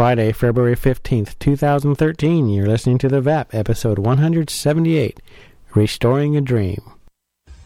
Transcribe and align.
Friday, 0.00 0.32
February 0.32 0.76
15th, 0.76 1.38
2013. 1.40 2.48
You're 2.48 2.66
listening 2.66 2.96
to 2.96 3.08
The 3.10 3.20
VAP, 3.20 3.54
episode 3.54 3.98
178 3.98 5.20
Restoring 5.74 6.38
a 6.38 6.40
Dream. 6.40 6.80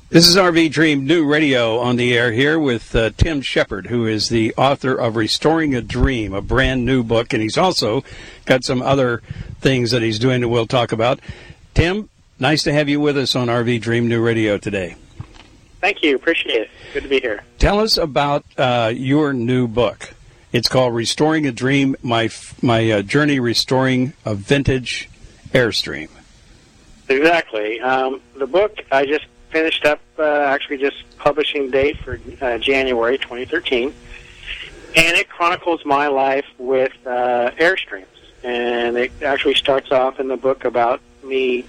This 0.09 0.27
is 0.27 0.35
RV 0.35 0.73
Dream 0.73 1.07
New 1.07 1.25
Radio 1.31 1.79
on 1.79 1.95
the 1.95 2.19
air 2.19 2.33
here 2.33 2.59
with 2.59 2.93
uh, 2.97 3.11
Tim 3.17 3.41
Shepard, 3.41 3.87
who 3.87 4.09
is 4.09 4.31
the 4.31 4.53
author 4.57 4.97
of 4.97 5.15
Restoring 5.15 5.77
a 5.77 5.81
Dream, 5.81 6.35
a 6.35 6.43
brand 6.43 6.85
new 6.85 7.05
book, 7.05 7.33
and 7.33 7.41
he's 7.41 7.57
also 7.57 8.03
got 8.47 8.65
some 8.65 8.83
other 8.83 9.23
things 9.61 9.93
that 9.93 10.03
he's 10.03 10.19
doing 10.19 10.41
that 10.41 10.49
we'll 10.49 10.67
talk 10.67 10.91
about. 10.91 11.21
Tim, 11.73 12.11
nice 12.41 12.65
to 12.65 12.73
have 12.73 12.89
you 12.89 12.99
with 12.99 13.17
us 13.17 13.37
on 13.37 13.47
RV 13.47 13.81
Dream 13.81 14.09
New 14.09 14.21
Radio 14.21 14.59
today. 14.59 14.97
Thank 15.81 16.03
you. 16.03 16.17
Appreciate 16.17 16.63
it. 16.63 16.71
Good 16.95 17.05
to 17.05 17.09
be 17.09 17.21
here. 17.21 17.45
Tell 17.61 17.79
us 17.79 17.97
about 17.97 18.45
uh, 18.59 18.91
your 18.93 19.33
new 19.33 19.69
book. 19.69 20.15
It's 20.55 20.69
called 20.69 20.95
Restoring 20.95 21.49
a 21.49 21.51
Dream: 21.53 21.97
My 22.01 22.31
My 22.63 22.89
uh, 22.89 23.03
Journey 23.03 23.41
Restoring 23.41 24.13
a 24.25 24.37
Vintage 24.37 25.11
Airstream. 25.49 26.09
Exactly. 27.09 27.81
Um, 27.81 28.21
the 28.39 28.47
book 28.47 28.79
I 28.93 29.05
just 29.05 29.27
finished 29.51 29.85
up, 29.85 30.01
uh, 30.17 30.23
actually 30.23 30.79
just 30.79 31.03
publishing 31.19 31.73
date 31.73 31.99
for 31.99 32.21
uh, 32.41 32.59
January 32.59 33.19
2013, 33.19 33.93
and 34.95 35.17
it 35.17 35.29
chronicles 35.29 35.85
my 35.85 36.07
life 36.07 36.47
with 36.59 36.93
uh, 37.05 37.51
Airstreams. 37.59 38.07
And 38.45 38.97
it 38.97 39.11
actually 39.25 39.57
starts 39.57 39.91
off 39.91 40.21
in 40.21 40.29
the 40.29 40.37
book 40.37 40.65
about 40.65 41.01
me 41.25 41.65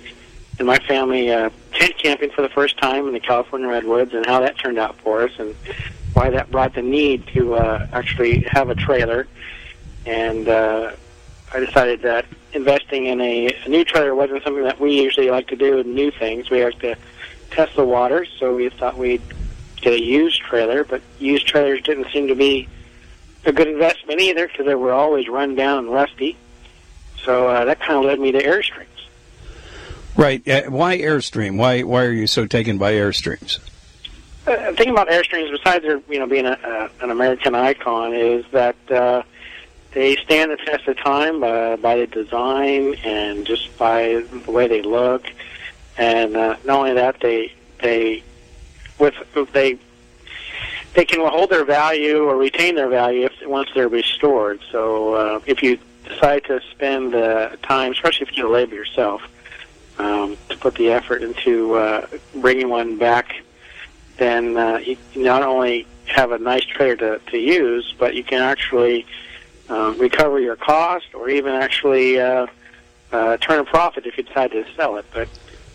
and 0.58 0.68
my 0.68 0.80
family 0.80 1.32
uh, 1.32 1.50
tent 1.74 1.98
camping 1.98 2.30
for 2.32 2.42
the 2.42 2.50
first 2.50 2.78
time 2.78 3.08
in 3.08 3.14
the 3.14 3.20
California 3.20 3.68
redwoods 3.68 4.14
and 4.14 4.26
how 4.26 4.40
that 4.40 4.58
turned 4.58 4.78
out 4.78 4.96
for 5.02 5.24
us 5.24 5.32
and 5.38 5.54
why 6.14 6.30
that 6.30 6.50
brought 6.50 6.74
the 6.74 6.82
need 6.82 7.28
to 7.28 7.56
uh, 7.56 7.88
actually 7.92 8.42
have 8.50 8.70
a 8.70 8.76
trailer. 8.76 9.28
And 10.06 10.48
uh, 10.48 10.96
I 11.54 11.60
decided 11.60 12.02
that 12.04 12.26
investing 12.54 13.08
in 13.08 13.20
a, 13.20 13.48
a 13.66 13.70
new 13.70 13.84
trailer 13.84 14.16
wasn't 14.16 14.44
something 14.44 14.64
that 14.64 14.80
we 14.80 15.02
usually 15.02 15.30
like 15.30 15.48
to 15.48 15.56
do. 15.56 15.76
with 15.76 15.88
New 15.88 16.12
things 16.12 16.50
we 16.50 16.64
like 16.64 16.80
to 16.80 16.96
test 17.52 17.76
the 17.76 17.86
waters, 17.86 18.30
so 18.40 18.56
we 18.56 18.70
thought 18.70 18.98
we'd 18.98 19.22
get 19.82 19.94
a 19.94 20.02
used 20.02 20.42
trailer. 20.42 20.84
But 20.84 21.02
used 21.20 21.48
trailers 21.48 21.82
didn't 21.82 22.08
seem 22.12 22.28
to 22.28 22.36
be 22.36 22.70
a 23.46 23.52
good 23.52 23.68
investment 23.68 24.22
either 24.22 24.48
because 24.48 24.66
they 24.66 24.76
were 24.76 24.94
always 24.94 25.28
run 25.28 25.56
down 25.56 25.80
and 25.80 25.94
rusty. 25.94 26.38
So 27.24 27.48
uh, 27.48 27.66
that 27.66 27.80
kind 27.80 28.00
of 28.00 28.06
led 28.06 28.20
me 28.20 28.32
to 28.32 28.42
Airstreams. 28.42 28.86
Right. 30.18 30.48
Uh, 30.48 30.64
why 30.64 30.98
Airstream? 30.98 31.58
Why 31.58 31.84
why 31.84 32.06
are 32.06 32.12
you 32.12 32.28
so 32.28 32.46
taken 32.46 32.78
by 32.78 32.94
Airstreams? 32.94 33.60
Uh, 34.48 34.56
thinking 34.74 34.92
about 34.92 35.10
Airstreams, 35.10 35.52
besides 35.52 35.84
their 35.84 36.02
you 36.10 36.20
know 36.20 36.28
being 36.28 36.46
a, 36.46 36.52
uh, 36.52 36.90
an 37.02 37.12
American 37.12 37.54
icon, 37.54 38.14
is 38.14 38.46
that 38.52 38.76
uh, 38.90 39.24
they 39.92 40.16
stand 40.18 40.52
the 40.52 40.58
test 40.58 40.88
of 40.88 40.98
time 40.98 41.44
uh, 41.44 41.76
by 41.78 41.98
the 41.98 42.08
design 42.08 42.96
and 43.04 43.46
just 43.46 43.78
by 43.78 44.24
the 44.46 44.52
way 44.52 44.68
they 44.68 44.82
look, 44.82 45.26
and 45.98 46.38
uh, 46.38 46.56
not 46.64 46.80
only 46.80 46.94
that, 46.94 47.20
they 47.20 47.54
they 47.82 48.24
with 48.98 49.16
they 49.52 49.78
they 50.94 51.04
can 51.04 51.20
hold 51.28 51.50
their 51.50 51.66
value 51.66 52.24
or 52.24 52.38
retain 52.38 52.76
their 52.76 52.88
value 52.88 53.26
if 53.26 53.34
once 53.46 53.70
they're 53.76 53.90
restored. 53.90 54.62
So 54.72 55.14
uh, 55.14 55.40
if 55.46 55.62
you 55.62 55.78
decide 56.08 56.46
to 56.46 56.62
spend 56.72 57.12
the 57.12 57.58
time, 57.64 57.92
especially 57.92 58.28
if 58.28 58.38
you 58.38 58.44
do 58.44 58.48
the 58.48 58.54
labor 58.54 58.76
yourself 58.76 59.22
um, 59.98 60.38
to 60.50 60.58
put 60.58 60.76
the 60.76 60.92
effort 60.92 61.22
into 61.22 61.76
uh, 61.76 62.08
bringing 62.36 62.70
one 62.70 62.98
back, 62.98 63.36
then 64.18 64.58
uh, 64.58 64.78
you 64.78 64.98
not 65.16 65.44
only 65.44 65.88
have 66.08 66.32
a 66.32 66.38
nice 66.38 66.64
trailer 66.66 66.96
to, 66.96 67.20
to 67.32 67.38
use, 67.38 67.94
but 67.98 68.16
you 68.16 68.24
can 68.24 68.42
actually 68.42 69.06
um, 69.70 69.98
recover 69.98 70.40
your 70.40 70.56
cost 70.56 71.14
or 71.14 71.30
even 71.30 71.54
actually 71.54 72.20
uh, 72.20 72.48
uh, 73.12 73.38
turn 73.38 73.60
a 73.60 73.66
profit 73.66 74.06
if 74.06 74.18
you 74.18 74.24
decide 74.24 74.52
to 74.52 74.66
sell 74.76 74.98
it. 74.98 75.06
But 75.14 75.28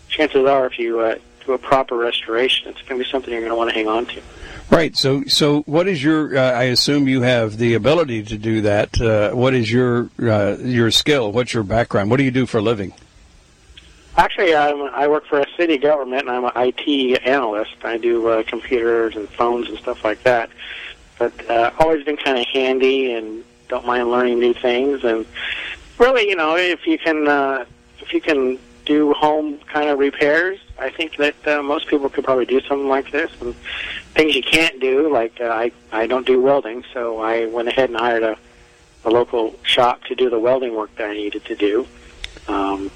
chances 0.08 0.46
are, 0.46 0.66
if 0.66 0.78
you 0.78 1.00
uh, 1.00 1.16
do 1.44 1.52
a 1.52 1.58
proper 1.58 1.96
restoration, 1.96 2.68
it's 2.68 2.82
going 2.82 3.00
to 3.00 3.04
be 3.04 3.10
something 3.10 3.32
you're 3.32 3.40
going 3.40 3.50
to 3.50 3.56
want 3.56 3.70
to 3.70 3.74
hang 3.74 3.88
on 3.88 4.06
to. 4.06 4.22
Right. 4.70 4.96
So, 4.96 5.24
so 5.24 5.62
what 5.62 5.88
is 5.88 6.02
your? 6.02 6.36
Uh, 6.36 6.52
I 6.52 6.64
assume 6.64 7.08
you 7.08 7.22
have 7.22 7.58
the 7.58 7.74
ability 7.74 8.22
to 8.24 8.38
do 8.38 8.60
that. 8.60 9.00
Uh, 9.00 9.32
what 9.32 9.52
is 9.52 9.70
your 9.70 10.10
uh, 10.22 10.58
your 10.60 10.92
skill? 10.92 11.32
What's 11.32 11.52
your 11.52 11.64
background? 11.64 12.08
What 12.10 12.18
do 12.18 12.22
you 12.22 12.30
do 12.30 12.46
for 12.46 12.58
a 12.58 12.62
living? 12.62 12.92
Actually, 14.16 14.54
I'm, 14.54 14.82
I 14.92 15.06
work 15.08 15.24
for 15.26 15.40
a 15.40 15.46
city 15.56 15.78
government, 15.78 16.28
and 16.28 16.30
I'm 16.30 16.44
an 16.44 16.52
IT 16.56 17.22
analyst. 17.24 17.76
I 17.84 17.96
do 17.96 18.26
uh, 18.28 18.42
computers 18.42 19.16
and 19.16 19.28
phones 19.28 19.68
and 19.68 19.78
stuff 19.78 20.04
like 20.04 20.22
that. 20.24 20.50
But 21.18 21.48
uh, 21.50 21.70
always 21.78 22.04
been 22.04 22.16
kind 22.16 22.38
of 22.38 22.46
handy 22.46 23.12
and 23.12 23.44
don't 23.68 23.86
mind 23.86 24.10
learning 24.10 24.40
new 24.40 24.54
things. 24.54 25.04
And 25.04 25.26
really, 25.98 26.28
you 26.28 26.34
know, 26.34 26.56
if 26.56 26.86
you 26.86 26.98
can, 26.98 27.28
uh, 27.28 27.64
if 28.00 28.12
you 28.12 28.20
can 28.20 28.58
do 28.84 29.12
home 29.12 29.58
kind 29.72 29.88
of 29.88 29.98
repairs, 29.98 30.58
I 30.78 30.90
think 30.90 31.16
that 31.16 31.46
uh, 31.46 31.62
most 31.62 31.86
people 31.86 32.08
could 32.08 32.24
probably 32.24 32.46
do 32.46 32.60
something 32.62 32.88
like 32.88 33.12
this. 33.12 33.30
And 33.40 33.54
things 34.14 34.34
you 34.34 34.42
can't 34.42 34.80
do, 34.80 35.12
like 35.12 35.40
uh, 35.40 35.44
I, 35.44 35.72
I 35.92 36.06
don't 36.06 36.26
do 36.26 36.40
welding, 36.40 36.84
so 36.92 37.20
I 37.20 37.46
went 37.46 37.68
ahead 37.68 37.90
and 37.90 37.98
hired 37.98 38.22
a, 38.22 38.36
a 39.04 39.10
local 39.10 39.54
shop 39.62 40.02
to 40.04 40.14
do 40.14 40.28
the 40.28 40.38
welding 40.38 40.74
work 40.74 40.94
that 40.96 41.10
I 41.10 41.14
needed 41.14 41.44
to 41.44 41.54
do. 41.54 41.86
Um, 42.48 42.90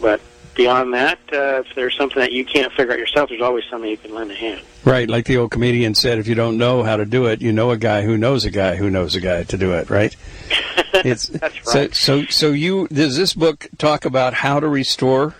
but 0.00 0.20
beyond 0.54 0.94
that, 0.94 1.18
uh, 1.32 1.62
if 1.64 1.74
there's 1.74 1.96
something 1.96 2.20
that 2.20 2.32
you 2.32 2.44
can't 2.44 2.72
figure 2.72 2.92
out 2.92 2.98
yourself, 2.98 3.28
there's 3.28 3.42
always 3.42 3.64
somebody 3.70 3.92
you 3.92 3.96
can 3.96 4.14
lend 4.14 4.30
a 4.30 4.34
hand. 4.34 4.60
Right, 4.84 5.08
like 5.08 5.26
the 5.26 5.36
old 5.36 5.50
comedian 5.50 5.94
said, 5.94 6.18
if 6.18 6.26
you 6.26 6.34
don't 6.34 6.58
know 6.58 6.82
how 6.82 6.96
to 6.96 7.04
do 7.04 7.26
it, 7.26 7.40
you 7.40 7.52
know 7.52 7.70
a 7.70 7.76
guy 7.76 8.02
who 8.02 8.16
knows 8.16 8.44
a 8.44 8.50
guy 8.50 8.76
who 8.76 8.90
knows 8.90 9.14
a 9.14 9.20
guy 9.20 9.44
to 9.44 9.56
do 9.56 9.72
it. 9.72 9.90
Right? 9.90 10.14
It's 10.92 11.28
That's 11.28 11.54
right. 11.66 11.94
So, 11.94 12.24
so, 12.24 12.26
so 12.26 12.48
you 12.48 12.86
does 12.88 13.16
this 13.16 13.32
book 13.32 13.68
talk 13.78 14.04
about 14.04 14.34
how 14.34 14.60
to 14.60 14.68
restore 14.68 15.34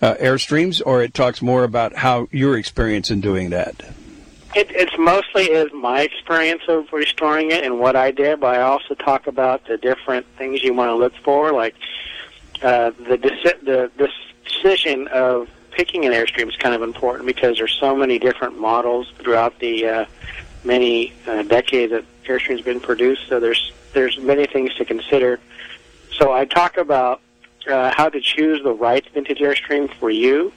uh, 0.00 0.14
airstreams, 0.14 0.80
or 0.84 1.02
it 1.02 1.12
talks 1.12 1.42
more 1.42 1.64
about 1.64 1.96
how 1.96 2.28
your 2.30 2.56
experience 2.56 3.10
in 3.10 3.20
doing 3.20 3.50
that? 3.50 3.74
It, 4.54 4.70
it's 4.70 4.96
mostly 4.96 5.44
is 5.44 5.72
my 5.72 6.02
experience 6.02 6.62
of 6.68 6.92
restoring 6.92 7.50
it 7.50 7.64
and 7.64 7.80
what 7.80 7.96
I 7.96 8.12
did, 8.12 8.40
but 8.40 8.54
I 8.54 8.62
also 8.62 8.94
talk 8.94 9.26
about 9.26 9.66
the 9.66 9.76
different 9.76 10.26
things 10.38 10.62
you 10.62 10.72
want 10.72 10.90
to 10.90 10.94
look 10.94 11.14
for, 11.24 11.52
like 11.52 11.74
uh, 12.62 12.90
the, 12.90 13.16
the 13.16 13.90
the 13.96 14.08
decision 14.44 15.08
of 15.08 15.48
picking 15.70 16.04
an 16.04 16.12
airstream 16.12 16.48
is 16.48 16.56
kind 16.56 16.74
of 16.74 16.82
important 16.82 17.26
because 17.26 17.58
there's 17.58 17.76
so 17.80 17.96
many 17.96 18.18
different 18.18 18.58
models 18.58 19.12
throughout 19.18 19.58
the 19.58 19.86
uh, 19.86 20.04
many 20.62 21.12
uh, 21.26 21.42
decades 21.42 21.92
that 21.92 22.04
airstreams 22.24 22.64
been 22.64 22.80
produced. 22.80 23.28
So 23.28 23.40
there's 23.40 23.72
there's 23.92 24.18
many 24.18 24.46
things 24.46 24.74
to 24.74 24.84
consider. 24.84 25.40
So 26.12 26.32
I 26.32 26.44
talk 26.44 26.76
about 26.76 27.20
uh, 27.68 27.92
how 27.94 28.08
to 28.08 28.20
choose 28.20 28.62
the 28.62 28.72
right 28.72 29.04
vintage 29.12 29.38
airstream 29.38 29.92
for 29.94 30.10
you. 30.10 30.52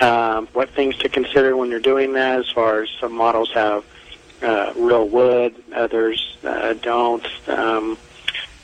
Um, 0.00 0.48
what 0.52 0.70
things 0.70 0.96
to 0.98 1.08
consider 1.08 1.56
when 1.56 1.70
you're 1.70 1.80
doing 1.80 2.14
that, 2.14 2.40
as 2.40 2.50
far 2.50 2.82
as 2.82 2.90
some 3.00 3.12
models 3.12 3.52
have 3.52 3.84
uh, 4.42 4.72
real 4.76 5.08
wood, 5.08 5.54
others 5.74 6.36
uh, 6.44 6.74
don't. 6.74 7.26
Um, 7.48 7.96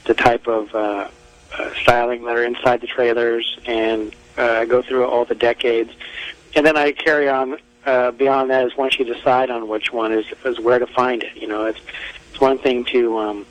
the 0.06 0.14
type 0.14 0.48
of 0.48 0.74
uh, 0.74 1.08
uh, 1.56 1.74
styling 1.82 2.24
that 2.24 2.36
are 2.36 2.44
inside 2.44 2.80
the 2.80 2.86
trailers, 2.86 3.58
and 3.64 4.14
uh, 4.40 4.64
go 4.64 4.82
through 4.82 5.04
all 5.04 5.24
the 5.24 5.34
decades, 5.34 5.92
and 6.54 6.64
then 6.64 6.76
I 6.76 6.92
carry 6.92 7.28
on 7.28 7.58
uh, 7.84 8.10
beyond 8.12 8.50
that 8.50 8.66
is 8.66 8.76
once 8.76 8.98
you 8.98 9.04
decide 9.04 9.50
on 9.50 9.68
which 9.68 9.92
one 9.92 10.12
is 10.12 10.26
is 10.44 10.58
where 10.58 10.78
to 10.78 10.86
find 10.86 11.22
it. 11.22 11.36
You 11.36 11.48
know, 11.48 11.66
it's 11.66 11.80
it's 12.30 12.40
one 12.40 12.58
thing 12.58 12.84
to 12.86 13.18
um, 13.18 13.46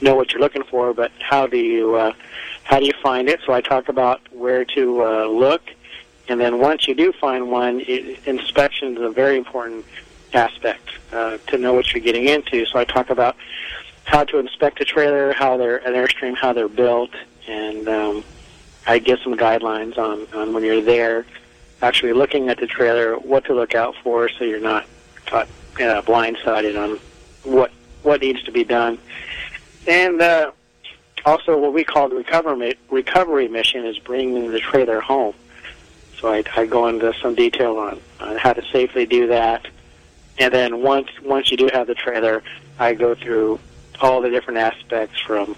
know 0.00 0.14
what 0.14 0.32
you're 0.32 0.40
looking 0.40 0.64
for, 0.64 0.94
but 0.94 1.12
how 1.20 1.46
do 1.46 1.58
you 1.58 1.94
uh, 1.94 2.12
how 2.62 2.78
do 2.80 2.86
you 2.86 2.94
find 3.02 3.28
it? 3.28 3.40
So 3.46 3.52
I 3.52 3.60
talk 3.60 3.88
about 3.88 4.20
where 4.32 4.64
to 4.76 5.04
uh, 5.04 5.26
look, 5.26 5.62
and 6.28 6.40
then 6.40 6.58
once 6.58 6.88
you 6.88 6.94
do 6.94 7.12
find 7.12 7.50
one, 7.50 7.80
inspection 7.80 8.96
is 8.96 9.02
a 9.02 9.10
very 9.10 9.36
important 9.36 9.84
aspect 10.32 10.88
uh, 11.12 11.38
to 11.48 11.58
know 11.58 11.74
what 11.74 11.92
you're 11.92 12.02
getting 12.02 12.28
into. 12.28 12.66
So 12.66 12.78
I 12.78 12.84
talk 12.84 13.10
about 13.10 13.36
how 14.04 14.24
to 14.24 14.38
inspect 14.38 14.80
a 14.80 14.84
trailer, 14.84 15.32
how 15.32 15.56
they're 15.56 15.78
an 15.78 15.94
airstream, 15.94 16.34
how 16.36 16.52
they're 16.52 16.68
built, 16.68 17.10
and 17.46 17.88
um, 17.88 18.24
I 18.86 18.98
give 18.98 19.18
some 19.20 19.34
guidelines 19.34 19.96
on, 19.98 20.26
on 20.34 20.52
when 20.52 20.62
you're 20.62 20.82
there, 20.82 21.26
actually 21.82 22.12
looking 22.12 22.48
at 22.48 22.58
the 22.58 22.66
trailer, 22.66 23.16
what 23.16 23.44
to 23.46 23.54
look 23.54 23.74
out 23.74 23.94
for, 24.02 24.28
so 24.28 24.44
you're 24.44 24.60
not 24.60 24.86
caught 25.26 25.48
uh, 25.76 26.02
blindsided 26.02 26.78
on 26.82 26.98
what 27.50 27.70
what 28.02 28.20
needs 28.20 28.42
to 28.42 28.52
be 28.52 28.64
done. 28.64 28.98
And 29.86 30.20
uh, 30.20 30.52
also, 31.24 31.58
what 31.58 31.72
we 31.72 31.84
call 31.84 32.08
the 32.08 32.16
recovery 32.16 32.76
recovery 32.90 33.48
mission 33.48 33.86
is 33.86 33.98
bringing 33.98 34.50
the 34.50 34.60
trailer 34.60 35.00
home. 35.00 35.34
So 36.20 36.32
I, 36.32 36.44
I 36.56 36.66
go 36.66 36.86
into 36.88 37.12
some 37.20 37.34
detail 37.34 37.76
on, 37.76 38.00
on 38.20 38.36
how 38.36 38.52
to 38.52 38.62
safely 38.70 39.06
do 39.06 39.26
that. 39.28 39.66
And 40.38 40.52
then 40.52 40.82
once 40.82 41.08
once 41.22 41.50
you 41.50 41.56
do 41.56 41.70
have 41.72 41.86
the 41.86 41.94
trailer, 41.94 42.42
I 42.78 42.94
go 42.94 43.14
through 43.14 43.58
all 44.00 44.20
the 44.20 44.30
different 44.30 44.58
aspects 44.58 45.20
from 45.20 45.56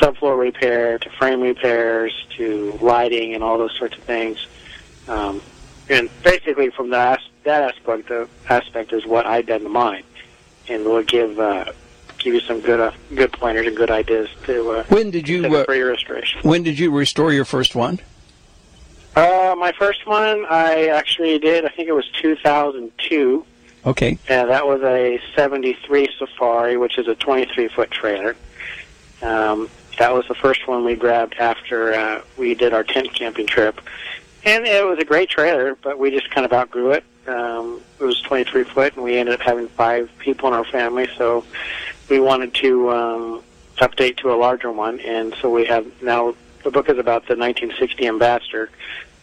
subfloor 0.00 0.38
repair 0.38 0.98
to 0.98 1.10
frame 1.10 1.40
repairs 1.40 2.26
to 2.36 2.78
lighting 2.80 3.34
and 3.34 3.42
all 3.42 3.58
those 3.58 3.76
sorts 3.76 3.96
of 3.96 4.02
things. 4.04 4.46
Um, 5.08 5.42
and 5.88 6.10
basically, 6.22 6.70
from 6.70 6.90
that 6.90 7.20
that 7.44 7.62
aspect, 7.62 8.08
the 8.08 8.28
aspect 8.48 8.92
is 8.92 9.06
what 9.06 9.26
I've 9.26 9.46
done 9.46 9.62
to 9.62 9.68
mine, 9.68 10.02
and 10.68 10.84
we'll 10.84 11.04
give 11.04 11.38
uh, 11.38 11.72
give 12.18 12.34
you 12.34 12.40
some 12.40 12.60
good 12.60 12.80
uh, 12.80 12.92
good 13.14 13.32
pointers 13.32 13.66
and 13.66 13.76
good 13.76 13.90
ideas 13.90 14.28
to. 14.44 14.70
Uh, 14.70 14.84
when 14.84 15.10
did 15.10 15.28
you 15.28 15.44
uh, 15.56 15.64
for 15.64 15.74
your 15.74 15.90
restoration? 15.90 16.40
When 16.42 16.62
did 16.62 16.78
you 16.78 16.90
restore 16.90 17.32
your 17.32 17.44
first 17.44 17.74
one? 17.74 18.00
Uh, 19.14 19.54
my 19.56 19.72
first 19.72 20.06
one, 20.06 20.44
I 20.50 20.88
actually 20.88 21.38
did. 21.38 21.64
I 21.64 21.68
think 21.68 21.88
it 21.88 21.92
was 21.92 22.06
2002. 22.20 23.46
Okay. 23.86 24.18
And 24.28 24.50
that 24.50 24.66
was 24.66 24.82
a 24.82 25.18
73 25.34 26.10
Safari, 26.18 26.76
which 26.76 26.98
is 26.98 27.08
a 27.08 27.14
23 27.14 27.68
foot 27.68 27.90
trailer. 27.90 28.36
Um, 29.22 29.70
that 29.98 30.12
was 30.12 30.26
the 30.28 30.34
first 30.34 30.66
one 30.68 30.84
we 30.84 30.94
grabbed 30.94 31.34
after 31.34 31.94
uh, 31.94 32.22
we 32.36 32.54
did 32.54 32.72
our 32.72 32.84
tent 32.84 33.12
camping 33.14 33.46
trip. 33.46 33.80
And 34.44 34.64
it 34.66 34.84
was 34.84 34.98
a 34.98 35.04
great 35.04 35.28
trailer, 35.28 35.74
but 35.74 35.98
we 35.98 36.10
just 36.10 36.30
kind 36.30 36.44
of 36.44 36.52
outgrew 36.52 36.92
it. 36.92 37.04
Um, 37.26 37.80
it 37.98 38.04
was 38.04 38.20
23 38.20 38.64
foot, 38.64 38.94
and 38.94 39.02
we 39.02 39.18
ended 39.18 39.34
up 39.34 39.40
having 39.40 39.66
five 39.68 40.10
people 40.18 40.48
in 40.48 40.54
our 40.54 40.64
family, 40.64 41.08
so 41.16 41.44
we 42.08 42.20
wanted 42.20 42.54
to 42.54 42.90
um, 42.92 43.42
update 43.78 44.18
to 44.18 44.32
a 44.32 44.36
larger 44.36 44.70
one. 44.70 45.00
And 45.00 45.34
so 45.40 45.50
we 45.50 45.64
have 45.64 45.86
now 46.02 46.36
the 46.62 46.70
book 46.70 46.88
is 46.88 46.98
about 46.98 47.26
the 47.26 47.36
1960 47.36 48.06
Ambassador, 48.06 48.70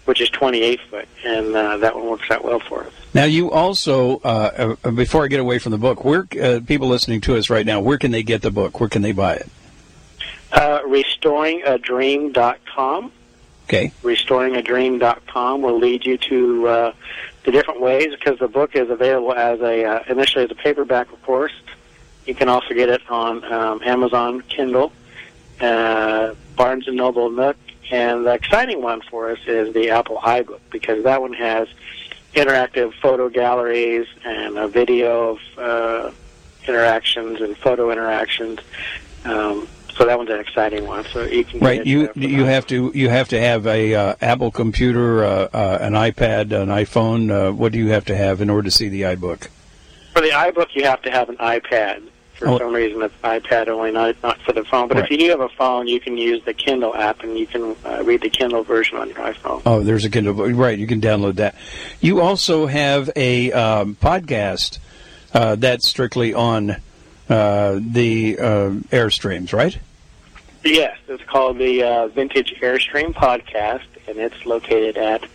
which 0.05 0.19
is 0.19 0.29
28 0.29 0.81
foot, 0.89 1.07
and 1.23 1.55
uh, 1.55 1.77
that 1.77 1.95
one 1.95 2.07
works 2.07 2.29
out 2.29 2.43
well 2.43 2.59
for 2.59 2.83
us. 2.83 2.93
Now, 3.13 3.25
you 3.25 3.51
also, 3.51 4.17
uh, 4.19 4.75
uh, 4.83 4.91
before 4.91 5.23
I 5.23 5.27
get 5.27 5.39
away 5.39 5.59
from 5.59 5.71
the 5.71 5.77
book, 5.77 6.03
where 6.03 6.27
uh, 6.41 6.59
people 6.65 6.87
listening 6.87 7.21
to 7.21 7.37
us 7.37 7.49
right 7.49 7.65
now, 7.65 7.79
where 7.79 7.97
can 7.97 8.11
they 8.11 8.23
get 8.23 8.41
the 8.41 8.51
book? 8.51 8.79
Where 8.79 8.89
can 8.89 9.01
they 9.01 9.11
buy 9.11 9.35
it? 9.35 9.47
Uh, 10.53 10.81
restoringadream.com. 10.81 13.11
Okay. 13.65 13.91
Restoringadream.com 14.03 15.61
will 15.61 15.79
lead 15.79 16.05
you 16.05 16.17
to 16.17 16.67
uh, 16.67 16.93
the 17.43 17.51
different 17.51 17.81
ways 17.81 18.07
because 18.11 18.39
the 18.39 18.47
book 18.47 18.75
is 18.75 18.89
available 18.89 19.33
as 19.33 19.59
a 19.61 19.83
uh, 19.83 20.03
initially 20.07 20.45
as 20.45 20.51
a 20.51 20.55
paperback, 20.55 21.11
of 21.11 21.21
course. 21.23 21.53
You 22.27 22.35
can 22.35 22.49
also 22.49 22.75
get 22.75 22.89
it 22.89 23.01
on 23.09 23.43
um, 23.51 23.81
Amazon 23.83 24.41
Kindle, 24.41 24.93
uh, 25.59 26.35
Barnes 26.55 26.87
and 26.87 26.97
Noble 26.97 27.31
Nook, 27.31 27.57
and 27.89 28.25
the 28.25 28.33
exciting 28.33 28.81
one 28.81 29.01
for 29.01 29.31
us 29.31 29.39
is 29.47 29.73
the 29.73 29.89
Apple 29.89 30.17
iBook 30.17 30.59
because 30.69 31.03
that 31.03 31.21
one 31.21 31.33
has 31.33 31.67
interactive 32.33 32.93
photo 32.95 33.29
galleries 33.29 34.07
and 34.23 34.57
a 34.57 34.67
video 34.67 35.31
of 35.31 35.39
uh, 35.57 36.11
interactions 36.67 37.41
and 37.41 37.57
photo 37.57 37.91
interactions. 37.91 38.59
Um, 39.25 39.67
so 39.95 40.05
that 40.05 40.17
one's 40.17 40.29
an 40.29 40.39
exciting 40.39 40.87
one. 40.87 41.05
So 41.05 41.23
you 41.23 41.43
can 41.43 41.59
right. 41.59 41.85
You 41.85 42.09
you 42.15 42.45
have 42.45 42.67
to 42.67 42.91
you 42.93 43.09
have 43.09 43.29
to 43.29 43.39
have 43.39 43.67
a 43.67 43.95
uh, 43.95 44.15
Apple 44.21 44.51
computer, 44.51 45.23
uh, 45.23 45.49
uh, 45.53 45.77
an 45.81 45.93
iPad, 45.93 46.51
an 46.51 46.69
iPhone. 46.69 47.31
Uh, 47.31 47.51
what 47.51 47.71
do 47.71 47.77
you 47.77 47.89
have 47.89 48.05
to 48.05 48.15
have 48.15 48.41
in 48.41 48.49
order 48.49 48.63
to 48.63 48.71
see 48.71 48.89
the 48.89 49.03
iBook? 49.03 49.47
For 50.13 50.21
the 50.21 50.29
iBook, 50.29 50.67
you 50.73 50.85
have 50.85 51.01
to 51.03 51.11
have 51.11 51.29
an 51.29 51.37
iPad. 51.37 52.03
For 52.33 52.47
oh. 52.47 52.57
some 52.57 52.73
reason, 52.73 53.01
it's 53.03 53.13
iPad 53.23 53.67
only, 53.67 53.91
not 53.91 54.15
not 54.23 54.41
for 54.41 54.53
the 54.53 54.63
phone. 54.63 54.87
But 54.87 54.97
right. 54.97 55.05
if 55.05 55.11
you 55.11 55.17
do 55.17 55.29
have 55.29 55.39
a 55.39 55.49
phone, 55.49 55.87
you 55.87 55.99
can 55.99 56.17
use 56.17 56.43
the 56.43 56.53
Kindle 56.53 56.95
app, 56.95 57.21
and 57.23 57.37
you 57.37 57.45
can 57.45 57.75
uh, 57.85 58.03
read 58.03 58.21
the 58.21 58.29
Kindle 58.29 58.63
version 58.63 58.97
on 58.97 59.09
your 59.09 59.17
iPhone. 59.17 59.61
Oh, 59.65 59.81
there's 59.81 60.05
a 60.05 60.09
Kindle. 60.09 60.33
Right, 60.33 60.77
you 60.77 60.87
can 60.87 60.99
download 60.99 61.35
that. 61.35 61.55
You 62.01 62.21
also 62.21 62.65
have 62.65 63.11
a 63.15 63.51
um, 63.51 63.95
podcast 63.95 64.79
uh, 65.33 65.55
that's 65.55 65.87
strictly 65.87 66.33
on 66.33 66.77
uh, 67.29 67.79
the 67.81 68.37
uh, 68.37 68.69
Airstreams, 68.91 69.53
right? 69.53 69.77
Yes, 70.63 70.97
it's 71.07 71.23
called 71.23 71.57
the 71.57 71.83
uh, 71.83 72.07
Vintage 72.07 72.55
Airstream 72.61 73.13
Podcast, 73.13 73.85
and 74.07 74.17
it's 74.17 74.45
located 74.45 74.97
at 74.97 75.25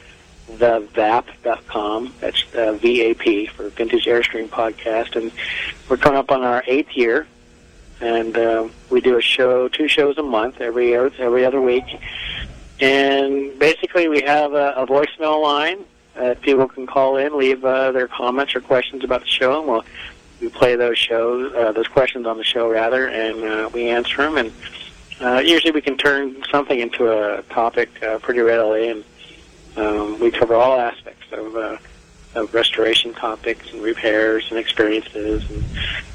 thevap.com. 0.51 2.15
That's 2.21 2.45
uh, 2.55 2.73
VAP 2.75 3.49
for 3.55 3.69
Vintage 3.71 4.07
Airstream 4.07 4.49
Podcast, 4.49 5.17
and 5.17 5.31
we're 5.89 5.99
coming 5.99 6.19
up 6.19 6.31
on 6.31 6.43
our 6.43 6.63
eighth 6.67 6.97
year, 6.97 7.27
and 8.01 8.37
uh, 8.37 8.69
we 8.91 9.01
do 9.01 9.19
a 9.19 9.23
show, 9.23 9.69
two 9.69 9.89
shows 9.89 10.17
a 10.19 10.23
month, 10.23 10.61
every 10.61 10.95
every 10.95 11.45
other 11.45 11.61
week, 11.61 11.85
and 12.81 13.59
basically 13.59 14.09
we 14.09 14.23
have 14.23 14.55
a, 14.55 14.73
a 14.77 14.87
voicemail 14.87 15.43
line. 15.43 15.85
People 16.41 16.67
can 16.67 16.85
call 16.85 17.17
in, 17.17 17.39
leave 17.39 17.65
uh, 17.65 17.93
their 17.93 18.09
comments 18.09 18.53
or 18.57 18.61
questions 18.61 19.05
about 19.05 19.21
the 19.21 19.29
show, 19.29 19.61
and 19.61 19.69
we'll 19.69 19.85
we 20.41 20.49
play 20.49 20.77
those 20.77 20.99
shows, 20.99 21.53
uh, 21.55 21.73
those 21.73 21.89
questions 21.89 22.27
on 22.27 22.37
the 22.39 22.45
show 22.45 22.71
rather, 22.71 23.09
and 23.09 23.45
uh, 23.45 23.71
we 23.73 23.89
answer 23.89 24.17
them. 24.19 24.37
And 24.37 24.53
uh, 25.21 25.41
usually 25.41 25.73
we 25.73 25.81
can 25.81 25.97
turn 25.97 26.37
something 26.51 26.79
into 26.79 27.11
a 27.11 27.43
topic 27.43 28.03
uh, 28.03 28.19
pretty 28.19 28.41
readily, 28.41 28.89
and 28.89 29.05
um, 29.77 30.21
we 30.21 30.31
cover 30.31 30.55
all 30.55 30.79
aspects 30.79 31.27
of, 31.33 31.57
uh, 31.57 31.77
of 32.35 32.55
restoration 32.55 33.15
topics 33.15 33.73
and 33.73 33.83
repairs 33.83 34.47
and 34.51 34.59
experiences 34.59 35.49
and 35.51 35.65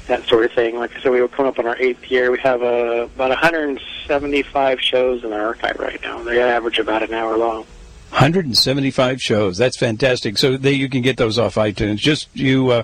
that 0.06 0.24
sort 0.26 0.44
of 0.44 0.52
thing. 0.52 0.76
Like 0.76 0.94
I 0.96 1.00
said, 1.00 1.12
we 1.12 1.20
will 1.20 1.28
come 1.28 1.46
up 1.46 1.58
on 1.58 1.66
our 1.66 1.76
eighth 1.78 2.10
year. 2.10 2.30
We 2.30 2.38
have 2.40 2.62
uh, 2.62 3.08
about 3.14 3.30
175 3.30 4.80
shows 4.80 5.24
in 5.24 5.32
our 5.32 5.46
archive 5.46 5.76
right 5.78 6.00
now. 6.02 6.22
They 6.22 6.40
average 6.40 6.78
about 6.78 7.02
an 7.02 7.14
hour 7.14 7.36
long. 7.36 7.64
175 8.10 9.20
shows. 9.20 9.56
That's 9.56 9.76
fantastic. 9.76 10.38
So 10.38 10.56
they, 10.56 10.72
you 10.72 10.88
can 10.88 11.02
get 11.02 11.16
those 11.16 11.38
off 11.38 11.56
iTunes. 11.56 11.96
Just 11.96 12.28
you 12.34 12.70
uh, 12.70 12.82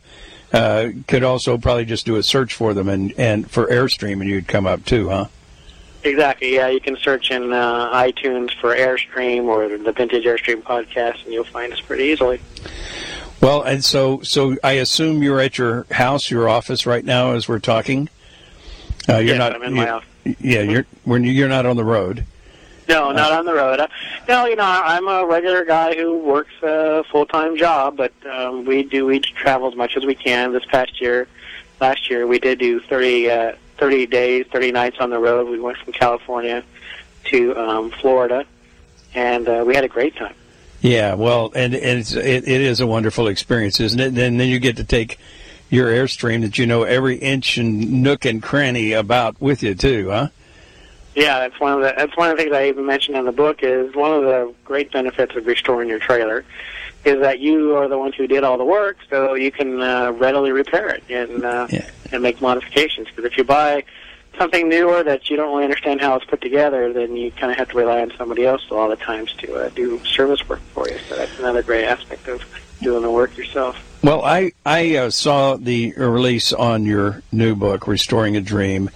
uh, 0.53 0.89
could 1.07 1.23
also 1.23 1.59
probably 1.59 1.85
just 1.85 2.07
do 2.07 2.17
a 2.17 2.23
search 2.23 2.55
for 2.55 2.75
them 2.75 2.89
and, 2.89 3.13
and 3.17 3.51
for 3.51 3.67
Airstream, 3.67 4.21
and 4.21 4.29
you'd 4.29 4.49
come 4.49 4.67
up 4.67 4.85
too, 4.85 5.09
huh? 5.09 5.27
Exactly. 6.03 6.55
Yeah, 6.55 6.69
you 6.69 6.81
can 6.81 6.97
search 6.97 7.31
in 7.31 7.53
uh, 7.53 7.93
iTunes 7.93 8.59
for 8.61 8.75
Airstream 8.75 9.45
or 9.45 9.77
the 9.77 9.93
Vintage 9.93 10.25
Airstream 10.25 10.63
podcast, 10.63 11.25
and 11.25 11.33
you'll 11.33 11.45
find 11.45 11.73
us 11.73 11.81
pretty 11.81 12.05
easily. 12.05 12.41
Well, 13.41 13.63
and 13.63 13.85
so 13.85 14.21
so 14.23 14.57
I 14.63 14.73
assume 14.73 15.23
you're 15.23 15.41
at 15.41 15.59
your 15.59 15.87
house, 15.91 16.31
your 16.31 16.49
office 16.49 16.87
right 16.87 17.05
now 17.05 17.33
as 17.33 17.49
we're 17.49 17.59
talking. 17.59 18.09
Uh, 19.09 19.17
you're 19.17 19.37
yes, 19.37 19.39
not. 19.39 19.55
I'm 19.55 19.63
in 19.63 19.75
my 19.75 19.91
office. 19.91 20.09
Yeah, 20.41 20.63
you're 20.63 20.87
when 21.05 21.25
you're 21.25 21.49
not 21.49 21.67
on 21.67 21.77
the 21.77 21.85
road. 21.85 22.25
No, 22.91 23.13
not 23.13 23.31
on 23.31 23.45
the 23.45 23.55
road. 23.55 23.81
No, 24.27 24.47
you 24.47 24.57
know, 24.57 24.65
I'm 24.65 25.07
a 25.07 25.25
regular 25.25 25.65
guy 25.65 25.95
who 25.95 26.19
works 26.19 26.53
a 26.61 27.05
full 27.05 27.25
time 27.25 27.57
job, 27.57 27.97
but 27.97 28.13
um, 28.27 28.65
we 28.65 28.83
do 28.83 29.07
we 29.07 29.21
travel 29.21 29.69
as 29.69 29.77
much 29.77 29.97
as 29.97 30.05
we 30.05 30.17
can. 30.17 30.53
This 30.53 30.65
past 30.65 31.01
year, 31.01 31.29
last 31.81 32.11
year, 32.11 32.27
we 32.27 32.41
did 32.41 32.59
do 32.59 32.81
30 32.81 33.31
uh, 33.31 33.53
30 33.79 34.07
days, 34.07 34.47
30 34.53 34.73
nights 34.73 34.97
on 34.99 35.11
the 35.11 35.21
road. 35.21 35.49
We 35.49 35.61
went 35.61 35.79
from 35.79 35.93
California 35.93 36.65
to 37.27 37.57
um, 37.57 37.91
Florida, 37.93 38.45
and 39.15 39.49
uh, 39.49 39.63
we 39.65 39.77
had 39.77 39.85
a 39.85 39.89
great 39.89 40.17
time. 40.17 40.35
Yeah, 40.81 41.15
well, 41.15 41.53
and, 41.55 41.75
and 41.75 42.01
it's, 42.01 42.13
it, 42.13 42.49
it 42.49 42.61
is 42.61 42.81
a 42.81 42.87
wonderful 42.89 43.29
experience, 43.29 43.79
isn't 43.79 44.01
it? 44.01 44.09
And 44.09 44.17
then 44.17 44.41
you 44.41 44.59
get 44.59 44.79
to 44.79 44.85
take 44.85 45.19
your 45.69 45.89
Airstream 45.89 46.41
that 46.41 46.59
you 46.59 46.67
know 46.67 46.83
every 46.83 47.17
inch 47.17 47.57
and 47.57 48.03
nook 48.03 48.25
and 48.25 48.43
cranny 48.43 48.93
about 48.93 49.41
with 49.41 49.63
you 49.63 49.77
too, 49.77 50.11
huh? 50.11 50.29
Yeah, 51.15 51.41
that's 51.41 51.59
one 51.59 51.73
of 51.73 51.81
the 51.81 51.93
that's 51.97 52.17
one 52.17 52.31
of 52.31 52.37
the 52.37 52.45
things 52.45 52.55
I 52.55 52.69
even 52.69 52.87
mentioned 52.87 53.17
in 53.17 53.25
the 53.25 53.33
book 53.33 53.63
is 53.63 53.95
one 53.95 54.13
of 54.13 54.23
the 54.23 54.55
great 54.65 54.93
benefits 54.93 55.35
of 55.35 55.47
restoring 55.47 55.89
your 55.89 55.99
trailer 55.99 56.45
is 57.05 57.21
that 57.21 57.41
you 57.41 57.77
are 57.77 57.89
the 57.89 57.99
ones 57.99 58.15
who 58.15 58.27
did 58.27 58.45
all 58.45 58.59
the 58.59 58.65
work, 58.65 58.99
so 59.09 59.35
you 59.35 59.51
can 59.51 59.81
uh, 59.81 60.13
readily 60.13 60.53
repair 60.53 60.89
it 60.89 61.03
and 61.09 61.45
uh, 61.45 61.67
yeah. 61.71 61.89
and 62.13 62.23
make 62.23 62.41
modifications. 62.41 63.09
Because 63.09 63.25
if 63.25 63.37
you 63.37 63.45
buy 63.45 63.85
something 64.39 64.69
newer 64.69 65.03
that 65.03 65.29
you 65.29 65.37
don't 65.37 65.49
really 65.49 65.65
understand 65.65 66.01
how 66.01 66.15
it's 66.17 66.25
put 66.27 66.41
together, 66.41 66.93
then 66.93 67.17
you 67.17 67.31
kind 67.33 67.51
of 67.51 67.59
have 67.59 67.71
to 67.71 67.77
rely 67.77 68.01
on 68.01 68.13
somebody 68.17 68.45
else 68.45 68.63
a 68.71 68.75
lot 68.75 68.93
of 68.93 69.01
times 69.01 69.33
to 69.35 69.55
uh, 69.55 69.69
do 69.71 70.03
service 70.05 70.47
work 70.49 70.61
for 70.75 70.89
you. 70.89 70.99
So 71.09 71.17
that's 71.17 71.39
another 71.39 71.63
great 71.63 71.85
aspect 71.85 72.29
of 72.29 72.43
doing 72.81 73.03
the 73.03 73.11
work 73.11 73.37
yourself. 73.37 73.77
Well, 74.03 74.25
I 74.25 74.53
I 74.65 74.97
uh, 74.97 75.11
saw 75.11 75.57
the 75.57 75.93
release 75.97 76.53
on 76.53 76.85
your 76.85 77.23
new 77.33 77.55
book, 77.55 77.87
Restoring 77.87 78.37
a 78.37 78.41
Dream, 78.41 78.91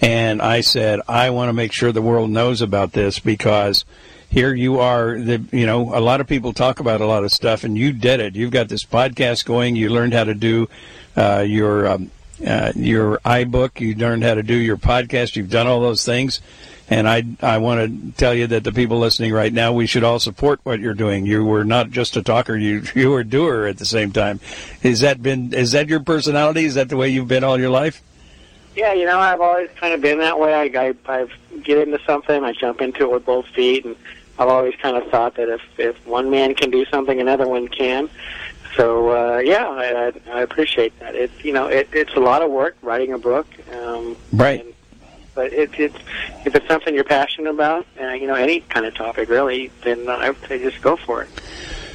and 0.00 0.40
I 0.40 0.60
said 0.60 1.00
I 1.08 1.30
want 1.30 1.48
to 1.48 1.52
make 1.52 1.72
sure 1.72 1.92
the 1.92 2.02
world 2.02 2.30
knows 2.30 2.62
about 2.62 2.92
this 2.92 3.18
because 3.18 3.84
here 4.28 4.52
you 4.52 4.78
are 4.78 5.18
the 5.18 5.44
you 5.52 5.66
know 5.66 5.94
a 5.94 6.00
lot 6.00 6.20
of 6.20 6.26
people 6.26 6.52
talk 6.52 6.80
about 6.80 7.00
a 7.00 7.06
lot 7.06 7.24
of 7.24 7.32
stuff 7.32 7.64
and 7.64 7.76
you 7.76 7.92
did 7.92 8.20
it. 8.20 8.36
You've 8.36 8.50
got 8.50 8.68
this 8.68 8.84
podcast 8.84 9.44
going. 9.44 9.76
You 9.76 9.88
learned 9.88 10.12
how 10.12 10.24
to 10.24 10.34
do 10.34 10.68
uh, 11.16 11.44
your 11.46 11.86
um, 11.86 12.10
uh, 12.46 12.72
your 12.76 13.18
iBook. 13.18 13.80
You 13.80 13.94
learned 13.94 14.22
how 14.22 14.34
to 14.34 14.42
do 14.42 14.54
your 14.54 14.76
podcast. 14.76 15.36
You've 15.36 15.50
done 15.50 15.66
all 15.66 15.80
those 15.80 16.04
things. 16.04 16.40
And 16.90 17.08
I 17.08 17.24
I 17.42 17.58
want 17.58 17.80
to 17.80 18.12
tell 18.18 18.34
you 18.34 18.46
that 18.46 18.64
the 18.64 18.72
people 18.72 18.98
listening 18.98 19.32
right 19.32 19.52
now 19.52 19.72
we 19.72 19.86
should 19.86 20.04
all 20.04 20.18
support 20.18 20.60
what 20.62 20.80
you're 20.80 20.94
doing. 20.94 21.26
You 21.26 21.44
were 21.44 21.64
not 21.64 21.90
just 21.90 22.16
a 22.16 22.22
talker. 22.22 22.56
You 22.56 22.82
you 22.94 23.10
were 23.10 23.20
a 23.20 23.24
doer 23.24 23.66
at 23.66 23.78
the 23.78 23.84
same 23.86 24.12
time. 24.12 24.40
Is 24.82 25.00
that 25.00 25.22
been 25.22 25.52
is 25.52 25.72
that 25.72 25.88
your 25.88 26.00
personality? 26.00 26.64
Is 26.64 26.74
that 26.74 26.88
the 26.88 26.96
way 26.96 27.08
you've 27.08 27.28
been 27.28 27.44
all 27.44 27.58
your 27.58 27.70
life 27.70 28.02
yeah, 28.78 28.92
you 28.92 29.06
know, 29.06 29.18
I've 29.18 29.40
always 29.40 29.68
kind 29.74 29.92
of 29.92 30.00
been 30.00 30.18
that 30.18 30.38
way. 30.38 30.54
I, 30.54 30.86
I, 30.86 30.94
I 31.08 31.26
get 31.64 31.78
into 31.78 31.98
something, 32.06 32.44
I 32.44 32.52
jump 32.52 32.80
into 32.80 33.02
it 33.02 33.10
with 33.10 33.26
both 33.26 33.46
feet, 33.48 33.84
and 33.84 33.96
I've 34.38 34.46
always 34.46 34.76
kind 34.76 34.96
of 34.96 35.10
thought 35.10 35.34
that 35.34 35.48
if 35.48 35.60
if 35.78 36.06
one 36.06 36.30
man 36.30 36.54
can 36.54 36.70
do 36.70 36.84
something, 36.86 37.20
another 37.20 37.48
one 37.48 37.66
can. 37.66 38.08
So 38.76 39.10
uh, 39.10 39.38
yeah, 39.38 39.66
I, 39.66 40.12
I 40.30 40.42
appreciate 40.42 40.96
that. 41.00 41.16
It's 41.16 41.44
you 41.44 41.52
know 41.52 41.66
it, 41.66 41.88
it's 41.92 42.14
a 42.14 42.20
lot 42.20 42.40
of 42.40 42.52
work 42.52 42.76
writing 42.80 43.12
a 43.12 43.18
book. 43.18 43.48
Um, 43.74 44.16
right. 44.32 44.64
And, 44.64 44.74
but 45.34 45.52
it, 45.52 45.70
it's 45.78 45.96
if 46.46 46.54
it's 46.54 46.66
something 46.68 46.94
you're 46.94 47.02
passionate 47.02 47.50
about, 47.50 47.84
uh, 48.00 48.10
you 48.10 48.28
know 48.28 48.34
any 48.34 48.60
kind 48.60 48.86
of 48.86 48.94
topic 48.94 49.28
really, 49.28 49.72
then 49.82 50.08
I 50.08 50.30
would 50.30 50.48
say 50.48 50.60
just 50.60 50.80
go 50.80 50.96
for 50.96 51.22
it. 51.22 51.28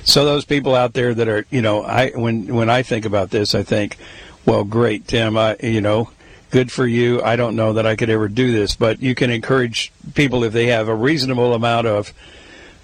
So 0.03 0.25
those 0.25 0.43
people 0.43 0.75
out 0.75 0.93
there 0.93 1.13
that 1.13 1.29
are 1.29 1.45
you 1.49 1.61
know 1.61 1.83
I 1.83 2.09
when 2.09 2.53
when 2.53 2.69
I 2.69 2.83
think 2.83 3.05
about 3.05 3.29
this, 3.29 3.55
I 3.55 3.63
think, 3.63 3.95
well, 4.45 4.65
great, 4.65 5.07
Tim. 5.07 5.37
I 5.37 5.55
you 5.63 5.79
know 5.79 6.09
good 6.53 6.72
for 6.72 6.86
you. 6.86 7.19
I 7.24 7.36
don't 7.36 7.55
know 7.55 7.74
that 7.74 7.88
I 7.88 7.95
could 7.95 8.12
ever 8.12 8.27
do 8.27 8.51
this, 8.51 8.75
but 8.75 9.01
you 9.01 9.15
can 9.15 9.31
encourage 9.31 9.91
people 10.13 10.43
if 10.43 10.53
they 10.53 10.67
have 10.67 10.88
a 10.88 10.93
reasonable 10.93 11.55
amount 11.55 11.88
of 11.88 12.13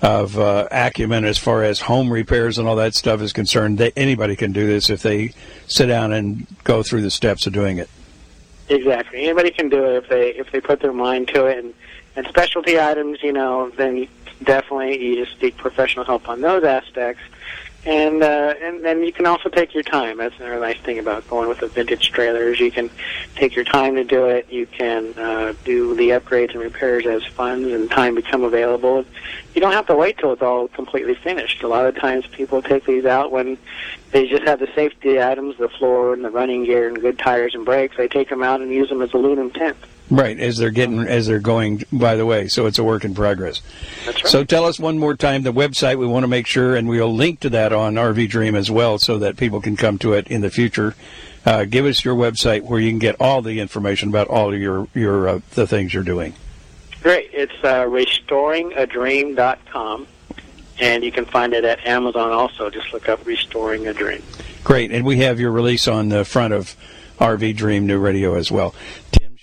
of 0.01 0.39
uh, 0.39 0.67
acumen 0.71 1.23
as 1.23 1.37
far 1.37 1.63
as 1.63 1.79
home 1.79 2.11
repairs 2.11 2.57
and 2.57 2.67
all 2.67 2.77
that 2.77 2.95
stuff 2.95 3.21
is 3.21 3.31
concerned. 3.31 3.77
They, 3.77 3.91
anybody 3.95 4.35
can 4.35 4.53
do 4.53 4.65
this 4.65 4.89
if 4.89 5.03
they 5.03 5.33
sit 5.67 5.85
down 5.87 6.13
and 6.13 6.47
go 6.63 6.81
through 6.81 7.01
the 7.01 7.11
steps 7.11 7.45
of 7.45 7.53
doing 7.53 7.77
it. 7.77 7.89
Exactly. 8.69 9.25
Anybody 9.25 9.51
can 9.51 9.69
do 9.69 9.83
it 9.83 10.03
if 10.03 10.09
they 10.09 10.29
if 10.29 10.51
they 10.51 10.61
put 10.61 10.79
their 10.79 10.93
mind 10.93 11.27
to 11.29 11.45
it. 11.45 11.63
And 11.63 11.73
and 12.15 12.25
specialty 12.27 12.79
items, 12.79 13.21
you 13.21 13.31
know, 13.31 13.69
then 13.77 14.07
definitely 14.43 14.99
you 14.99 15.23
just 15.23 15.39
seek 15.39 15.57
professional 15.57 16.05
help 16.05 16.27
on 16.27 16.41
those 16.41 16.63
aspects. 16.63 17.21
And 17.85 18.21
uh, 18.21 18.55
and 18.61 18.83
then 18.83 19.03
you 19.03 19.13
can 19.13 19.25
also 19.25 19.47
take 19.47 19.73
your 19.73 19.83
time. 19.83 20.17
That's 20.17 20.37
another 20.37 20.59
nice 20.59 20.79
thing 20.81 20.99
about 20.99 21.25
going 21.29 21.47
with 21.47 21.59
the 21.59 21.67
vintage 21.67 22.11
trailers. 22.11 22.59
You 22.59 22.71
can 22.71 22.89
take 23.35 23.55
your 23.55 23.63
time 23.63 23.95
to 23.95 24.03
do 24.03 24.25
it. 24.25 24.51
You 24.51 24.65
can 24.65 25.13
uh, 25.17 25.53
do 25.63 25.95
the 25.95 26.09
upgrades 26.09 26.51
and 26.51 26.59
repairs 26.59 27.05
as 27.05 27.25
funds 27.25 27.71
and 27.71 27.89
time 27.89 28.15
become 28.15 28.43
available. 28.43 29.05
You 29.55 29.61
don't 29.61 29.71
have 29.71 29.87
to 29.87 29.95
wait 29.95 30.17
till 30.17 30.33
it's 30.33 30.41
all 30.41 30.67
completely 30.67 31.15
finished. 31.15 31.63
A 31.63 31.69
lot 31.69 31.85
of 31.85 31.95
times 31.95 32.27
people 32.27 32.61
take 32.61 32.85
these 32.85 33.05
out 33.05 33.31
when 33.31 33.57
they 34.11 34.27
just 34.27 34.43
have 34.43 34.59
the 34.59 34.69
safety 34.75 35.21
items, 35.21 35.57
the 35.57 35.69
floor 35.69 36.13
and 36.13 36.23
the 36.23 36.31
running 36.31 36.65
gear 36.65 36.89
and 36.89 36.99
good 36.99 37.17
tires 37.17 37.55
and 37.55 37.63
brakes. 37.63 37.95
They 37.95 38.09
take 38.09 38.27
them 38.27 38.43
out 38.43 38.59
and 38.59 38.71
use 38.71 38.89
them 38.89 39.01
as 39.01 39.13
aluminum 39.13 39.51
tent. 39.51 39.77
Right, 40.11 40.39
as 40.39 40.57
they're 40.57 40.71
getting 40.71 41.01
as 41.01 41.27
they're 41.27 41.39
going 41.39 41.83
by 41.91 42.15
the 42.15 42.25
way, 42.25 42.47
so 42.47 42.65
it's 42.65 42.79
a 42.79 42.83
work 42.83 43.05
in 43.05 43.13
progress. 43.13 43.61
That's 44.05 44.23
right. 44.23 44.31
So 44.31 44.43
tell 44.43 44.65
us 44.65 44.79
one 44.79 44.97
more 44.97 45.15
time 45.15 45.43
the 45.43 45.53
website 45.53 45.99
we 45.99 46.07
want 46.07 46.23
to 46.23 46.27
make 46.27 46.47
sure 46.47 46.75
and 46.75 46.89
we'll 46.89 47.13
link 47.13 47.41
to 47.41 47.49
that 47.51 47.71
on 47.71 47.93
RV 47.93 48.27
Dream 48.29 48.55
as 48.55 48.71
well 48.71 48.97
so 48.97 49.19
that 49.19 49.37
people 49.37 49.61
can 49.61 49.77
come 49.77 49.99
to 49.99 50.13
it 50.13 50.27
in 50.27 50.41
the 50.41 50.49
future. 50.49 50.95
Uh, 51.45 51.65
give 51.65 51.85
us 51.85 52.03
your 52.03 52.15
website 52.15 52.63
where 52.63 52.79
you 52.79 52.89
can 52.89 52.97
get 52.97 53.17
all 53.19 53.43
the 53.43 53.59
information 53.59 54.09
about 54.09 54.27
all 54.27 54.51
of 54.51 54.59
your 54.59 54.87
your 54.95 55.27
uh, 55.27 55.39
the 55.51 55.67
things 55.67 55.93
you're 55.93 56.01
doing. 56.03 56.33
Great. 57.01 57.29
It's 57.31 57.53
uh, 57.63 57.85
restoringadream.com, 57.85 60.07
and 60.79 61.03
you 61.03 61.11
can 61.11 61.25
find 61.25 61.53
it 61.53 61.63
at 61.63 61.85
Amazon 61.85 62.31
also. 62.31 62.69
Just 62.69 62.91
look 62.93 63.07
up 63.07 63.25
Restoring 63.25 63.87
a 63.87 63.93
Dream. 63.93 64.21
Great, 64.63 64.91
and 64.91 65.05
we 65.05 65.17
have 65.17 65.39
your 65.39 65.51
release 65.51 65.87
on 65.87 66.09
the 66.09 66.25
front 66.25 66.53
of 66.53 66.75
RV 67.19 67.55
Dream 67.55 67.87
New 67.87 67.99
Radio 67.99 68.35
as 68.35 68.51
well. 68.51 68.75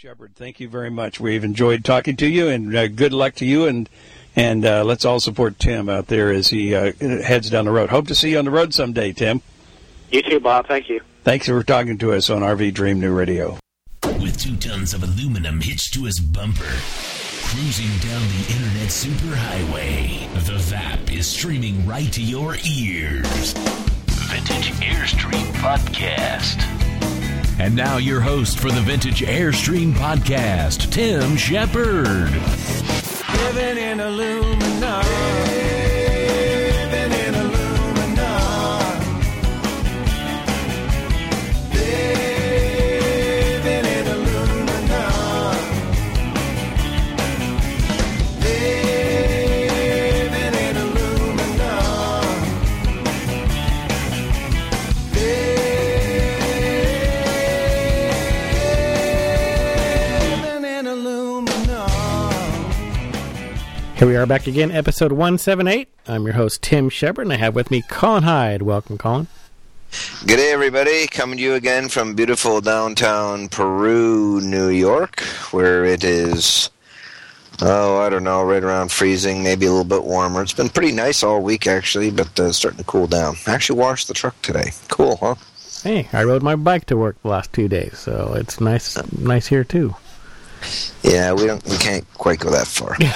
Tim 0.07 0.13
Shepard, 0.13 0.37
thank 0.37 0.61
you 0.61 0.69
very 0.69 0.91
much. 0.91 1.19
We've 1.19 1.43
enjoyed 1.43 1.85
talking 1.85 2.15
to 2.19 2.29
you, 2.29 2.49
and 2.49 2.77
uh, 2.77 2.87
good 2.87 3.13
luck 3.13 3.35
to 3.37 3.45
you. 3.45 3.67
And 3.67 3.89
and 4.37 4.65
uh, 4.65 4.85
let's 4.85 5.05
all 5.05 5.19
support 5.19 5.59
Tim 5.59 5.89
out 5.89 6.07
there 6.07 6.31
as 6.31 6.49
he 6.49 6.77
uh, 6.77 6.93
heads 7.01 7.51
down 7.51 7.65
the 7.65 7.73
road. 7.73 7.91
Hope 7.91 8.07
to 8.07 8.15
see 8.15 8.31
you 8.31 8.39
on 8.39 8.45
the 8.45 8.53
road 8.53 8.73
someday, 8.73 9.13
Tim. 9.13 9.43
You 10.13 10.23
too, 10.23 10.39
Bob. 10.39 10.69
Thank 10.69 10.89
you. 10.89 11.01
Thanks 11.25 11.47
for 11.47 11.61
talking 11.65 11.99
to 11.99 12.13
us 12.13 12.31
on 12.31 12.43
RV 12.43 12.73
Dream 12.75 13.01
New 13.01 13.13
Radio. 13.13 13.59
With 14.05 14.39
two 14.39 14.57
tons 14.57 14.95
of 14.95 15.03
aluminum 15.03 15.61
hitched 15.61 15.95
to 15.95 16.05
his 16.05 16.21
bumper, 16.21 16.63
cruising 17.43 17.91
down 18.09 18.23
the 18.29 18.55
internet 18.55 18.89
superhighway, 18.91 20.33
the 20.47 20.57
VAP 20.57 21.13
is 21.13 21.27
streaming 21.27 21.85
right 21.85 22.13
to 22.13 22.23
your 22.23 22.55
ears. 22.65 23.55
Vintage 24.29 24.71
Airstream 24.75 25.47
Podcast. 25.55 26.86
And 27.59 27.75
now 27.75 27.97
your 27.97 28.21
host 28.21 28.59
for 28.59 28.71
the 28.71 28.81
Vintage 28.83 29.23
Airstream 29.23 29.93
Podcast, 29.93 30.91
Tim 30.91 31.37
Shepard. 31.37 32.31
Living 33.55 33.79
in. 33.79 33.97
Here 63.97 64.07
we 64.07 64.15
are 64.17 64.27
back 64.27 64.47
again, 64.47 64.73
episode 64.73 65.11
178. 65.11 65.89
I'm 66.07 66.25
your 66.27 66.35
host, 66.35 66.61
Tim 66.61 66.91
Shepard, 66.91 67.25
and 67.29 67.33
I 67.33 67.37
have 67.37 67.55
with 67.55 67.71
me 67.71 67.81
Colin 67.81 68.25
Hyde. 68.25 68.61
Welcome, 68.61 68.99
Colin. 68.99 69.27
Good 70.27 70.37
day, 70.37 70.53
everybody. 70.53 71.07
Coming 71.07 71.39
to 71.39 71.43
you 71.43 71.55
again 71.55 71.89
from 71.89 72.15
beautiful 72.15 72.61
downtown 72.61 73.49
Peru, 73.49 74.43
New 74.43 74.69
York, 74.69 75.21
where 75.51 75.87
it 75.87 76.05
is, 76.05 76.69
oh, 77.63 77.97
I 77.97 78.11
don't 78.11 78.23
know, 78.23 78.43
right 78.45 78.63
around 78.63 78.93
freezing, 78.93 79.43
maybe 79.43 79.65
a 79.65 79.71
little 79.71 79.83
bit 79.83 80.05
warmer. 80.05 80.43
It's 80.43 80.53
been 80.53 80.69
pretty 80.69 80.93
nice 80.93 81.23
all 81.23 81.41
week, 81.41 81.67
actually, 81.67 82.11
but 82.11 82.39
uh, 82.39 82.53
starting 82.53 82.77
to 82.77 82.85
cool 82.85 83.07
down. 83.07 83.37
I 83.47 83.55
actually 83.55 83.81
washed 83.81 84.09
the 84.09 84.15
truck 84.15 84.41
today. 84.43 84.73
Cool, 84.89 85.17
huh? 85.17 85.37
Hey, 85.83 86.07
I 86.13 86.23
rode 86.25 86.43
my 86.43 86.55
bike 86.55 86.85
to 86.87 86.99
work 86.99 87.17
the 87.23 87.29
last 87.29 87.51
two 87.55 87.67
days, 87.67 87.99
so 87.99 88.35
it's 88.37 88.61
nice, 88.61 88.99
nice 89.19 89.47
here 89.47 89.65
too. 89.65 89.97
Yeah, 91.03 91.33
we 91.35 91.47
don't, 91.47 91.63
we 91.67 91.77
can't 91.77 92.05
quite 92.15 92.41
go 92.41 92.51
that 92.51 92.67
far. 92.67 92.97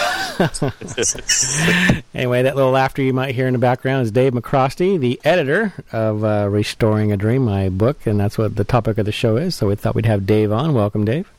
Anyway, 2.15 2.43
that 2.43 2.57
little 2.57 2.71
laughter 2.73 3.03
you 3.03 3.13
might 3.13 3.35
hear 3.35 3.47
in 3.47 3.53
the 3.53 3.59
background 3.59 4.03
is 4.03 4.11
Dave 4.11 4.33
McCrosty, 4.33 4.99
the 4.99 5.21
editor 5.25 5.73
of 5.93 6.25
uh, 6.25 6.49
Restoring 6.51 7.13
a 7.13 7.17
Dream, 7.17 7.45
my 7.45 7.69
book, 7.69 8.05
and 8.07 8.19
that's 8.19 8.37
what 8.37 8.57
the 8.57 8.65
topic 8.65 8.99
of 8.99 9.07
the 9.07 9.13
show 9.13 9.37
is. 9.37 9.55
So 9.55 9.69
we 9.69 9.77
thought 9.77 9.95
we'd 9.95 10.07
have 10.07 10.27
Dave 10.27 10.51
on. 10.53 10.75
Welcome, 10.75 11.05
Dave. 11.05 11.31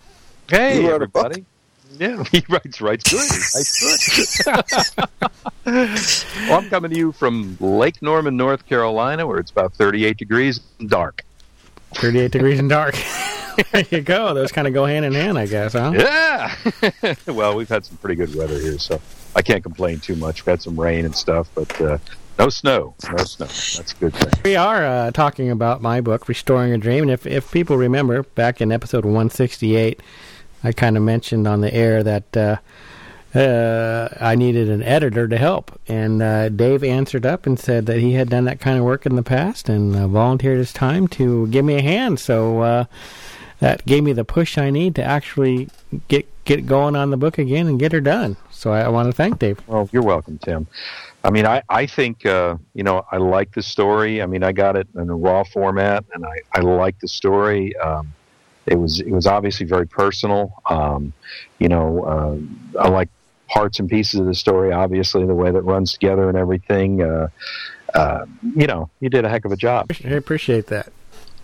Hey, 0.50 0.82
You 0.82 0.90
wrote 0.92 1.02
a 1.04 1.08
book? 1.08 1.26
everybody. 1.26 1.46
Yeah, 2.00 2.24
he 2.32 2.44
writes 2.50 2.80
writes 2.82 3.12
good. 3.12 3.30
He 3.30 3.38
writes 3.56 4.96
good. 4.96 5.10
well, 6.50 6.60
I'm 6.60 6.70
coming 6.70 6.92
to 6.92 6.98
you 6.98 7.12
from 7.12 7.58
Lake 7.60 8.02
Norman, 8.02 8.38
North 8.38 8.66
Carolina, 8.66 9.28
where 9.28 9.40
it's 9.40 9.52
about 9.52 9.74
38 9.74 10.18
degrees 10.18 10.62
and 10.80 10.90
dark. 10.90 11.24
38 11.96 12.32
degrees 12.32 12.60
and 12.60 12.70
dark. 12.70 12.96
there 13.72 13.86
you 13.90 14.02
go. 14.02 14.34
Those 14.34 14.52
kind 14.52 14.68
of 14.68 14.74
go 14.74 14.86
hand 14.86 15.06
in 15.06 15.14
hand, 15.14 15.38
I 15.38 15.46
guess, 15.46 15.74
huh? 15.74 15.92
Yeah. 15.94 17.16
well, 17.28 17.56
we've 17.56 17.70
had 17.70 17.86
some 17.86 17.98
pretty 17.98 18.16
good 18.16 18.34
weather 18.36 18.60
here, 18.60 18.80
so 18.80 19.02
I 19.36 19.42
can't 19.42 19.64
complain 19.64 20.00
too 20.00 20.16
much. 20.16 20.46
We've 20.46 20.52
had 20.52 20.62
some 20.62 20.80
rain 20.80 21.06
and 21.06 21.16
stuff, 21.16 21.50
but 21.54 21.82
uh, 21.82 21.98
no 22.40 22.50
snow. 22.50 22.96
No 23.10 23.24
snow. 23.24 23.46
That's 23.46 23.94
a 23.94 23.96
good 23.96 24.14
thing. 24.14 24.32
We 24.44 24.56
are 24.56 24.86
uh, 24.86 25.12
talking 25.12 25.52
about 25.52 25.82
my 25.82 26.02
book, 26.02 26.28
Restoring 26.28 26.74
a 26.74 26.78
Dream. 26.78 27.04
And 27.04 27.12
if, 27.12 27.26
if 27.26 27.52
people 27.52 27.78
remember, 27.78 28.24
back 28.24 28.62
in 28.62 28.72
episode 28.72 29.06
168, 29.06 30.00
I 30.64 30.72
kind 30.72 30.98
of 30.98 31.04
mentioned 31.04 31.48
on 31.48 31.62
the 31.62 31.74
air 31.74 32.04
that 32.04 32.38
uh, 32.38 32.58
uh, 33.34 34.10
I 34.20 34.36
needed 34.36 34.70
an 34.70 34.84
editor 34.84 35.28
to 35.28 35.38
help. 35.38 35.80
And 35.88 36.22
uh, 36.22 36.50
Dave 36.50 36.84
answered 36.84 37.26
up 37.26 37.46
and 37.46 37.60
said 37.60 37.86
that 37.86 38.00
he 38.00 38.14
had 38.14 38.30
done 38.30 38.46
that 38.46 38.60
kind 38.60 38.78
of 38.78 38.84
work 38.84 39.06
in 39.06 39.16
the 39.16 39.24
past 39.24 39.70
and 39.70 39.96
uh, 39.96 40.08
volunteered 40.08 40.58
his 40.58 40.74
time 40.74 41.08
to 41.10 41.48
give 41.48 41.66
me 41.66 41.76
a 41.76 41.82
hand. 41.82 42.20
So 42.20 42.62
uh, 42.62 42.86
that 43.60 43.86
gave 43.86 44.04
me 44.04 44.14
the 44.14 44.26
push 44.26 44.58
I 44.58 44.70
need 44.70 44.96
to 44.96 45.04
actually 45.04 45.70
get, 46.08 46.28
get 46.46 46.66
going 46.66 46.96
on 46.96 47.10
the 47.12 47.18
book 47.18 47.38
again 47.38 47.68
and 47.68 47.80
get 47.80 47.92
her 47.92 48.02
done. 48.02 48.38
So 48.50 48.74
I, 48.74 48.82
I 48.82 48.88
want 48.90 49.08
to 49.08 49.14
thank 49.14 49.40
Dave. 49.40 49.60
Well, 49.68 49.90
you're 49.92 50.04
welcome, 50.04 50.38
Tim. 50.38 50.68
I 51.24 51.30
mean, 51.30 51.46
I, 51.46 51.62
I 51.70 51.86
think, 51.86 52.26
uh, 52.26 52.58
you 52.74 52.84
know, 52.84 53.06
I 53.12 53.18
like 53.18 53.54
the 53.54 53.62
story. 53.62 54.22
I 54.22 54.26
mean, 54.26 54.44
I 54.44 54.52
got 54.52 54.76
it 54.76 54.88
in 54.96 55.10
a 55.10 55.16
raw 55.16 55.44
format, 55.44 56.04
and 56.14 56.26
I, 56.26 56.42
I 56.54 56.62
like 56.62 57.00
the 57.00 57.08
story. 57.08 57.78
Um, 57.78 58.12
it 58.66 58.76
was 58.76 59.00
it 59.00 59.12
was 59.12 59.28
obviously 59.28 59.66
very 59.66 59.88
personal. 59.88 60.62
Um, 60.70 61.14
you 61.60 61.68
know, 61.68 62.04
uh, 62.04 62.80
I 62.80 62.90
like 62.90 63.10
parts 63.52 63.80
and 63.80 63.90
pieces 63.90 64.20
of 64.20 64.26
the 64.26 64.36
story. 64.36 64.72
Obviously, 64.72 65.26
the 65.26 65.36
way 65.36 65.52
that 65.52 65.62
runs 65.62 65.94
together 65.94 66.30
and 66.30 66.38
everything. 66.38 67.02
Uh, 67.02 67.28
uh, 67.94 68.26
you 68.56 68.68
know, 68.68 68.90
you 69.00 69.10
did 69.10 69.26
a 69.26 69.30
heck 69.30 69.46
of 69.46 69.52
a 69.52 69.58
job. 69.58 69.92
I 70.06 70.10
appreciate 70.10 70.68
that. 70.68 70.92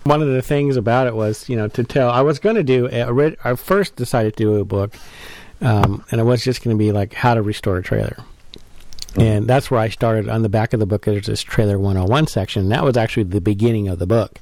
One 0.04 0.22
of 0.22 0.30
the 0.30 0.42
things 0.42 0.78
about 0.78 1.08
it 1.08 1.16
was, 1.16 1.50
you 1.50 1.58
know, 1.58 1.68
to 1.70 1.84
tell. 1.84 2.10
I 2.10 2.22
was 2.22 2.40
going 2.40 2.56
to 2.56 2.64
do. 2.64 2.88
A, 2.92 3.36
I 3.44 3.56
first 3.56 3.96
decided 3.98 4.38
to 4.38 4.44
do 4.44 4.56
a 4.56 4.66
book, 4.66 4.96
um, 5.62 6.06
and 6.12 6.22
it 6.22 6.24
was 6.24 6.44
just 6.44 6.64
going 6.64 6.76
to 6.76 6.80
be 6.80 6.92
like 6.92 7.14
how 7.14 7.34
to 7.34 7.42
restore 7.42 7.78
a 7.78 7.84
trailer. 7.84 8.18
And 9.18 9.48
that's 9.48 9.72
where 9.72 9.80
I 9.80 9.90
started. 9.90 10.30
On 10.30 10.44
the 10.44 10.50
back 10.50 10.74
of 10.74 10.80
the 10.80 10.86
book, 10.86 11.06
there's 11.06 11.26
this 11.26 11.42
trailer 11.42 11.80
101 11.80 12.28
section. 12.28 12.64
And 12.64 12.72
that 12.72 12.84
was 12.84 12.96
actually 12.96 13.24
the 13.24 13.42
beginning 13.42 13.88
of 13.88 14.00
the 14.00 14.06
book. 14.06 14.40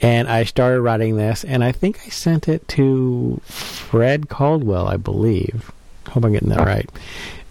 And 0.00 0.28
I 0.28 0.42
started 0.42 0.80
writing 0.80 1.16
this, 1.16 1.44
and 1.44 1.62
I 1.62 1.70
think 1.70 2.00
I 2.04 2.08
sent 2.08 2.48
it 2.48 2.66
to 2.68 3.40
Fred 3.44 4.28
Coldwell, 4.28 4.88
I 4.88 4.96
believe. 4.96 5.70
Hope 6.08 6.24
I'm 6.24 6.32
getting 6.32 6.50
that 6.50 6.66
right. 6.66 6.88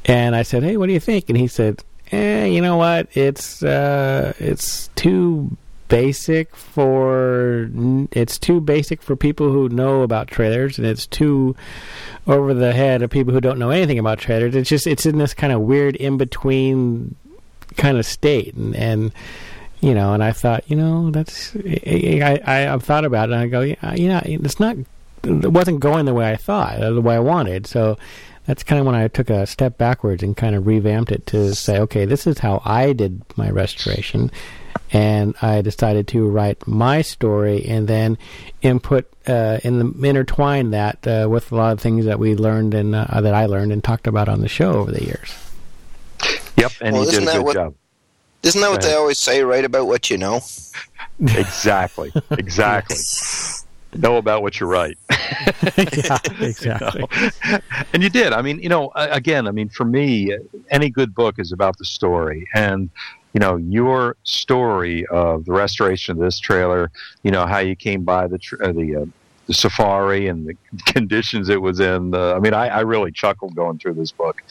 And 0.05 0.35
I 0.35 0.43
said, 0.43 0.63
"Hey, 0.63 0.77
what 0.77 0.87
do 0.87 0.93
you 0.93 0.99
think?" 0.99 1.29
And 1.29 1.37
he 1.37 1.47
said, 1.47 1.83
"Eh, 2.11 2.45
you 2.45 2.61
know 2.61 2.77
what? 2.77 3.07
It's 3.13 3.63
uh, 3.63 4.33
it's 4.39 4.89
too 4.95 5.55
basic 5.91 6.55
for 6.55 7.69
it's 8.13 8.39
too 8.39 8.61
basic 8.61 9.01
for 9.01 9.17
people 9.17 9.51
who 9.51 9.67
know 9.69 10.01
about 10.01 10.27
trailers, 10.27 10.77
and 10.77 10.87
it's 10.87 11.05
too 11.05 11.55
over 12.27 12.53
the 12.53 12.71
head 12.71 13.01
of 13.01 13.09
people 13.09 13.33
who 13.33 13.41
don't 13.41 13.59
know 13.59 13.71
anything 13.71 13.99
about 13.99 14.17
trailers. 14.17 14.55
It's 14.55 14.69
just 14.69 14.87
it's 14.87 15.05
in 15.05 15.17
this 15.17 15.33
kind 15.33 15.51
of 15.51 15.61
weird 15.61 15.95
in 15.97 16.17
between 16.17 17.15
kind 17.77 17.97
of 17.97 18.05
state, 18.05 18.55
and 18.55 18.75
and 18.75 19.11
you 19.81 19.93
know, 19.93 20.13
and 20.13 20.23
I 20.23 20.31
thought, 20.31 20.63
you 20.69 20.77
know, 20.77 21.11
that's 21.11 21.55
I 21.55 22.39
I 22.45 22.73
I've 22.73 22.83
thought 22.83 23.03
about 23.03 23.29
it, 23.29 23.33
and 23.33 23.41
I 23.41 23.47
go, 23.47 23.61
yeah, 23.61 23.93
you 23.93 24.07
know, 24.07 24.21
it's 24.23 24.59
not 24.59 24.77
it 25.23 25.51
wasn't 25.51 25.81
going 25.81 26.05
the 26.05 26.13
way 26.13 26.31
I 26.31 26.37
thought, 26.37 26.79
the 26.79 27.01
way 27.01 27.15
I 27.15 27.19
wanted. 27.19 27.67
So 27.67 27.97
that's 28.51 28.63
kind 28.63 28.81
of 28.81 28.85
when 28.85 28.95
I 28.95 29.07
took 29.07 29.29
a 29.29 29.47
step 29.47 29.77
backwards 29.77 30.23
and 30.23 30.35
kind 30.35 30.55
of 30.57 30.67
revamped 30.67 31.09
it 31.09 31.25
to 31.27 31.55
say, 31.55 31.79
okay, 31.79 32.03
this 32.03 32.27
is 32.27 32.37
how 32.39 32.61
I 32.65 32.91
did 32.91 33.21
my 33.37 33.49
restoration. 33.49 34.29
And 34.91 35.35
I 35.41 35.61
decided 35.61 36.09
to 36.09 36.27
write 36.27 36.67
my 36.67 37.01
story 37.01 37.65
and 37.65 37.87
then 37.87 38.17
input 38.61 39.09
uh, 39.25 39.59
in 39.63 39.79
the 39.79 40.05
intertwine 40.09 40.71
that 40.71 41.07
uh, 41.07 41.29
with 41.29 41.49
a 41.53 41.55
lot 41.55 41.71
of 41.71 41.79
things 41.79 42.03
that 42.03 42.19
we 42.19 42.35
learned 42.35 42.73
and 42.73 42.93
uh, 42.93 43.21
that 43.21 43.33
I 43.33 43.45
learned 43.45 43.71
and 43.71 43.81
talked 43.81 44.05
about 44.05 44.27
on 44.27 44.41
the 44.41 44.49
show 44.49 44.73
over 44.73 44.91
the 44.91 45.05
years. 45.05 45.33
Yep, 46.57 46.71
and 46.81 46.93
Well, 46.93 47.05
he 47.05 47.11
did 47.11 47.21
isn't 47.21 47.23
a 47.23 47.25
that 47.27 47.37
good 47.37 47.45
what- 47.45 47.53
job. 47.53 47.75
Isn't 48.43 48.59
that 48.59 48.69
what 48.69 48.83
Right. 48.83 48.89
they 48.89 48.95
always 48.95 49.17
say? 49.17 49.43
Write 49.45 49.63
about 49.63 49.87
what 49.87 50.09
you 50.09 50.17
know. 50.17 50.41
Exactly, 51.21 52.11
exactly. 52.31 52.97
know 53.95 54.17
about 54.17 54.41
what 54.41 54.59
you 54.59 54.67
write. 54.67 54.97
yeah, 55.09 56.17
exactly. 56.39 57.03
and 57.93 58.03
you 58.03 58.09
did. 58.09 58.33
I 58.33 58.41
mean, 58.41 58.59
you 58.59 58.69
know, 58.69 58.91
again, 58.95 59.47
I 59.47 59.51
mean, 59.51 59.69
for 59.69 59.85
me, 59.85 60.35
any 60.69 60.89
good 60.89 61.13
book 61.13 61.39
is 61.39 61.51
about 61.51 61.77
the 61.77 61.85
story, 61.85 62.47
and 62.53 62.89
you 63.33 63.39
know, 63.39 63.55
your 63.55 64.17
story 64.23 65.05
of 65.07 65.45
the 65.45 65.53
restoration 65.53 66.17
of 66.17 66.23
this 66.23 66.39
trailer. 66.39 66.91
You 67.23 67.31
know, 67.31 67.45
how 67.45 67.59
you 67.59 67.75
came 67.75 68.03
by 68.03 68.27
the 68.27 68.37
tr- 68.37 68.63
uh, 68.63 68.71
the. 68.71 68.95
Uh, 68.95 69.05
the 69.47 69.55
safari 69.55 70.27
and 70.27 70.47
the 70.47 70.55
conditions 70.85 71.49
it 71.49 71.59
was 71.59 71.79
in. 71.79 72.13
Uh, 72.13 72.33
I 72.33 72.39
mean, 72.39 72.53
I, 72.53 72.67
I 72.67 72.79
really 72.81 73.11
chuckled 73.11 73.55
going 73.55 73.79
through 73.79 73.95
this 73.95 74.11
book. 74.11 74.43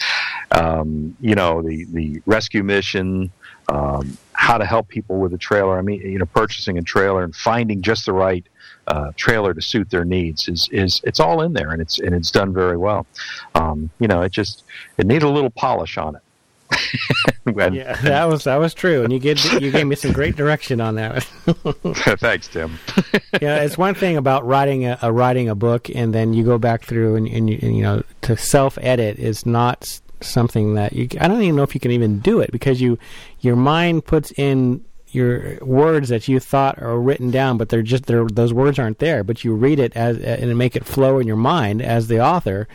Um, 0.50 1.16
you 1.20 1.36
know, 1.36 1.62
the 1.62 1.84
the 1.84 2.20
rescue 2.26 2.64
mission, 2.64 3.30
um, 3.68 4.18
how 4.32 4.58
to 4.58 4.64
help 4.64 4.88
people 4.88 5.18
with 5.18 5.32
a 5.32 5.38
trailer. 5.38 5.78
I 5.78 5.82
mean, 5.82 6.00
you 6.00 6.18
know, 6.18 6.26
purchasing 6.26 6.76
a 6.76 6.82
trailer 6.82 7.22
and 7.22 7.34
finding 7.34 7.82
just 7.82 8.06
the 8.06 8.12
right 8.12 8.44
uh, 8.90 9.12
trailer 9.16 9.54
to 9.54 9.62
suit 9.62 9.88
their 9.90 10.04
needs 10.04 10.48
is 10.48 10.68
is 10.72 11.00
it's 11.04 11.20
all 11.20 11.42
in 11.42 11.52
there 11.52 11.70
and 11.70 11.80
it's 11.80 11.98
and 12.00 12.14
it's 12.14 12.30
done 12.30 12.52
very 12.52 12.76
well. 12.76 13.06
Um, 13.54 13.90
you 14.00 14.08
know, 14.08 14.22
it 14.22 14.32
just 14.32 14.64
it 14.98 15.06
needed 15.06 15.22
a 15.24 15.28
little 15.30 15.50
polish 15.50 15.96
on 15.96 16.16
it. 16.16 16.22
And- 17.46 17.74
Yeah, 17.74 17.94
that 18.02 18.26
was 18.28 18.44
that 18.44 18.56
was 18.56 18.74
true, 18.74 19.02
and 19.02 19.12
you 19.12 19.18
gave 19.18 19.42
you 19.60 19.70
gave 19.72 19.86
me 19.86 19.96
some 19.96 20.12
great 20.12 20.36
direction 20.36 20.80
on 20.80 20.94
that. 20.96 21.24
thanks, 22.20 22.48
Tim. 22.48 22.78
yeah, 23.40 23.62
it's 23.62 23.76
one 23.78 23.94
thing 23.94 24.16
about 24.16 24.46
writing 24.46 24.84
a, 24.86 24.98
a 25.02 25.10
writing 25.12 25.48
a 25.48 25.54
book, 25.54 25.88
and 25.92 26.14
then 26.14 26.32
you 26.32 26.44
go 26.44 26.58
back 26.58 26.84
through 26.84 27.16
and, 27.16 27.26
and, 27.28 27.50
you, 27.50 27.58
and 27.62 27.76
you 27.76 27.82
know 27.82 28.02
to 28.22 28.36
self 28.36 28.78
edit 28.82 29.18
is 29.18 29.44
not 29.46 30.00
something 30.20 30.74
that 30.74 30.92
you. 30.92 31.08
I 31.20 31.28
don't 31.28 31.42
even 31.42 31.56
know 31.56 31.62
if 31.64 31.74
you 31.74 31.80
can 31.80 31.90
even 31.92 32.20
do 32.20 32.40
it 32.40 32.52
because 32.52 32.80
you 32.80 32.98
your 33.40 33.56
mind 33.56 34.04
puts 34.04 34.32
in 34.36 34.84
your 35.12 35.56
words 35.62 36.08
that 36.08 36.28
you 36.28 36.40
thought 36.40 36.80
are 36.82 36.98
written 37.00 37.30
down, 37.30 37.58
but 37.58 37.68
they're 37.68 37.82
just 37.82 38.06
they're, 38.06 38.24
those 38.26 38.52
words 38.52 38.78
aren't 38.78 38.98
there. 38.98 39.24
But 39.24 39.44
you 39.44 39.54
read 39.54 39.78
it 39.78 39.96
as 39.96 40.18
and 40.18 40.56
make 40.56 40.76
it 40.76 40.84
flow 40.84 41.18
in 41.18 41.26
your 41.26 41.36
mind 41.36 41.82
as 41.82 42.08
the 42.08 42.20
author. 42.20 42.68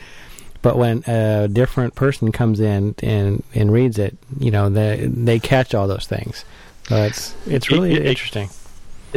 But 0.61 0.77
when 0.77 1.03
a 1.07 1.47
different 1.47 1.93
person 1.95 2.31
comes 2.31 2.59
in 2.59 2.95
and, 3.03 3.43
and 3.53 3.71
reads 3.71 3.99
it, 3.99 4.17
you 4.39 4.49
know 4.51 4.69
they 4.69 5.07
they 5.07 5.39
catch 5.39 5.73
all 5.75 5.87
those 5.87 6.07
things. 6.07 6.43
So 6.89 7.03
it's 7.03 7.35
it's 7.47 7.69
really 7.69 7.93
It- 7.93 7.99
it- 8.01 8.07
interesting. 8.07 8.49
I- 8.49 8.51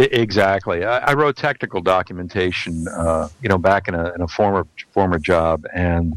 Exactly. 0.00 0.84
I, 0.84 0.98
I 0.98 1.14
wrote 1.14 1.34
technical 1.36 1.80
documentation, 1.80 2.86
uh, 2.86 3.28
you 3.42 3.48
know, 3.48 3.58
back 3.58 3.88
in 3.88 3.96
a, 3.96 4.12
in 4.14 4.20
a 4.20 4.28
former 4.28 4.64
former 4.92 5.18
job, 5.18 5.66
and 5.74 6.16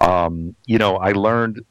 um, 0.00 0.54
you 0.64 0.78
know, 0.78 0.96
I 0.96 1.12
learned 1.12 1.62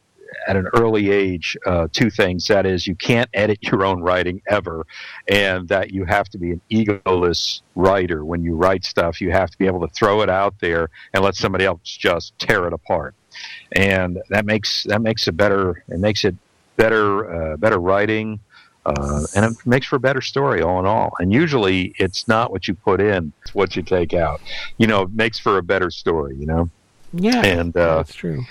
at 0.47 0.55
an 0.55 0.67
early 0.73 1.11
age 1.11 1.57
uh, 1.65 1.87
two 1.91 2.09
things. 2.09 2.47
That 2.47 2.65
is, 2.65 2.87
you 2.87 2.95
can't 2.95 3.29
edit 3.33 3.59
your 3.61 3.85
own 3.85 4.01
writing 4.01 4.41
ever, 4.47 4.85
and 5.27 5.67
that 5.69 5.91
you 5.91 6.05
have 6.05 6.29
to 6.29 6.37
be 6.37 6.51
an 6.51 6.61
egoless 6.71 7.61
writer. 7.75 8.25
When 8.25 8.43
you 8.43 8.55
write 8.55 8.85
stuff, 8.85 9.21
you 9.21 9.31
have 9.31 9.49
to 9.51 9.57
be 9.57 9.65
able 9.65 9.85
to 9.87 9.93
throw 9.93 10.21
it 10.21 10.29
out 10.29 10.55
there 10.59 10.89
and 11.13 11.23
let 11.23 11.35
somebody 11.35 11.65
else 11.65 11.81
just 11.83 12.37
tear 12.39 12.67
it 12.67 12.73
apart, 12.73 13.15
and 13.73 14.19
that 14.29 14.45
makes 14.45 14.83
that 14.83 15.01
makes 15.01 15.27
it 15.27 15.37
better. 15.37 15.83
It 15.89 15.99
makes 15.99 16.25
it 16.25 16.35
better 16.75 17.53
uh, 17.53 17.57
better 17.57 17.79
writing 17.79 18.39
uh, 18.87 19.27
and 19.35 19.43
it 19.43 19.67
makes 19.67 19.85
for 19.85 19.97
a 19.97 19.99
better 19.99 20.21
story 20.21 20.61
all 20.61 20.79
in 20.79 20.85
all. 20.85 21.11
And 21.19 21.33
usually, 21.33 21.93
it's 21.97 22.27
not 22.27 22.51
what 22.51 22.69
you 22.69 22.73
put 22.73 23.01
in; 23.01 23.33
it's 23.41 23.53
what 23.53 23.75
you 23.75 23.83
take 23.83 24.13
out. 24.13 24.39
You 24.77 24.87
know, 24.87 25.01
it 25.01 25.11
makes 25.11 25.37
for 25.37 25.57
a 25.57 25.63
better 25.63 25.91
story. 25.91 26.37
You 26.37 26.45
know, 26.45 26.69
Yeah, 27.11 27.45
and 27.45 27.75
uh, 27.75 27.97
that's 27.97 28.15
true. 28.15 28.45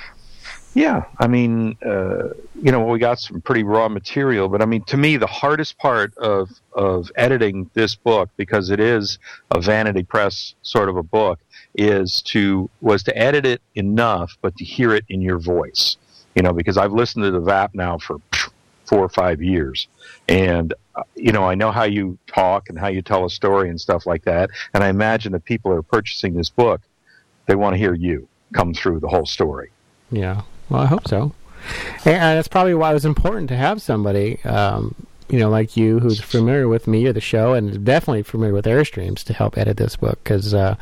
Yeah, 0.76 1.06
I 1.18 1.26
mean, 1.26 1.78
uh, 1.82 2.34
you 2.54 2.70
know, 2.70 2.84
we 2.84 2.98
got 2.98 3.18
some 3.18 3.40
pretty 3.40 3.62
raw 3.62 3.88
material, 3.88 4.46
but 4.50 4.60
I 4.60 4.66
mean, 4.66 4.84
to 4.84 4.98
me, 4.98 5.16
the 5.16 5.26
hardest 5.26 5.78
part 5.78 6.14
of 6.18 6.50
of 6.74 7.10
editing 7.16 7.70
this 7.72 7.94
book 7.94 8.28
because 8.36 8.68
it 8.68 8.78
is 8.78 9.18
a 9.50 9.58
vanity 9.58 10.02
press 10.02 10.54
sort 10.60 10.90
of 10.90 10.98
a 10.98 11.02
book 11.02 11.40
is 11.76 12.20
to 12.26 12.68
was 12.82 13.02
to 13.04 13.16
edit 13.16 13.46
it 13.46 13.62
enough, 13.74 14.36
but 14.42 14.54
to 14.58 14.66
hear 14.66 14.94
it 14.94 15.06
in 15.08 15.22
your 15.22 15.38
voice. 15.38 15.96
You 16.34 16.42
know, 16.42 16.52
because 16.52 16.76
I've 16.76 16.92
listened 16.92 17.24
to 17.24 17.30
the 17.30 17.40
VAP 17.40 17.74
now 17.74 17.96
for 17.96 18.20
four 18.84 18.98
or 18.98 19.08
five 19.08 19.40
years, 19.40 19.88
and 20.28 20.74
uh, 20.94 21.04
you 21.14 21.32
know, 21.32 21.44
I 21.44 21.54
know 21.54 21.72
how 21.72 21.84
you 21.84 22.18
talk 22.26 22.68
and 22.68 22.78
how 22.78 22.88
you 22.88 23.00
tell 23.00 23.24
a 23.24 23.30
story 23.30 23.70
and 23.70 23.80
stuff 23.80 24.04
like 24.04 24.26
that. 24.26 24.50
And 24.74 24.84
I 24.84 24.88
imagine 24.88 25.32
that 25.32 25.46
people 25.46 25.72
are 25.72 25.80
purchasing 25.80 26.34
this 26.34 26.50
book, 26.50 26.82
they 27.46 27.54
want 27.54 27.72
to 27.72 27.78
hear 27.78 27.94
you 27.94 28.28
come 28.52 28.74
through 28.74 29.00
the 29.00 29.08
whole 29.08 29.24
story. 29.24 29.70
Yeah. 30.10 30.42
Well, 30.68 30.82
I 30.82 30.86
hope 30.86 31.06
so. 31.08 31.32
And 32.04 32.22
uh, 32.22 32.34
that's 32.34 32.48
probably 32.48 32.74
why 32.74 32.90
it 32.90 32.94
was 32.94 33.04
important 33.04 33.48
to 33.48 33.56
have 33.56 33.82
somebody, 33.82 34.38
um, 34.44 34.94
you 35.28 35.38
know, 35.38 35.50
like 35.50 35.76
you, 35.76 35.98
who's 35.98 36.20
familiar 36.20 36.68
with 36.68 36.86
me 36.86 37.06
or 37.06 37.12
the 37.12 37.20
show, 37.20 37.54
and 37.54 37.84
definitely 37.84 38.22
familiar 38.22 38.54
with 38.54 38.66
Airstreams 38.66 39.24
to 39.24 39.32
help 39.32 39.58
edit 39.58 39.76
this 39.76 39.96
book. 39.96 40.18
Because, 40.22 40.54
uh, 40.54 40.76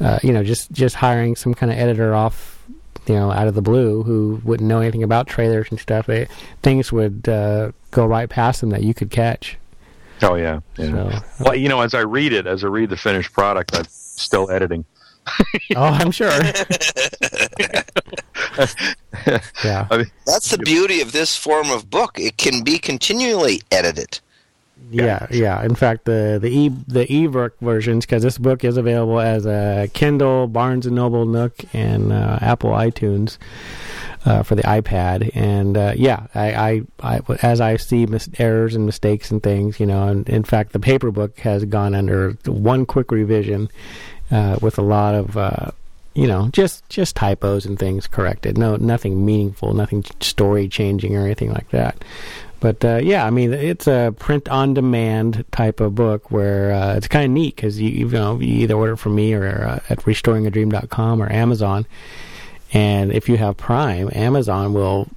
uh, 0.00 0.18
you 0.22 0.32
know, 0.32 0.42
just 0.42 0.72
just 0.72 0.96
hiring 0.96 1.36
some 1.36 1.54
kind 1.54 1.70
of 1.70 1.78
editor 1.78 2.14
off, 2.14 2.62
you 3.06 3.14
know, 3.14 3.30
out 3.30 3.48
of 3.48 3.54
the 3.54 3.62
blue 3.62 4.02
who 4.02 4.40
wouldn't 4.44 4.68
know 4.68 4.80
anything 4.80 5.02
about 5.02 5.26
trailers 5.26 5.70
and 5.70 5.78
stuff, 5.78 6.08
it, 6.08 6.30
things 6.62 6.92
would 6.92 7.28
uh, 7.28 7.72
go 7.90 8.06
right 8.06 8.28
past 8.28 8.60
them 8.60 8.70
that 8.70 8.82
you 8.82 8.94
could 8.94 9.10
catch. 9.10 9.58
Oh 10.22 10.34
yeah, 10.34 10.60
yeah. 10.78 11.20
So, 11.20 11.44
Well, 11.44 11.54
you 11.54 11.68
know, 11.68 11.82
as 11.82 11.92
I 11.92 12.00
read 12.00 12.32
it, 12.32 12.46
as 12.46 12.64
I 12.64 12.68
read 12.68 12.88
the 12.88 12.96
finished 12.96 13.32
product, 13.34 13.76
I'm 13.76 13.84
still 13.88 14.50
editing. 14.50 14.86
oh, 15.76 15.84
I'm 15.84 16.10
sure. 16.10 16.28
yeah. 19.64 19.86
I 19.90 19.96
mean, 19.98 20.10
That's 20.24 20.50
the 20.50 20.58
beauty 20.58 21.00
of 21.00 21.12
this 21.12 21.36
form 21.36 21.70
of 21.70 21.90
book. 21.90 22.18
It 22.18 22.36
can 22.36 22.62
be 22.62 22.78
continually 22.78 23.62
edited. 23.70 24.20
Yeah, 24.90 25.26
yeah. 25.30 25.64
In 25.64 25.74
fact, 25.74 26.04
the 26.04 26.38
the 26.40 26.48
e 26.48 26.68
the 26.86 27.12
ebook 27.12 27.58
versions, 27.60 28.06
because 28.06 28.22
this 28.22 28.38
book 28.38 28.62
is 28.62 28.76
available 28.76 29.18
as 29.18 29.44
a 29.46 29.88
Kindle, 29.94 30.46
Barnes 30.46 30.86
and 30.86 30.94
Noble, 30.94 31.26
Nook, 31.26 31.54
and 31.72 32.12
uh, 32.12 32.38
Apple 32.40 32.70
iTunes 32.70 33.38
uh, 34.26 34.42
for 34.42 34.54
the 34.54 34.62
iPad. 34.62 35.30
And 35.34 35.76
uh, 35.76 35.92
yeah, 35.96 36.26
I, 36.34 36.82
I, 37.00 37.18
I 37.18 37.20
as 37.42 37.60
I 37.60 37.76
see 37.76 38.06
mis- 38.06 38.28
errors 38.38 38.74
and 38.74 38.86
mistakes 38.86 39.30
and 39.30 39.42
things, 39.42 39.80
you 39.80 39.86
know. 39.86 40.06
And 40.06 40.28
in 40.28 40.44
fact, 40.44 40.72
the 40.72 40.80
paper 40.80 41.10
book 41.10 41.38
has 41.40 41.64
gone 41.64 41.94
under 41.94 42.32
one 42.44 42.86
quick 42.86 43.10
revision 43.10 43.68
uh, 44.30 44.58
with 44.60 44.78
a 44.78 44.82
lot 44.82 45.14
of. 45.14 45.36
Uh, 45.36 45.70
you 46.14 46.26
know, 46.26 46.48
just 46.50 46.88
just 46.88 47.14
typos 47.14 47.66
and 47.66 47.78
things 47.78 48.06
corrected. 48.06 48.56
No, 48.56 48.76
nothing 48.76 49.26
meaningful, 49.26 49.74
nothing 49.74 50.02
story 50.20 50.66
changing 50.66 51.14
or 51.14 51.20
anything 51.20 51.52
like 51.52 51.68
that. 51.72 52.02
But 52.58 52.82
uh, 52.82 53.00
yeah, 53.02 53.26
I 53.26 53.30
mean, 53.30 53.52
it's 53.52 53.86
a 53.86 54.14
print 54.18 54.48
on 54.48 54.72
demand 54.72 55.44
type 55.52 55.78
of 55.78 55.94
book 55.94 56.30
where 56.30 56.72
uh, 56.72 56.96
it's 56.96 57.06
kind 57.06 57.26
of 57.26 57.30
neat 57.32 57.54
because 57.54 57.78
you, 57.78 57.90
you 57.90 58.08
know 58.08 58.40
you 58.40 58.62
either 58.62 58.74
order 58.74 58.96
from 58.96 59.14
me 59.14 59.34
or 59.34 59.46
uh, 59.46 59.80
at 59.90 59.98
restoringadream.com 59.98 61.22
or 61.22 61.30
Amazon, 61.30 61.86
and 62.72 63.12
if 63.12 63.28
you 63.28 63.36
have 63.36 63.58
Prime, 63.58 64.08
Amazon 64.14 64.72
will 64.72 65.08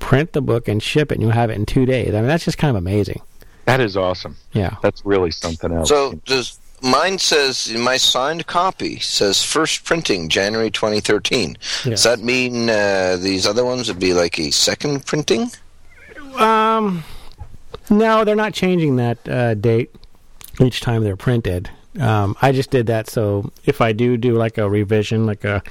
print 0.00 0.32
the 0.32 0.40
book 0.40 0.66
and 0.66 0.82
ship 0.82 1.12
it, 1.12 1.16
and 1.16 1.22
you'll 1.22 1.30
have 1.30 1.50
it 1.50 1.54
in 1.54 1.66
two 1.66 1.86
days. 1.86 2.14
I 2.14 2.18
mean, 2.18 2.26
that's 2.26 2.44
just 2.44 2.58
kind 2.58 2.74
of 2.74 2.82
amazing. 2.82 3.20
that 3.66 3.80
is 3.80 3.96
awesome. 3.96 4.36
Yeah. 4.52 4.76
That's 4.82 5.04
really 5.04 5.30
something 5.30 5.70
else. 5.70 5.88
So 5.88 6.14
does 6.24 6.58
mine 6.82 7.18
says 7.18 7.72
my 7.72 7.96
signed 7.96 8.46
copy 8.46 8.98
says 9.00 9.42
first 9.42 9.84
printing 9.84 10.28
January 10.28 10.70
2013. 10.70 11.56
Yeah. 11.84 11.90
Does 11.90 12.04
that 12.04 12.20
mean 12.20 12.70
uh, 12.70 13.16
these 13.20 13.46
other 13.46 13.64
ones 13.64 13.88
would 13.88 14.00
be 14.00 14.12
like 14.12 14.38
a 14.38 14.50
second 14.50 15.06
printing? 15.06 15.50
Um, 16.36 17.04
no, 17.88 18.24
they're 18.24 18.36
not 18.36 18.54
changing 18.54 18.96
that 18.96 19.28
uh, 19.28 19.54
date 19.54 19.94
each 20.60 20.80
time 20.80 21.02
they're 21.04 21.16
printed. 21.16 21.70
Um, 21.98 22.36
I 22.40 22.52
just 22.52 22.70
did 22.70 22.86
that 22.86 23.08
so 23.08 23.50
if 23.64 23.80
I 23.80 23.92
do 23.92 24.16
do 24.16 24.36
like 24.36 24.58
a 24.58 24.68
revision, 24.70 25.26
like 25.26 25.44
a 25.44 25.62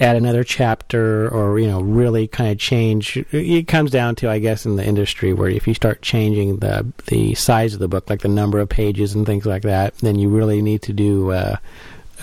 add 0.00 0.16
another 0.16 0.44
chapter, 0.44 1.28
or 1.28 1.58
you 1.58 1.66
know, 1.66 1.80
really 1.80 2.26
kind 2.28 2.50
of 2.52 2.58
change, 2.58 3.16
it 3.32 3.66
comes 3.68 3.90
down 3.90 4.14
to 4.16 4.30
I 4.30 4.38
guess 4.38 4.66
in 4.66 4.76
the 4.76 4.84
industry 4.84 5.32
where 5.32 5.48
if 5.48 5.66
you 5.66 5.74
start 5.74 6.02
changing 6.02 6.58
the 6.58 6.86
the 7.06 7.34
size 7.34 7.74
of 7.74 7.80
the 7.80 7.88
book, 7.88 8.10
like 8.10 8.20
the 8.20 8.28
number 8.28 8.58
of 8.60 8.68
pages 8.68 9.14
and 9.14 9.24
things 9.26 9.46
like 9.46 9.62
that, 9.62 9.96
then 9.98 10.18
you 10.18 10.28
really 10.28 10.60
need 10.62 10.82
to 10.82 10.92
do 10.92 11.30
uh, 11.32 11.56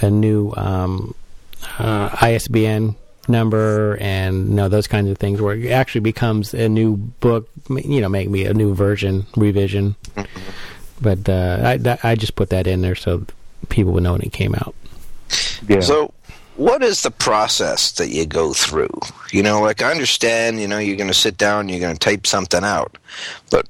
a 0.01 0.09
new 0.09 0.51
um, 0.55 1.15
uh, 1.79 2.09
ISBN 2.21 2.95
number 3.29 3.95
and 4.01 4.49
you 4.49 4.53
know 4.55 4.67
those 4.67 4.85
kinds 4.85 5.09
of 5.09 5.17
things 5.17 5.39
where 5.39 5.55
it 5.55 5.71
actually 5.71 6.01
becomes 6.01 6.53
a 6.53 6.67
new 6.67 6.97
book 6.97 7.47
you 7.69 8.01
know 8.01 8.09
make 8.09 8.29
me 8.29 8.43
a 8.43 8.53
new 8.53 8.75
version 8.75 9.25
revision 9.37 9.95
but 11.01 11.29
uh, 11.29 11.61
I, 11.63 11.77
that- 11.77 12.03
I 12.03 12.15
just 12.15 12.35
put 12.35 12.49
that 12.49 12.67
in 12.67 12.81
there 12.81 12.95
so 12.95 13.25
people 13.69 13.93
would 13.93 14.03
know 14.03 14.11
when 14.11 14.21
it 14.23 14.33
came 14.33 14.53
out 14.55 14.75
Yeah. 15.69 15.79
So, 15.79 16.13
what 16.55 16.83
is 16.83 17.01
the 17.01 17.11
process 17.11 17.91
that 17.93 18.09
you 18.09 18.25
go 18.25 18.53
through? 18.53 18.99
You 19.31 19.43
know, 19.43 19.61
like 19.61 19.81
I 19.81 19.91
understand, 19.91 20.59
you 20.59 20.67
know, 20.67 20.77
you're 20.77 20.97
going 20.97 21.07
to 21.07 21.13
sit 21.13 21.37
down, 21.37 21.69
you're 21.69 21.79
going 21.79 21.95
to 21.95 21.99
type 21.99 22.27
something 22.27 22.63
out, 22.63 22.97
but 23.49 23.67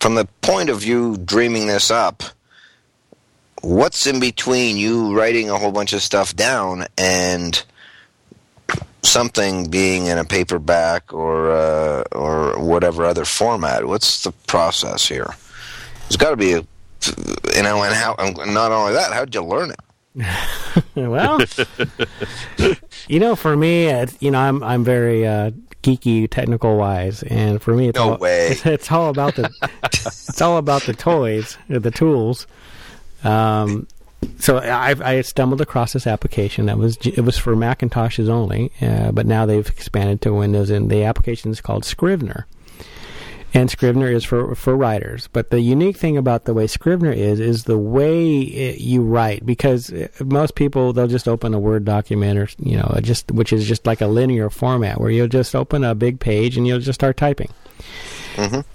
from 0.00 0.14
the 0.14 0.26
point 0.42 0.70
of 0.70 0.80
view 0.80 1.16
dreaming 1.16 1.66
this 1.66 1.90
up, 1.90 2.22
what's 3.62 4.06
in 4.06 4.20
between 4.20 4.76
you 4.76 5.16
writing 5.16 5.50
a 5.50 5.58
whole 5.58 5.72
bunch 5.72 5.92
of 5.92 6.02
stuff 6.02 6.34
down 6.34 6.86
and 6.96 7.64
something 9.02 9.70
being 9.70 10.06
in 10.06 10.18
a 10.18 10.24
paperback 10.24 11.12
or 11.12 11.50
uh, 11.50 12.02
or 12.12 12.58
whatever 12.58 13.04
other 13.04 13.24
format? 13.24 13.86
What's 13.86 14.24
the 14.24 14.32
process 14.46 15.08
here? 15.08 15.34
There's 16.02 16.16
got 16.16 16.30
to 16.30 16.36
be 16.36 16.52
a, 16.52 16.64
you 17.54 17.62
know, 17.62 17.82
and 17.82 17.94
how? 17.94 18.14
And 18.18 18.54
not 18.54 18.72
only 18.72 18.92
that, 18.92 19.12
how'd 19.12 19.34
you 19.34 19.42
learn 19.42 19.70
it? 19.70 19.80
Well, 20.94 21.40
you 23.08 23.20
know, 23.20 23.36
for 23.36 23.56
me, 23.56 23.86
it's, 23.86 24.16
you 24.20 24.30
know, 24.30 24.38
I'm 24.38 24.62
I'm 24.62 24.84
very 24.84 25.26
uh, 25.26 25.50
geeky, 25.82 26.28
technical 26.28 26.76
wise, 26.76 27.22
and 27.24 27.62
for 27.62 27.74
me, 27.74 27.88
it's 27.88 27.96
No 27.96 28.12
all, 28.12 28.18
way. 28.18 28.48
It's, 28.48 28.66
it's 28.66 28.92
all 28.92 29.10
about 29.10 29.36
the 29.36 29.50
it's 29.84 30.40
all 30.40 30.58
about 30.58 30.82
the 30.82 30.94
toys, 30.94 31.56
uh, 31.72 31.78
the 31.78 31.90
tools. 31.90 32.46
Um, 33.24 33.86
so 34.38 34.58
I, 34.58 34.94
I 35.02 35.20
stumbled 35.22 35.60
across 35.60 35.92
this 35.92 36.06
application 36.06 36.66
that 36.66 36.78
was 36.78 36.96
it 36.98 37.20
was 37.20 37.38
for 37.38 37.54
Macintoshes 37.54 38.28
only, 38.28 38.72
uh, 38.80 39.12
but 39.12 39.26
now 39.26 39.46
they've 39.46 39.68
expanded 39.68 40.20
to 40.22 40.34
Windows, 40.34 40.70
and 40.70 40.90
the 40.90 41.04
application 41.04 41.50
is 41.50 41.60
called 41.60 41.84
Scrivener. 41.84 42.46
And 43.54 43.70
Scrivener 43.70 44.10
is 44.10 44.24
for 44.24 44.54
for 44.54 44.76
writers. 44.76 45.28
But 45.32 45.50
the 45.50 45.60
unique 45.60 45.96
thing 45.96 46.16
about 46.16 46.44
the 46.44 46.54
way 46.54 46.66
Scrivener 46.66 47.12
is 47.12 47.40
is 47.40 47.64
the 47.64 47.78
way 47.78 48.40
it, 48.40 48.80
you 48.80 49.02
write. 49.02 49.46
Because 49.46 49.90
uh, 49.92 50.08
most 50.24 50.54
people 50.54 50.92
they'll 50.92 51.06
just 51.06 51.28
open 51.28 51.54
a 51.54 51.58
Word 51.58 51.84
document 51.84 52.38
or 52.38 52.48
you 52.58 52.76
know 52.76 52.98
just 53.00 53.30
which 53.32 53.52
is 53.52 53.66
just 53.66 53.86
like 53.86 54.00
a 54.00 54.06
linear 54.06 54.50
format 54.50 55.00
where 55.00 55.10
you'll 55.10 55.28
just 55.28 55.54
open 55.54 55.82
a 55.82 55.94
big 55.94 56.20
page 56.20 56.56
and 56.56 56.66
you'll 56.66 56.80
just 56.80 57.00
start 57.00 57.16
typing. 57.16 57.50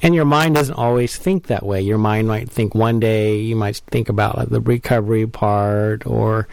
And 0.02 0.14
your 0.14 0.26
mind 0.26 0.56
doesn't 0.56 0.76
always 0.76 1.16
think 1.16 1.48
that 1.48 1.66
way. 1.66 1.82
Your 1.82 1.98
mind 1.98 2.28
might 2.28 2.50
think 2.50 2.76
one 2.76 3.00
day, 3.00 3.38
you 3.38 3.56
might 3.56 3.78
think 3.88 4.10
about 4.10 4.38
like, 4.38 4.50
the 4.50 4.60
recovery 4.60 5.26
part 5.26 6.06
or 6.06 6.50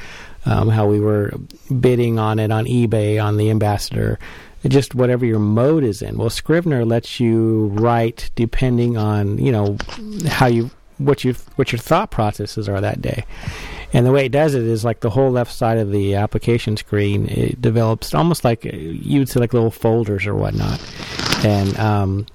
um, 0.47 0.69
how 0.69 0.87
we 0.87 1.01
were 1.01 1.33
bidding 1.81 2.19
on 2.19 2.39
it 2.39 2.53
on 2.53 2.67
eBay 2.67 3.23
on 3.23 3.37
the 3.37 3.51
ambassador. 3.51 4.19
Just 4.67 4.95
whatever 4.95 5.25
your 5.25 5.39
mode 5.39 5.85
is 5.85 6.03
in. 6.03 6.19
Well, 6.19 6.31
Scrivener 6.31 6.85
lets 6.85 7.19
you 7.19 7.69
write 7.69 8.31
depending 8.35 8.97
on 8.97 9.39
you 9.39 9.53
know 9.53 9.79
how 10.29 10.47
you 10.47 10.71
what 10.99 11.25
you 11.25 11.35
what 11.57 11.73
your 11.73 11.79
thought 11.79 12.11
processes 12.11 12.69
are 12.69 12.81
that 12.81 13.01
day. 13.01 13.25
And 13.93 14.07
the 14.07 14.13
way 14.13 14.27
it 14.27 14.33
does 14.33 14.55
it 14.55 14.63
is 14.63 14.85
like 14.85 15.01
the 15.01 15.11
whole 15.11 15.31
left 15.31 15.53
side 15.53 15.79
of 15.79 15.91
the 15.91 16.15
application 16.15 16.77
screen. 16.77 17.29
It 17.29 17.61
develops 17.61 18.15
almost 18.15 18.45
like 18.45 18.65
you'd 18.65 19.29
say 19.29 19.41
like 19.41 19.53
little 19.53 19.71
folders 19.71 20.27
or 20.27 20.35
whatnot, 20.35 20.81
and 21.45 21.77
um, 21.79 22.27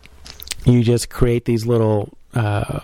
you 0.65 0.83
just 0.83 1.09
create 1.09 1.45
these 1.45 1.65
little 1.65 2.17
uh, 2.33 2.81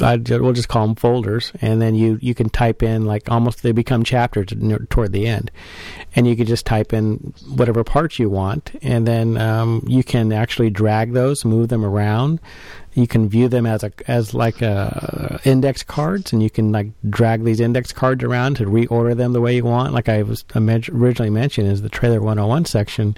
I, 0.00 0.16
we'll 0.16 0.52
just 0.52 0.68
call 0.68 0.86
them 0.86 0.96
folders, 0.96 1.52
and 1.60 1.80
then 1.80 1.94
you 1.94 2.18
you 2.22 2.34
can 2.34 2.48
type 2.48 2.82
in 2.82 3.04
like 3.04 3.30
almost 3.30 3.62
they 3.62 3.72
become 3.72 4.04
chapters 4.04 4.48
toward 4.88 5.12
the 5.12 5.26
end, 5.26 5.50
and 6.14 6.26
you 6.26 6.36
can 6.36 6.46
just 6.46 6.66
type 6.66 6.92
in 6.92 7.34
whatever 7.54 7.84
parts 7.84 8.18
you 8.18 8.30
want, 8.30 8.72
and 8.82 9.06
then 9.06 9.36
um, 9.36 9.84
you 9.86 10.02
can 10.02 10.32
actually 10.32 10.70
drag 10.70 11.12
those, 11.12 11.44
move 11.44 11.68
them 11.68 11.84
around. 11.84 12.40
You 12.94 13.06
can 13.06 13.28
view 13.28 13.48
them 13.48 13.66
as 13.66 13.84
a 13.84 13.92
as 14.08 14.32
like 14.32 14.62
a 14.62 15.40
index 15.44 15.82
cards, 15.82 16.32
and 16.32 16.42
you 16.42 16.50
can 16.50 16.72
like 16.72 16.88
drag 17.08 17.44
these 17.44 17.60
index 17.60 17.92
cards 17.92 18.24
around 18.24 18.56
to 18.56 18.64
reorder 18.64 19.16
them 19.16 19.32
the 19.32 19.40
way 19.40 19.56
you 19.56 19.64
want. 19.64 19.92
Like 19.92 20.08
I 20.08 20.22
was 20.22 20.44
originally 20.54 21.30
mentioned, 21.30 21.68
is 21.68 21.82
the 21.82 21.88
trailer 21.90 22.20
101 22.20 22.64
section 22.64 23.16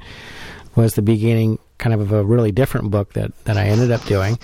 was 0.75 0.95
the 0.95 1.03
beginning 1.03 1.59
kind 1.79 1.95
of 1.95 2.13
a 2.13 2.25
really 2.25 2.53
different 2.53 2.91
book 2.91 3.15
that, 3.15 3.33
that 3.45 3.57
I 3.57 3.67
ended 3.67 3.91
up 3.91 4.05
doing. 4.05 4.39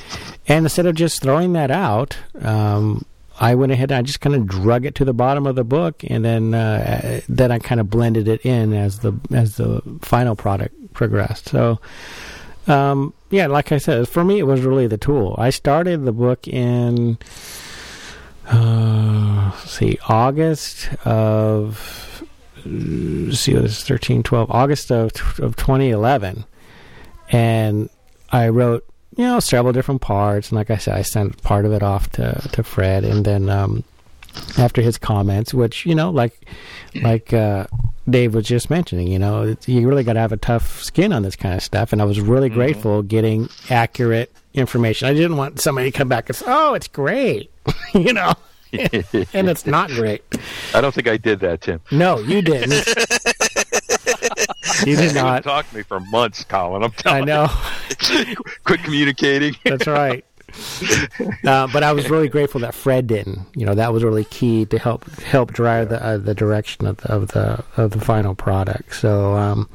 And 0.47 0.65
instead 0.65 0.87
of 0.87 0.95
just 0.95 1.23
throwing 1.23 1.53
that 1.55 1.71
out, 1.71 2.17
um, 2.41 3.05
I 3.39 3.55
went 3.57 3.73
ahead 3.73 3.91
and 3.91 3.99
I 3.99 4.03
just 4.03 4.21
kind 4.21 4.37
of 4.37 4.47
drug 4.47 4.85
it 4.85 4.95
to 4.97 5.05
the 5.05 5.13
bottom 5.13 5.47
of 5.47 5.57
the 5.57 5.65
book, 5.65 6.05
and 6.07 6.25
then 6.25 6.55
uh, 6.55 7.21
then 7.29 7.51
I 7.51 7.59
kind 7.59 7.81
of 7.81 7.91
blended 7.91 8.29
it 8.29 8.47
in 8.47 8.73
as 8.73 9.01
the 9.01 9.13
as 9.33 9.57
the 9.57 9.83
final 10.03 10.37
product 10.37 10.95
progressed. 10.95 11.49
So, 11.49 11.81
um, 12.69 13.13
yeah, 13.31 13.49
like 13.49 13.73
I 13.73 13.79
said, 13.79 14.09
for 14.09 14.23
me 14.23 14.39
it 14.39 14.45
was 14.45 14.61
really 14.61 14.87
the 14.87 14.99
tool. 14.99 15.35
I 15.37 15.51
started 15.51 16.05
the 16.05 16.13
book 16.13 16.47
in 16.47 17.19
uh, 18.47 19.51
see 19.67 19.99
August 20.09 20.91
of 21.05 22.23
see 22.65 23.53
this 23.53 23.79
is 23.79 23.83
13 23.83 24.23
12 24.23 24.51
August 24.51 24.91
of 24.93 25.13
of 25.41 25.57
2011 25.57 26.45
and 27.35 27.91
I 28.31 28.49
wrote 28.49 28.87
you 29.17 29.25
know 29.25 29.41
several 29.41 29.73
different 29.73 30.01
parts. 30.01 30.51
And 30.51 30.57
like 30.57 30.71
I 30.71 30.77
said 30.77 30.97
I 30.97 31.03
sent 31.03 31.43
part 31.43 31.65
of 31.67 31.73
it 31.73 31.83
off 31.83 32.11
to 32.13 32.49
to 32.53 32.63
Fred. 32.63 33.05
And 33.05 33.25
then 33.25 33.49
um 33.51 33.85
after 34.59 34.83
his 34.83 34.99
comments 34.99 35.55
which 35.55 35.87
you 35.87 35.95
know 35.95 36.11
like 36.11 36.49
like 37.03 37.33
uh 37.33 37.67
Dave 38.09 38.35
was 38.35 38.47
just 38.47 38.69
mentioning 38.71 39.07
you 39.09 39.19
know 39.19 39.57
you 39.67 39.89
really 39.89 40.03
got 40.05 40.15
to 40.15 40.21
have 40.21 40.33
a 40.33 40.37
tough 40.37 40.83
skin 40.83 41.13
on 41.13 41.23
this 41.23 41.37
kind 41.37 41.55
of 41.55 41.63
stuff. 41.63 41.93
And 41.93 42.01
I 42.03 42.05
was 42.05 42.21
really 42.21 42.49
grateful 42.49 43.03
getting 43.03 43.49
accurate 43.71 44.33
information. 44.55 45.09
I 45.09 45.15
didn't 45.15 45.37
want 45.37 45.61
somebody 45.61 45.91
to 45.91 45.97
come 45.97 46.09
back 46.09 46.29
and 46.29 46.37
say 46.37 46.47
oh 46.49 46.75
it's 46.75 46.89
great 46.89 47.51
you 47.95 48.13
know? 48.13 48.33
And 49.33 49.49
it's 49.49 49.67
not 49.67 49.89
great. 49.91 50.25
I 50.75 50.81
don't 50.81 50.93
think 50.93 51.07
I 51.07 51.17
did 51.17 51.39
that, 51.41 51.61
Tim. 51.61 51.81
no 51.93 52.19
you 52.19 52.43
didn't 52.43 52.73
you 54.87 54.97
did 54.97 55.15
not 55.15 55.45
talk 55.45 55.69
to 55.71 55.77
me 55.77 55.83
for 55.83 56.01
months, 56.01 56.45
Colin. 56.45 56.83
I'm 56.83 56.93
telling 56.93 57.23
I 57.23 57.27
know 57.27 57.49
you. 58.11 58.37
Quit 58.65 58.83
communicating. 58.83 59.57
That's 59.65 59.87
right. 59.87 60.25
uh, 61.45 61.67
but 61.73 61.83
I 61.83 61.93
was 61.93 62.09
really 62.09 62.29
grateful 62.29 62.61
that 62.61 62.75
Fred 62.75 63.07
didn't. 63.07 63.41
You 63.55 63.67
know, 63.67 63.75
that 63.75 63.93
was 63.93 64.05
really 64.05 64.25
key 64.25 64.67
to 64.67 64.79
help 64.79 65.09
help 65.21 65.53
drive 65.53 65.89
the 65.89 66.03
uh, 66.03 66.19
the 66.19 66.35
direction 66.35 66.87
of 66.87 66.99
the, 66.99 67.13
of 67.13 67.29
the 67.29 67.65
of 67.77 67.91
the 67.93 68.01
final 68.01 68.35
product. 68.35 68.97
So. 68.97 69.35
Um, 69.35 69.69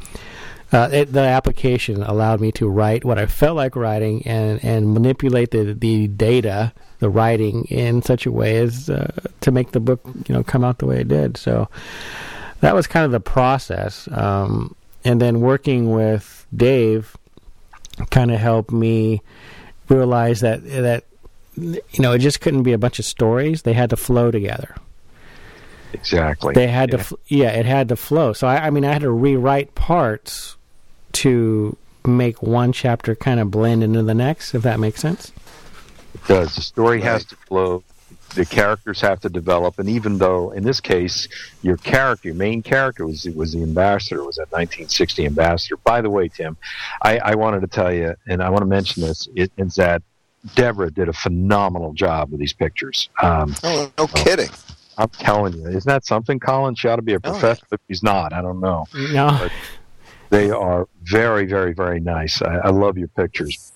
uh, 0.72 0.88
it, 0.92 1.12
the 1.12 1.22
application 1.22 2.04
allowed 2.04 2.40
me 2.40 2.52
to 2.52 2.70
write 2.70 3.04
what 3.04 3.18
I 3.18 3.26
felt 3.26 3.56
like 3.56 3.76
writing 3.76 4.22
and, 4.28 4.64
and 4.64 4.94
manipulate 4.94 5.50
the, 5.50 5.74
the 5.74 6.08
data, 6.10 6.74
the 7.00 7.10
writing 7.10 7.66
in 7.66 8.04
such 8.04 8.28
a 8.28 8.32
way 8.32 8.58
as 8.58 8.88
uh, 8.88 9.12
to 9.42 9.52
make 9.52 9.72
the 9.72 9.80
book, 9.80 10.02
you 10.28 10.36
know, 10.36 10.44
come 10.44 10.64
out 10.64 10.78
the 10.78 10.86
way 10.86 11.00
it 11.02 11.08
did. 11.08 11.38
So 11.38 11.70
that 12.60 12.76
was 12.76 12.86
kind 12.86 13.04
of 13.04 13.12
the 13.12 13.20
process. 13.20 14.08
Um, 14.12 14.76
and 15.04 15.22
then 15.22 15.40
working 15.42 15.92
with 15.92 16.46
Dave 16.56 17.16
kind 18.12 18.32
of 18.32 18.40
helped 18.40 18.72
me 18.72 19.22
realize 19.90 20.40
that 20.42 20.64
that 20.66 21.04
you 21.56 21.82
know 22.00 22.14
it 22.14 22.20
just 22.20 22.42
couldn't 22.42 22.64
be 22.64 22.74
a 22.74 22.78
bunch 22.78 23.00
of 23.00 23.06
stories; 23.06 23.64
they 23.64 23.74
had 23.74 23.90
to 23.90 23.98
flow 23.98 24.32
together. 24.32 24.76
Exactly. 25.94 26.54
They 26.54 26.68
had 26.68 26.92
Yeah. 26.94 27.04
to, 27.04 27.18
yeah, 27.28 27.50
it 27.50 27.66
had 27.66 27.90
to 27.90 27.96
flow. 27.96 28.34
So 28.34 28.48
I, 28.48 28.68
I 28.68 28.70
mean, 28.70 28.86
I 28.86 28.94
had 28.94 29.02
to 29.02 29.10
rewrite 29.12 29.74
parts 29.74 30.56
to 31.14 31.76
make 32.06 32.44
one 32.44 32.72
chapter 32.72 33.16
kind 33.16 33.40
of 33.40 33.50
blend 33.50 33.84
into 33.84 34.04
the 34.04 34.14
next. 34.14 34.54
If 34.54 34.62
that 34.64 34.80
makes 34.80 35.02
sense. 35.02 35.32
It 36.14 36.28
does. 36.28 36.56
The 36.56 36.62
story 36.62 37.02
has 37.02 37.26
to 37.26 37.36
flow. 37.36 37.84
The 38.36 38.46
characters 38.46 39.02
have 39.02 39.20
to 39.22 39.30
develop, 39.30 39.80
and 39.80 39.90
even 39.90 40.18
though 40.20 40.52
in 40.52 40.64
this 40.64 40.80
case 40.80 41.28
your 41.62 41.78
character, 41.78 42.28
your 42.30 42.36
main 42.36 42.62
character, 42.62 43.06
was 43.08 43.26
was 43.36 43.54
the 43.54 43.64
ambassador, 43.64 44.24
was 44.24 44.36
that 44.36 44.52
1960 44.52 45.26
ambassador. 45.26 45.78
By 45.78 46.02
the 46.02 46.10
way, 46.10 46.28
Tim, 46.30 46.56
I, 47.02 47.18
I 47.20 47.36
wanted 47.36 47.62
to 47.62 47.68
tell 47.68 47.92
you, 47.94 48.16
and 48.28 48.42
I 48.44 48.50
want 48.50 48.62
to 48.62 48.68
mention 48.68 49.02
this, 49.04 49.28
it, 49.36 49.52
is 49.58 49.76
that 49.76 50.04
Deborah 50.56 50.92
did 50.92 51.10
a 51.10 51.14
phenomenal 51.14 51.94
job 51.94 52.30
with 52.32 52.40
these 52.40 52.54
pictures. 52.54 53.10
Um, 53.22 53.56
Oh, 53.64 53.92
no 53.98 54.08
kidding. 54.08 54.50
I'm 54.98 55.10
telling 55.10 55.54
you, 55.54 55.68
isn't 55.68 55.86
that 55.88 56.06
something, 56.06 56.40
Colin? 56.40 56.76
She 56.76 56.88
ought 56.88 56.98
to 56.98 57.02
be 57.02 57.14
a 57.14 57.18
Oh, 57.18 57.32
professor. 57.32 57.66
If 57.72 57.80
he's 57.88 58.04
not, 58.04 58.32
I 58.34 58.42
don't 58.42 58.60
know. 58.60 58.86
No, 58.94 59.48
They 60.30 60.52
are 60.52 60.88
very, 61.04 61.46
very, 61.46 61.74
very 61.74 62.00
nice. 62.00 62.42
I, 62.42 62.58
I 62.58 62.70
love 62.70 62.98
your 62.98 63.08
pictures. 63.08 63.72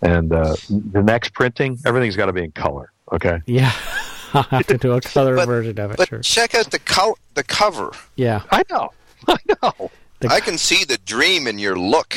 And 0.00 0.32
uh, 0.32 0.56
the 0.70 1.02
next 1.02 1.34
printing, 1.34 1.78
everything's 1.84 2.16
got 2.16 2.26
to 2.26 2.32
be 2.32 2.44
in 2.44 2.52
color. 2.52 2.90
Okay. 3.12 3.40
yeah, 3.46 3.72
I'll 4.34 4.42
have 4.44 4.66
to 4.68 4.78
do 4.78 4.92
a 4.92 5.00
color 5.02 5.36
But- 5.36 5.46
version 5.46 5.78
of 5.80 5.90
it. 5.92 5.96
But 5.96 6.08
sure. 6.08 6.20
check 6.20 6.54
out 6.54 6.70
the 6.70 6.78
co- 6.78 7.16
the 7.34 7.42
cover. 7.44 7.90
Yeah. 8.16 8.42
I 8.50 8.62
know. 8.70 8.90
I 9.28 9.36
know. 9.62 9.90
The- 10.20 10.28
I 10.28 10.40
can 10.40 10.58
see 10.58 10.84
the 10.84 10.98
dream 10.98 11.46
in 11.46 11.58
your 11.58 11.78
look. 11.78 12.16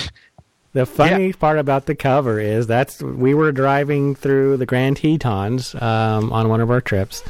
The 0.74 0.86
funny 0.88 1.34
part 1.34 1.60
about 1.60 1.86
the 1.86 1.94
cover 1.94 2.40
is 2.40 2.66
that's 2.66 3.00
we 3.02 3.36
were 3.36 3.52
driving 3.52 4.16
through 4.16 4.58
the 4.58 4.66
Grand 4.66 4.98
Tetons 4.98 5.76
um, 5.76 6.34
on 6.34 6.50
one 6.50 6.62
of 6.62 6.72
our 6.72 6.82
trips, 6.82 7.24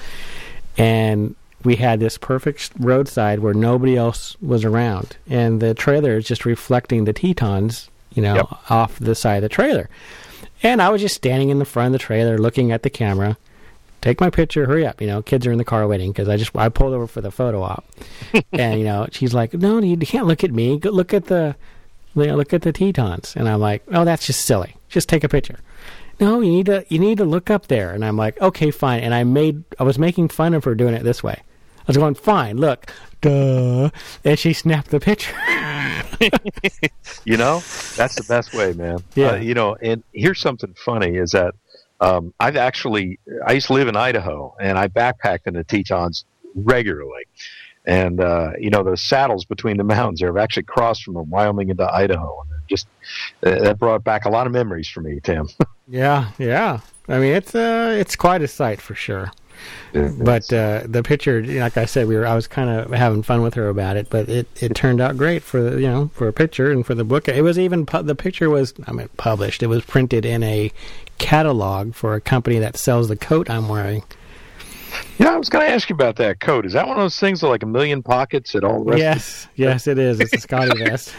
and 0.78 1.36
we 1.64 1.76
had 1.76 2.00
this 2.00 2.18
perfect 2.18 2.72
roadside 2.80 3.40
where 3.40 3.54
nobody 3.54 3.98
else 3.98 4.38
was 4.42 4.64
around, 4.66 5.18
and 5.30 5.62
the 5.62 5.74
trailer 5.74 6.18
is 6.18 6.26
just 6.26 6.46
reflecting 6.46 7.04
the 7.06 7.14
Tetons, 7.14 7.90
you 8.14 8.22
know, 8.22 8.36
Yep. 8.36 8.72
off 8.72 9.00
the 9.00 9.16
side 9.16 9.38
of 9.38 9.42
the 9.44 9.50
trailer. 9.50 9.90
And 10.62 10.82
I 10.82 10.88
was 10.90 11.02
just 11.02 11.16
standing 11.16 11.50
in 11.50 11.60
the 11.60 11.66
front 11.66 11.88
of 11.88 11.92
the 11.94 12.00
trailer, 12.06 12.38
looking 12.38 12.72
at 12.72 12.84
the 12.84 12.90
camera, 12.90 13.38
take 14.04 14.20
my 14.20 14.30
picture, 14.30 14.66
hurry 14.66 14.86
up. 14.86 15.02
You 15.02 15.08
know, 15.08 15.22
kids 15.22 15.48
are 15.48 15.52
in 15.52 15.58
the 15.58 15.64
car 15.64 15.88
waiting 15.88 16.12
because 16.12 16.30
I 16.30 16.38
just 16.38 16.56
I 16.56 16.70
pulled 16.70 16.94
over 16.94 17.08
for 17.08 17.22
the 17.22 17.32
photo 17.32 17.64
op, 17.64 17.86
and 18.52 18.80
you 18.80 18.86
know, 18.86 19.08
she's 19.12 19.34
like, 19.34 19.54
no, 19.54 19.80
you 19.80 19.98
can't 19.98 20.28
look 20.28 20.44
at 20.44 20.52
me. 20.52 20.78
Go 20.78 20.92
look 20.92 21.14
at 21.14 21.26
the, 21.26 21.56
you 22.16 22.28
know, 22.28 22.36
look 22.36 22.54
at 22.54 22.62
the 22.62 22.74
Tetons, 22.74 23.36
and 23.36 23.48
I'm 23.50 23.60
like, 23.60 23.84
oh, 23.92 24.06
that's 24.06 24.28
just 24.28 24.46
silly. 24.46 24.76
Just 24.90 25.10
take 25.10 25.24
a 25.24 25.30
picture. 25.30 25.58
No, 26.20 26.42
you 26.42 26.52
need 26.52 26.68
to 26.68 26.86
you 26.90 27.00
need 27.00 27.18
to 27.18 27.26
look 27.26 27.50
up 27.50 27.68
there, 27.68 27.92
and 27.92 28.06
I'm 28.06 28.18
like, 28.18 28.40
okay, 28.40 28.70
fine. 28.70 29.00
And 29.02 29.14
I 29.14 29.24
made 29.24 29.64
I 29.80 29.84
was 29.84 29.98
making 29.98 30.30
fun 30.30 30.54
of 30.54 30.64
her 30.66 30.76
doing 30.76 30.94
it 30.94 31.04
this 31.04 31.24
way. 31.24 31.42
I 31.80 31.86
was 31.88 31.98
going, 31.98 32.16
fine, 32.16 32.58
look, 32.58 32.94
duh, 33.20 33.90
and 34.24 34.40
she 34.40 34.54
snapped 34.54 34.90
the 34.90 35.00
picture. 35.00 35.36
You 37.26 37.38
know, 37.38 37.56
that's 37.98 38.16
the 38.16 38.26
best 38.28 38.54
way, 38.54 38.74
man. 38.74 39.00
Yeah. 39.16 39.32
Uh, 39.32 39.36
you 39.36 39.54
know, 39.54 39.76
and 39.82 40.04
here's 40.14 40.40
something 40.40 40.74
funny 40.74 41.16
is 41.16 41.32
that 41.32 41.56
um, 42.04 42.34
I've 42.40 42.58
actually 42.58 43.20
I 43.46 43.54
used 43.54 43.68
to 43.68 43.74
live 43.74 43.88
in 43.88 43.96
Idaho 43.96 44.56
and 44.60 44.78
I 44.78 44.88
backpacked 44.88 45.48
in 45.48 45.54
the 45.54 45.64
Tetons 45.64 46.26
regularly. 46.54 47.24
And 47.86 48.22
uh, 48.22 48.52
you 48.58 48.70
know 48.70 48.84
the 48.84 48.96
saddles 48.96 49.46
between 49.46 49.78
the 49.78 49.84
mountains 49.84 50.20
there 50.20 50.30
have 50.30 50.42
actually 50.42 50.64
crossed 50.64 51.04
from 51.04 51.16
Wyoming 51.30 51.70
into 51.70 51.86
Idaho, 51.86 52.42
and 52.42 52.62
just 52.70 52.88
uh, 53.46 53.60
that 53.60 53.78
brought 53.78 54.06
back 54.06 54.24
a 54.24 54.30
lot 54.30 54.48
of 54.48 54.54
memories 54.54 54.88
for 54.88 55.02
me, 55.02 55.20
Tim. 55.22 55.50
yeah, 55.90 56.32
yeah. 56.38 56.80
I 57.10 57.20
mean, 57.20 57.34
it's 57.34 57.54
uh, 57.54 57.94
it's 58.00 58.16
quite 58.16 58.42
a 58.42 58.48
sight 58.48 58.80
for 58.80 58.96
sure. 58.96 59.34
But 59.94 60.52
uh, 60.52 60.84
the 60.86 61.04
picture, 61.04 61.44
like 61.44 61.78
I 61.78 61.86
said, 61.86 62.08
we 62.08 62.16
were 62.16 62.26
I 62.26 62.34
was 62.34 62.48
kind 62.48 62.70
of 62.70 62.92
having 62.92 63.22
fun 63.22 63.44
with 63.44 63.54
her 63.54 63.70
about 63.70 63.96
it, 63.96 64.10
but 64.10 64.28
it, 64.28 64.48
it 64.62 64.74
turned 64.76 65.00
out 65.00 65.18
great 65.18 65.44
for 65.44 65.62
the, 65.62 65.80
you 65.80 65.88
know 65.88 66.10
for 66.14 66.28
a 66.28 66.34
picture 66.34 66.72
and 66.72 66.86
for 66.86 66.96
the 66.96 67.04
book. 67.04 67.28
It 67.28 67.44
was 67.44 67.60
even 67.60 67.86
pu- 67.86 68.02
the 68.04 68.16
picture 68.16 68.50
was 68.50 68.74
I 68.88 68.92
mean 68.92 69.10
published. 69.18 69.62
It 69.62 69.68
was 69.68 69.86
printed 69.86 70.26
in 70.26 70.42
a 70.42 70.72
catalog 71.18 71.94
for 71.96 72.14
a 72.16 72.22
company 72.22 72.60
that 72.60 72.78
sells 72.78 73.08
the 73.08 73.16
coat 73.16 73.50
I'm 73.50 73.68
wearing. 73.70 74.04
you 75.18 75.26
know, 75.26 75.34
I 75.34 75.38
was 75.38 75.50
going 75.50 75.66
to 75.66 75.72
ask 75.72 75.90
you 75.90 75.96
about 75.96 76.18
that 76.18 76.40
coat. 76.40 76.66
Is 76.66 76.74
that 76.74 76.88
one 76.88 76.98
of 76.98 77.04
those 77.04 77.20
things 77.20 77.42
with 77.42 77.50
like 77.50 77.64
a 77.64 77.68
million 77.68 78.04
pockets 78.04 78.56
at 78.56 78.64
all? 78.64 78.84
the 78.84 78.92
rest 78.92 79.00
Yes, 79.00 79.48
yes, 79.56 79.88
it 79.88 79.98
is. 79.98 80.20
It's 80.20 80.34
a 80.34 80.40
Scotty 80.40 80.78
vest. 80.84 81.14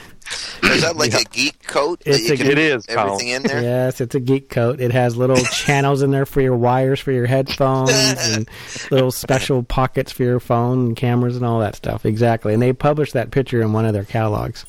Is 0.63 0.81
that 0.83 0.97
like 0.97 1.13
a 1.13 1.23
geek 1.25 1.63
coat? 1.67 2.03
It's 2.07 2.31
a- 2.31 2.35
It 2.35 2.57
is, 2.59 2.87
put 2.87 2.97
everything 2.97 3.29
in 3.29 3.43
there. 3.43 3.63
Yes, 3.63 4.01
it's 4.01 4.15
a 4.15 4.21
geek 4.21 4.49
coat. 4.49 4.81
It 4.81 4.91
has 4.93 5.17
little 5.17 5.37
channels 5.53 6.01
in 6.03 6.13
there 6.13 6.25
for 6.25 6.41
your 6.41 6.57
wires 6.57 6.99
for 6.99 7.13
your 7.13 7.27
headphones 7.27 7.91
and 7.93 8.49
little 8.91 9.11
special 9.11 9.63
pockets 9.63 10.11
for 10.13 10.23
your 10.23 10.41
phone 10.41 10.87
and 10.87 10.97
cameras 10.97 11.37
and 11.37 11.45
all 11.45 11.61
that 11.61 11.75
stuff. 11.77 12.07
Exactly. 12.07 12.55
And 12.55 12.63
they 12.63 12.73
published 12.73 13.13
that 13.13 13.31
picture 13.33 13.61
in 13.61 13.73
one 13.75 13.85
of 13.85 13.93
their 13.93 14.05
catalogs. 14.05 14.65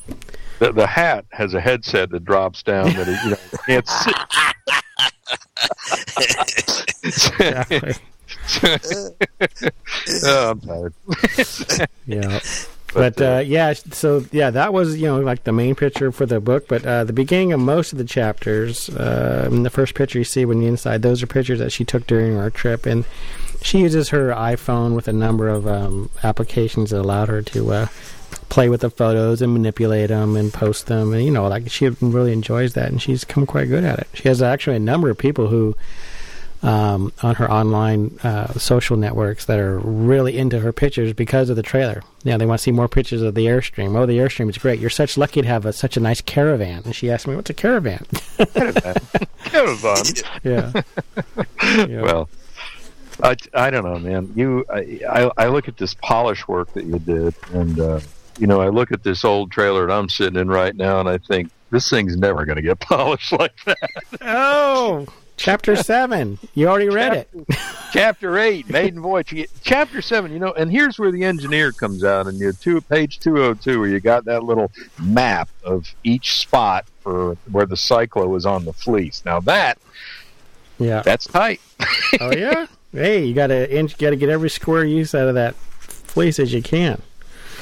The, 0.60 0.72
the 0.74 0.88
hat 0.88 1.26
has 1.32 1.54
a 1.54 1.62
headset 1.62 2.10
that 2.12 2.26
drops 2.26 2.62
down 2.64 2.94
that 2.94 3.08
it, 3.08 3.18
you 3.24 3.30
know 3.32 3.38
can't 3.66 3.88
see. 3.88 4.12
Exactly. 7.04 7.94
oh, 10.24 10.52
I'm 10.52 10.60
tired. 10.62 10.94
yeah. 12.08 12.39
But 12.94 13.22
uh, 13.22 13.44
yeah, 13.46 13.74
so 13.74 14.26
yeah, 14.32 14.52
that 14.52 14.72
was 14.74 14.98
you 14.98 15.08
know 15.08 15.20
like 15.20 15.44
the 15.44 15.52
main 15.52 15.76
picture 15.76 16.12
for 16.13 16.26
the 16.26 16.39
book. 16.39 16.68
But 16.68 16.86
uh, 16.86 17.04
the 17.04 17.13
beginning 17.13 17.52
of 17.52 17.60
most 17.60 17.91
of 17.91 17.98
the 17.98 18.06
chapters, 18.06 18.89
uh, 18.89 19.50
the 19.52 19.70
first 19.70 19.96
picture 19.96 20.18
you 20.18 20.24
see 20.24 20.46
when 20.46 20.62
you're 20.62 20.72
inside, 20.72 21.02
those 21.02 21.22
are 21.22 21.28
pictures 21.28 21.60
that 21.60 21.72
she 21.72 21.84
took 21.84 22.08
during 22.08 22.38
our 22.38 22.50
trip, 22.50 22.86
and 22.86 23.04
she 23.62 23.80
uses 23.80 24.10
her 24.10 24.30
iPhone 24.30 24.96
with 24.96 25.08
a 25.10 25.13
number 25.13 25.50
of 25.50 25.68
um, 25.68 26.10
applications 26.24 26.91
that 26.91 27.02
allowed 27.02 27.28
her 27.28 27.41
to 27.41 27.74
uh, 27.74 27.88
play 28.50 28.69
with 28.69 28.82
the 28.82 28.89
photos 28.89 29.41
and 29.41 29.54
manipulate 29.54 30.10
them 30.10 30.36
and 30.36 30.54
post 30.54 30.88
them, 30.88 31.13
and 31.13 31.24
you 31.24 31.32
know 31.32 31.48
like 31.48 31.69
she 31.69 31.89
really 32.02 32.32
enjoys 32.32 32.74
that, 32.74 32.89
and 32.89 33.02
she's 33.02 33.24
come 33.24 33.45
quite 33.45 33.67
good 33.67 33.84
at 33.84 34.00
it. 34.00 34.08
She 34.13 34.28
has 34.28 34.41
actually 34.41 34.78
a 34.78 34.80
number 34.80 35.10
of 35.10 35.17
people 35.17 35.48
who 35.48 35.76
um, 36.65 37.13
on 37.21 37.36
her 37.36 37.50
online 37.50 38.17
uh, 38.24 38.52
social 38.54 38.98
networks 38.98 39.45
that 39.45 39.60
are 39.60 39.78
really 39.78 40.38
into 40.38 40.60
her 40.60 40.74
pictures 40.74 41.13
because 41.13 41.50
of 41.50 41.56
the 41.56 41.62
trailer. 41.62 42.02
Yeah, 42.24 42.38
they 42.38 42.45
want 42.45 42.60
to 42.60 42.63
see 42.63 42.71
more 42.71 42.88
pictures 42.88 43.21
of 43.21 43.36
the 43.36 43.45
Airstream. 43.45 43.95
Oh, 43.95 44.08
the 44.08 44.17
Airstream 44.17 44.50
is 44.50 44.58
great. 44.58 44.80
You're 44.80 44.89
such 44.89 45.15
lucky 45.15 45.41
to 45.43 45.48
have 45.48 45.65
a, 45.65 45.74
such 45.74 45.95
a 45.95 46.00
nice 46.00 46.21
caravan. 46.21 46.82
And 46.86 46.95
she 46.95 47.12
asked 47.12 47.28
me, 47.28 47.36
"What's 47.36 47.52
a 47.52 47.54
caravan?" 47.54 48.06
Caravan. 49.45 50.04
yeah. 50.43 50.71
Yeah. 51.63 52.02
Well, 52.02 52.30
I, 53.24 53.36
I 53.54 53.69
don't 53.69 53.86
know, 53.86 54.00
man. 54.00 54.34
You, 54.36 54.65
I, 54.69 55.00
I, 55.10 55.32
I 55.38 55.48
look 55.48 55.67
at 55.67 55.78
this 55.78 55.93
polish 55.93 56.48
work 56.48 56.74
that 56.74 56.84
you 56.86 57.00
did, 57.00 57.34
and 57.54 57.80
uh, 57.80 58.00
you 58.38 58.48
know, 58.48 58.62
I 58.62 58.69
look 58.69 58.91
at 58.91 59.04
this 59.04 59.24
old 59.26 59.52
trailer 59.52 59.88
that 59.88 59.93
I'm 59.93 60.10
sitting 60.10 60.39
in 60.39 60.48
right 60.50 60.76
now, 60.76 61.00
and 61.00 61.08
I 61.10 61.17
think 61.17 61.50
this 61.71 61.89
thing's 61.89 62.17
never 62.17 62.45
going 62.45 62.58
to 62.58 62.62
get 62.62 62.80
polished 62.82 63.32
like 63.32 63.56
that. 63.65 63.78
oh, 64.21 65.06
chapter 65.38 65.76
seven. 65.84 66.38
You 66.54 66.67
already 66.67 66.89
read 66.89 67.13
it. 67.13 67.30
Chapter 67.91 68.38
eight, 68.38 68.69
Maiden 68.69 69.02
Voyage. 69.02 69.48
Chapter 69.63 70.02
seven, 70.02 70.32
you 70.34 70.39
know, 70.39 70.52
and 70.54 70.69
here's 70.71 71.00
where 71.00 71.12
the 71.12 71.24
engineer 71.24 71.71
comes 71.71 72.04
out, 72.04 72.28
and 72.28 72.38
you 72.39 72.52
two 72.54 72.82
page 72.82 73.19
two 73.19 73.36
hundred 73.36 73.62
two, 73.62 73.80
where 73.80 73.89
you 73.89 74.00
got 74.00 74.26
that 74.26 74.43
little 74.43 74.71
map 75.02 75.50
of 75.63 75.93
each 76.04 76.38
spot 76.38 76.86
for 77.02 77.36
where 77.52 77.65
the 77.65 77.76
cyclo 77.76 78.36
is 78.38 78.45
on 78.45 78.65
the 78.65 78.74
fleece. 78.74 79.21
Now 79.26 79.39
that 79.41 79.78
Yeah. 80.78 81.02
that's 81.04 81.26
tight. 81.26 81.62
oh 82.19 82.32
yeah. 82.36 82.67
Hey, 82.91 83.26
you 83.26 83.34
got 83.34 83.48
to 83.48 83.69
inch. 83.78 83.98
Got 83.98 84.12
to 84.12 84.15
get 84.15 84.30
every 84.30 84.50
square 84.50 84.86
use 84.86 85.13
out 85.13 85.28
of 85.28 85.36
that 85.36 85.54
fleece 85.56 86.39
as 86.39 86.54
you 86.54 86.62
can. 86.62 87.02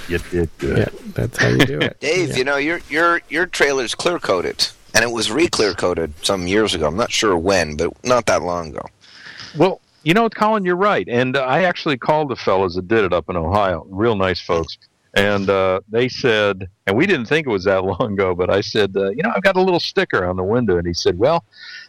You 0.07 0.17
did 0.19 0.49
good. 0.57 0.77
Yeah, 0.77 0.89
that's 1.13 1.37
how 1.37 1.47
you 1.49 1.57
do 1.59 1.79
it. 1.79 1.99
Dave, 2.01 2.29
Yeah. 2.29 2.35
you 2.35 2.43
know 2.43 2.57
your 2.57 2.79
your 2.89 3.21
your 3.29 3.45
trailer's 3.45 3.95
clear 3.95 4.19
coated, 4.19 4.67
and 4.93 5.03
it 5.03 5.11
was 5.11 5.31
re-clear 5.31 5.73
coated 5.73 6.13
some 6.23 6.47
years 6.47 6.73
ago. 6.75 6.87
I'm 6.87 6.97
not 6.97 7.11
sure 7.11 7.37
when, 7.37 7.77
but 7.77 7.91
not 8.05 8.25
that 8.27 8.41
long 8.41 8.69
ago. 8.69 8.85
Well, 9.57 9.79
you 10.03 10.13
know, 10.13 10.29
Colin, 10.29 10.65
you're 10.65 10.75
right. 10.75 11.07
And 11.07 11.37
uh, 11.37 11.41
I 11.41 11.63
actually 11.63 11.97
called 11.97 12.29
the 12.29 12.35
fellas 12.35 12.75
that 12.75 12.87
did 12.87 13.05
it 13.05 13.13
up 13.13 13.29
in 13.29 13.37
Ohio. 13.37 13.85
Real 13.89 14.15
nice 14.15 14.41
folks. 14.41 14.77
And 15.15 15.47
uh, 15.49 15.79
they 15.89 16.09
said, 16.09 16.67
and 16.87 16.97
we 16.97 17.05
didn't 17.05 17.27
think 17.27 17.45
it 17.45 17.49
was 17.51 17.63
that 17.65 17.83
long 17.85 18.13
ago, 18.13 18.33
but 18.33 18.49
I 18.49 18.61
said, 18.61 18.93
uh, 18.97 19.11
you 19.11 19.21
know, 19.23 19.31
I've 19.33 19.43
got 19.43 19.55
a 19.55 19.61
little 19.61 19.79
sticker 19.79 20.25
on 20.25 20.35
the 20.35 20.43
window. 20.43 20.77
And 20.77 20.87
he 20.87 20.93
said, 20.93 21.17
well, 21.19 21.45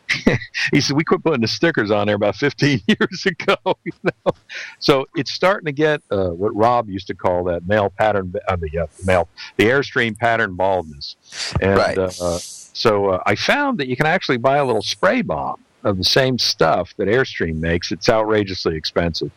he 0.73 0.81
said, 0.81 0.97
we 0.97 1.05
quit 1.05 1.23
putting 1.23 1.41
the 1.41 1.49
stickers 1.49 1.91
on 1.91 2.07
there 2.07 2.17
about 2.17 2.37
15 2.37 2.81
years 2.87 3.27
ago. 3.27 3.57
You 3.85 3.93
know? 4.03 4.33
So 4.79 5.07
it's 5.15 5.31
starting 5.31 5.67
to 5.67 5.73
get 5.73 6.03
uh, 6.11 6.29
what 6.31 6.55
Rob 6.55 6.89
used 6.89 7.07
to 7.09 7.15
call 7.15 7.45
that 7.45 7.67
male 7.67 7.91
pattern, 7.91 8.33
uh, 8.49 8.57
the 8.57 8.79
uh, 8.79 8.87
male, 9.05 9.29
the 9.57 9.65
Airstream 9.65 10.17
pattern 10.19 10.55
baldness. 10.55 11.17
And 11.61 11.77
Right. 11.77 11.99
uh, 11.99 12.39
so 12.39 13.11
uh, 13.11 13.23
I 13.27 13.35
found 13.35 13.79
that 13.79 13.89
you 13.89 13.97
can 13.97 14.07
actually 14.07 14.39
buy 14.39 14.57
a 14.59 14.65
little 14.65 14.83
spray 14.83 15.23
bomb 15.23 15.61
of 15.85 15.99
the 15.99 16.05
same 16.05 16.39
stuff 16.39 16.95
that 16.97 17.09
Airstream 17.09 17.57
makes. 17.57 17.93
It's 17.93 18.09
outrageously 18.09 18.75
expensive, 18.77 19.31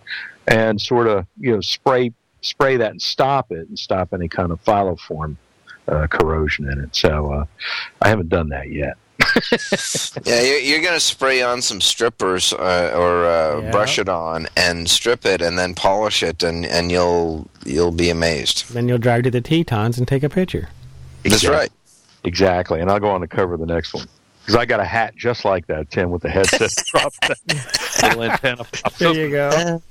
and 0.47 0.79
sort 0.79 1.07
of 1.07 1.25
you 1.39 1.51
know 1.53 1.61
spray 1.61 2.13
spray 2.41 2.77
that 2.77 2.91
and 2.91 3.01
stop 3.01 3.51
it 3.51 3.67
and 3.67 3.77
stop 3.77 4.13
any 4.13 4.27
kind 4.29 4.51
of 4.51 4.63
filiform 4.63 5.35
uh, 5.87 6.07
corrosion 6.07 6.69
in 6.71 6.79
it. 6.79 6.95
So 6.95 7.31
uh, 7.33 7.45
I 8.01 8.09
haven't 8.09 8.29
done 8.29 8.49
that 8.49 8.71
yet. 8.71 8.97
Yeah, 10.25 10.41
you're, 10.41 10.59
you're 10.59 10.81
going 10.81 10.93
to 10.93 10.99
spray 10.99 11.41
on 11.41 11.61
some 11.61 11.79
strippers 11.81 12.53
uh, 12.53 12.91
or 12.95 13.25
uh, 13.25 13.61
Yeah. 13.61 13.71
brush 13.71 13.99
it 13.99 14.09
on 14.09 14.47
and 14.57 14.89
strip 14.89 15.25
it, 15.25 15.41
and 15.41 15.57
then 15.57 15.73
polish 15.75 16.23
it, 16.23 16.43
and, 16.43 16.65
and 16.65 16.91
you'll 16.91 17.47
you'll 17.65 17.91
be 17.91 18.09
amazed. 18.09 18.73
Then 18.73 18.87
you'll 18.87 18.97
drive 18.97 19.23
to 19.23 19.31
the 19.31 19.41
Tetons 19.41 19.97
and 19.97 20.07
take 20.07 20.23
a 20.23 20.29
picture. 20.29 20.69
That's 21.23 21.45
right. 21.45 21.71
Exactly, 22.23 22.79
and 22.81 22.89
I'll 22.89 22.99
go 22.99 23.09
on 23.09 23.21
to 23.21 23.27
cover 23.27 23.57
the 23.57 23.65
next 23.65 23.93
one. 23.93 24.05
Because 24.41 24.55
I 24.55 24.65
got 24.65 24.79
a 24.79 24.85
hat 24.85 25.13
just 25.15 25.43
like 25.45 25.67
that, 25.67 25.89
Tim, 25.91 26.09
with 26.09 26.21
the 26.21 26.29
headset 26.29 26.71
dropped 26.85 27.19
down, 27.21 27.37
little 28.01 28.23
antenna 28.23 28.63
pops 28.63 28.97
There 28.97 29.09
up. 29.09 29.15
you 29.15 29.29
go. 29.29 29.81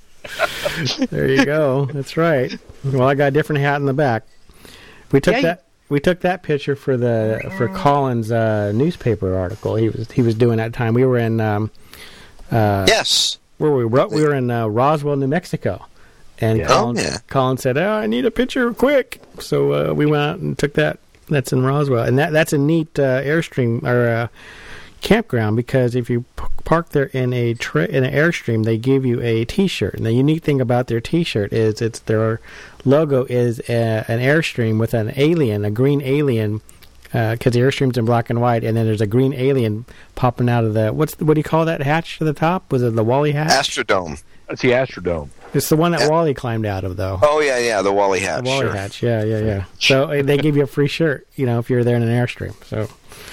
there 1.11 1.29
you 1.29 1.45
go. 1.45 1.85
That's 1.93 2.17
right. 2.17 2.57
Well, 2.85 3.07
I 3.07 3.15
got 3.15 3.29
a 3.29 3.31
different 3.33 3.61
hat 3.61 3.77
in 3.77 3.87
the 3.87 3.93
back. 3.95 4.25
We 5.13 5.21
took 5.21 5.33
Yeah, 5.33 5.39
you- 5.39 5.43
that. 5.45 5.63
We 5.89 6.01
took 6.01 6.21
that 6.21 6.43
picture 6.43 6.75
for 6.75 6.97
the 6.97 7.53
for 7.57 7.69
Colin's 7.69 8.33
uh, 8.33 8.73
newspaper 8.73 9.37
article. 9.37 9.77
He 9.77 9.89
was 9.89 10.11
he 10.11 10.23
was 10.23 10.35
doing 10.35 10.57
that 10.59 10.73
time. 10.73 10.95
We 10.95 11.05
were 11.05 11.19
in 11.19 11.41
um, 11.41 11.71
uh, 12.51 12.87
Yes. 12.89 13.39
where 13.59 13.71
were 13.71 13.79
we? 13.79 13.85
Ro- 13.85 14.09
We 14.09 14.23
were 14.23 14.35
in 14.35 14.51
uh, 14.51 14.67
Roswell, 14.67 15.17
New 15.17 15.29
Mexico, 15.29 15.87
and 16.41 16.59
Yeah. 16.59 16.67
Colin, 16.67 16.99
Oh, 16.99 17.03
yeah. 17.03 17.19
Colin 17.29 17.57
said, 17.59 17.79
"Oh, 17.79 17.93
I 17.93 18.07
need 18.07 18.25
a 18.27 18.31
picture 18.33 18.73
quick." 18.75 19.21
So 19.39 19.91
uh, 19.91 19.95
we 19.95 20.07
went 20.07 20.23
out 20.23 20.39
and 20.39 20.59
took 20.59 20.75
that. 20.75 20.99
That's 21.29 21.53
in 21.53 21.65
Roswell, 21.65 22.05
and 22.05 22.19
that 22.19 22.33
that's 22.33 22.53
a 22.53 22.59
neat 22.59 22.99
uh, 22.99 23.21
airstream 23.23 23.83
or 23.85 24.09
uh, 24.09 24.29
campground 25.07 25.57
because 25.57 25.95
if 25.95 26.11
you 26.11 26.25
p- 26.37 26.45
park 26.65 26.91
there 26.91 27.05
in 27.13 27.33
a 27.33 27.55
tra- 27.55 27.87
in 27.87 28.05
an 28.05 28.13
airstream, 28.13 28.65
they 28.65 28.77
give 28.77 29.07
you 29.07 29.21
a 29.23 29.45
T-shirt. 29.45 29.95
And 29.95 30.05
the 30.05 30.13
unique 30.13 30.43
thing 30.43 30.61
about 30.61 30.89
their 30.89 31.01
T-shirt 31.01 31.53
is 31.53 31.81
it's 31.81 32.01
their 32.01 32.41
logo 32.85 33.25
is 33.25 33.61
a, 33.69 34.05
an 34.09 34.19
airstream 34.21 34.79
with 34.81 34.93
an 34.95 35.13
alien, 35.17 35.65
a 35.65 35.71
green 35.71 36.03
alien. 36.03 36.61
Because 37.13 37.53
the 37.53 37.61
airstream's 37.61 37.97
in 37.97 38.05
black 38.05 38.29
and 38.29 38.41
white, 38.43 38.63
and 38.65 38.77
then 38.77 38.85
there's 38.85 39.01
a 39.01 39.07
green 39.07 39.33
alien 39.33 39.87
popping 40.17 40.51
out 40.51 40.65
of 40.65 40.75
the 40.75 40.93
what's 40.93 41.15
the, 41.15 41.25
what 41.25 41.35
do 41.35 41.39
you 41.39 41.45
call 41.45 41.65
that 41.65 41.81
hatch 41.81 42.19
to 42.19 42.25
the 42.25 42.35
top? 42.35 42.71
Was 42.71 42.83
it 42.83 42.95
the 42.95 43.05
Wally 43.05 43.33
hatch? 43.33 43.49
Astrodome. 43.71 44.23
That's 44.49 44.61
the 44.61 44.73
Astrodome. 44.73 45.31
It's 45.55 45.69
the 45.71 45.77
one 45.77 45.93
that 45.93 46.01
Yeah. 46.01 46.09
Wally 46.11 46.35
climbed 46.35 46.67
out 46.67 46.85
of, 46.85 46.97
though. 46.97 47.19
Oh 47.23 47.41
yeah, 47.41 47.59
yeah, 47.59 47.81
the 47.81 47.93
Wally 47.93 48.21
hat. 48.21 48.43
the 48.45 48.51
Wally 48.51 48.67
sure. 48.67 48.73
hatch, 48.75 49.03
yeah, 49.03 49.23
yeah, 49.25 49.39
yeah. 49.39 49.65
So 49.79 50.11
uh, 50.11 50.23
they 50.23 50.37
give 50.37 50.57
you 50.57 50.65
a 50.65 50.67
free 50.67 50.89
shirt, 50.89 51.27
you 51.37 51.47
know, 51.47 51.59
if 51.59 51.71
you're 51.71 51.85
there 51.85 51.97
in 51.97 52.03
an 52.03 52.09
airstream. 52.11 52.53
So 52.65 52.89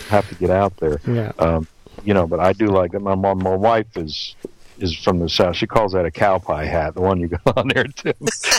Have 0.10 0.28
to 0.30 0.36
get 0.36 0.50
out 0.50 0.76
there. 0.78 1.00
yeah, 1.08 1.32
um, 1.40 1.68
you 2.04 2.14
know, 2.14 2.28
but 2.28 2.40
I 2.40 2.54
do 2.54 2.68
like 2.68 2.92
that. 2.92 3.00
My 3.02 3.16
mom, 3.16 3.42
my 3.44 3.56
wife 3.56 3.96
is 3.98 4.36
is 4.80 4.96
from 4.98 5.20
the 5.20 5.30
south. 5.30 5.56
She 5.56 5.68
calls 5.68 5.94
that 5.94 6.06
a 6.06 6.12
cow 6.12 6.40
pie 6.40 6.66
hat, 6.66 6.96
the 6.96 7.02
one 7.02 7.20
you 7.20 7.28
got 7.28 7.42
on 7.58 7.68
there 7.70 7.84
too. 7.86 8.14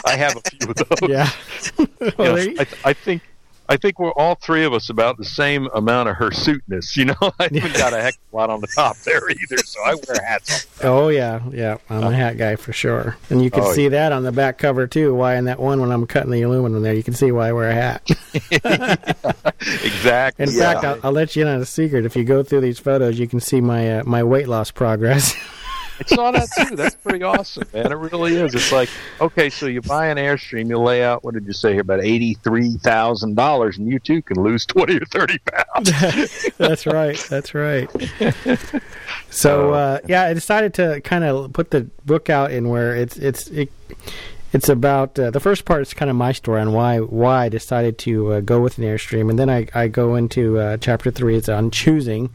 I 0.07 0.16
have 0.16 0.37
a 0.37 0.40
few 0.51 0.70
of 0.70 0.77
those. 0.77 1.09
Yeah. 1.11 1.31
You 2.01 2.12
know, 2.25 2.37
you- 2.37 2.57
I, 2.59 2.66
I 2.85 2.92
think 2.92 3.23
I 3.66 3.77
think 3.79 3.98
we're 3.98 4.12
all 4.12 4.35
three 4.35 4.64
of 4.64 4.72
us 4.74 4.90
about 4.90 5.16
the 5.16 5.24
same 5.24 5.68
amount 5.74 6.09
of 6.11 6.16
hirsuteness. 6.16 6.96
You 6.96 7.07
know, 7.07 7.14
I 7.20 7.44
haven't 7.53 7.74
got 7.77 7.92
a 7.94 8.00
heck 8.03 8.14
of 8.14 8.20
a 8.33 8.37
lot 8.37 8.50
on 8.50 8.61
the 8.61 8.66
top 8.66 8.96
there 8.98 9.29
either, 9.31 9.57
so 9.64 9.81
I 9.85 9.94
wear 9.94 10.22
hats. 10.22 10.66
Oh 10.83 11.09
yeah, 11.09 11.40
yeah. 11.50 11.79
I'm 11.88 12.05
a 12.05 12.14
hat 12.14 12.37
guy 12.37 12.57
for 12.57 12.72
sure, 12.72 13.16
and 13.31 13.42
you 13.42 13.50
can 13.50 13.62
Oh, 13.64 13.72
see 13.72 13.88
that 13.88 14.12
on 14.12 14.22
the 14.22 14.33
back 14.33 14.59
cover 14.59 14.87
too. 14.87 15.14
Why 15.14 15.37
in 15.37 15.46
that 15.46 15.59
one 15.59 15.81
when 15.81 15.90
I'm 15.92 16.07
cutting 16.07 16.31
the 16.31 16.42
aluminum 16.42 16.83
there, 16.83 16.94
you 16.94 17.03
can 17.03 17.14
see 17.14 17.33
why 17.33 17.48
I 17.48 17.53
wear 17.53 17.70
a 17.70 17.74
hat. 17.74 18.11
Exactly. 19.83 20.44
In 20.44 20.53
Yeah. 20.53 20.59
fact, 20.74 20.85
I'll, 20.85 20.98
I'll 21.05 21.12
let 21.12 21.35
you 21.37 21.42
in 21.42 21.48
on 21.48 21.61
a 21.61 21.64
secret. 21.64 22.05
If 22.05 22.16
you 22.16 22.24
go 22.24 22.42
through 22.42 22.61
these 22.61 22.79
photos, 22.79 23.18
you 23.18 23.27
can 23.27 23.40
see 23.40 23.61
my 23.62 24.00
uh, 24.00 24.05
my 24.05 24.22
weight 24.22 24.48
loss 24.48 24.70
progress. 24.70 25.35
I 26.00 26.14
saw 26.14 26.30
that 26.30 26.48
too. 26.57 26.76
That's 26.76 26.96
pretty 26.96 27.22
awesome, 27.22 27.68
man. 27.72 27.92
It 27.92 27.96
really 27.96 28.37
is. 28.37 28.54
It's 28.54 28.72
like, 28.72 28.88
okay, 29.20 29.50
so 29.50 29.66
you 29.66 29.80
buy 29.80 30.09
an 30.09 30.18
Airstream, 30.18 30.68
you 30.68 30.78
lay 30.78 31.04
out, 31.04 31.24
what 31.24 31.35
did 31.35 31.46
you 31.46 31.52
say 31.52 31.72
here, 31.72 31.83
about 31.83 32.00
$83,000, 32.00 33.78
and 33.78 33.88
you 33.88 33.98
too 33.98 34.22
can 34.22 34.42
lose 34.42 34.66
20 34.66 34.96
or 34.96 35.04
30 35.07 35.38
pounds. 35.38 36.48
That's 36.59 36.87
right. 36.87 37.18
That's 37.30 37.54
right. 37.54 37.90
So 39.35 39.74
uh, 39.74 39.98
yeah, 40.07 40.24
I 40.24 40.35
decided 40.35 40.74
to 40.74 41.00
kind 41.00 41.24
of 41.24 41.52
put 41.52 41.70
the 41.70 41.83
book 42.07 42.30
out 42.30 42.52
in 42.52 42.68
where 42.68 42.94
it's 42.94 43.16
it's 43.16 43.48
it, 43.48 43.70
it's 44.52 44.68
about 44.68 45.18
uh, 45.18 45.30
the 45.30 45.40
first 45.40 45.64
part 45.64 45.83
is 45.83 45.92
kind 45.92 46.11
of 46.11 46.16
my 46.16 46.33
story 46.33 46.61
on 46.61 46.72
why 46.72 46.98
why 47.00 47.46
I 47.46 47.48
decided 47.48 47.98
to 47.98 48.35
uh, 48.35 48.40
go 48.40 48.61
with 48.61 48.78
an 48.78 48.85
airstream, 48.85 49.28
and 49.30 49.38
then 49.38 49.50
I 49.50 49.66
I 49.74 49.88
go 49.88 50.14
into 50.14 50.59
uh, 50.59 50.76
chapter 50.76 51.11
three. 51.11 51.37
It's 51.37 51.48
on 51.48 51.70
choosing 51.72 52.30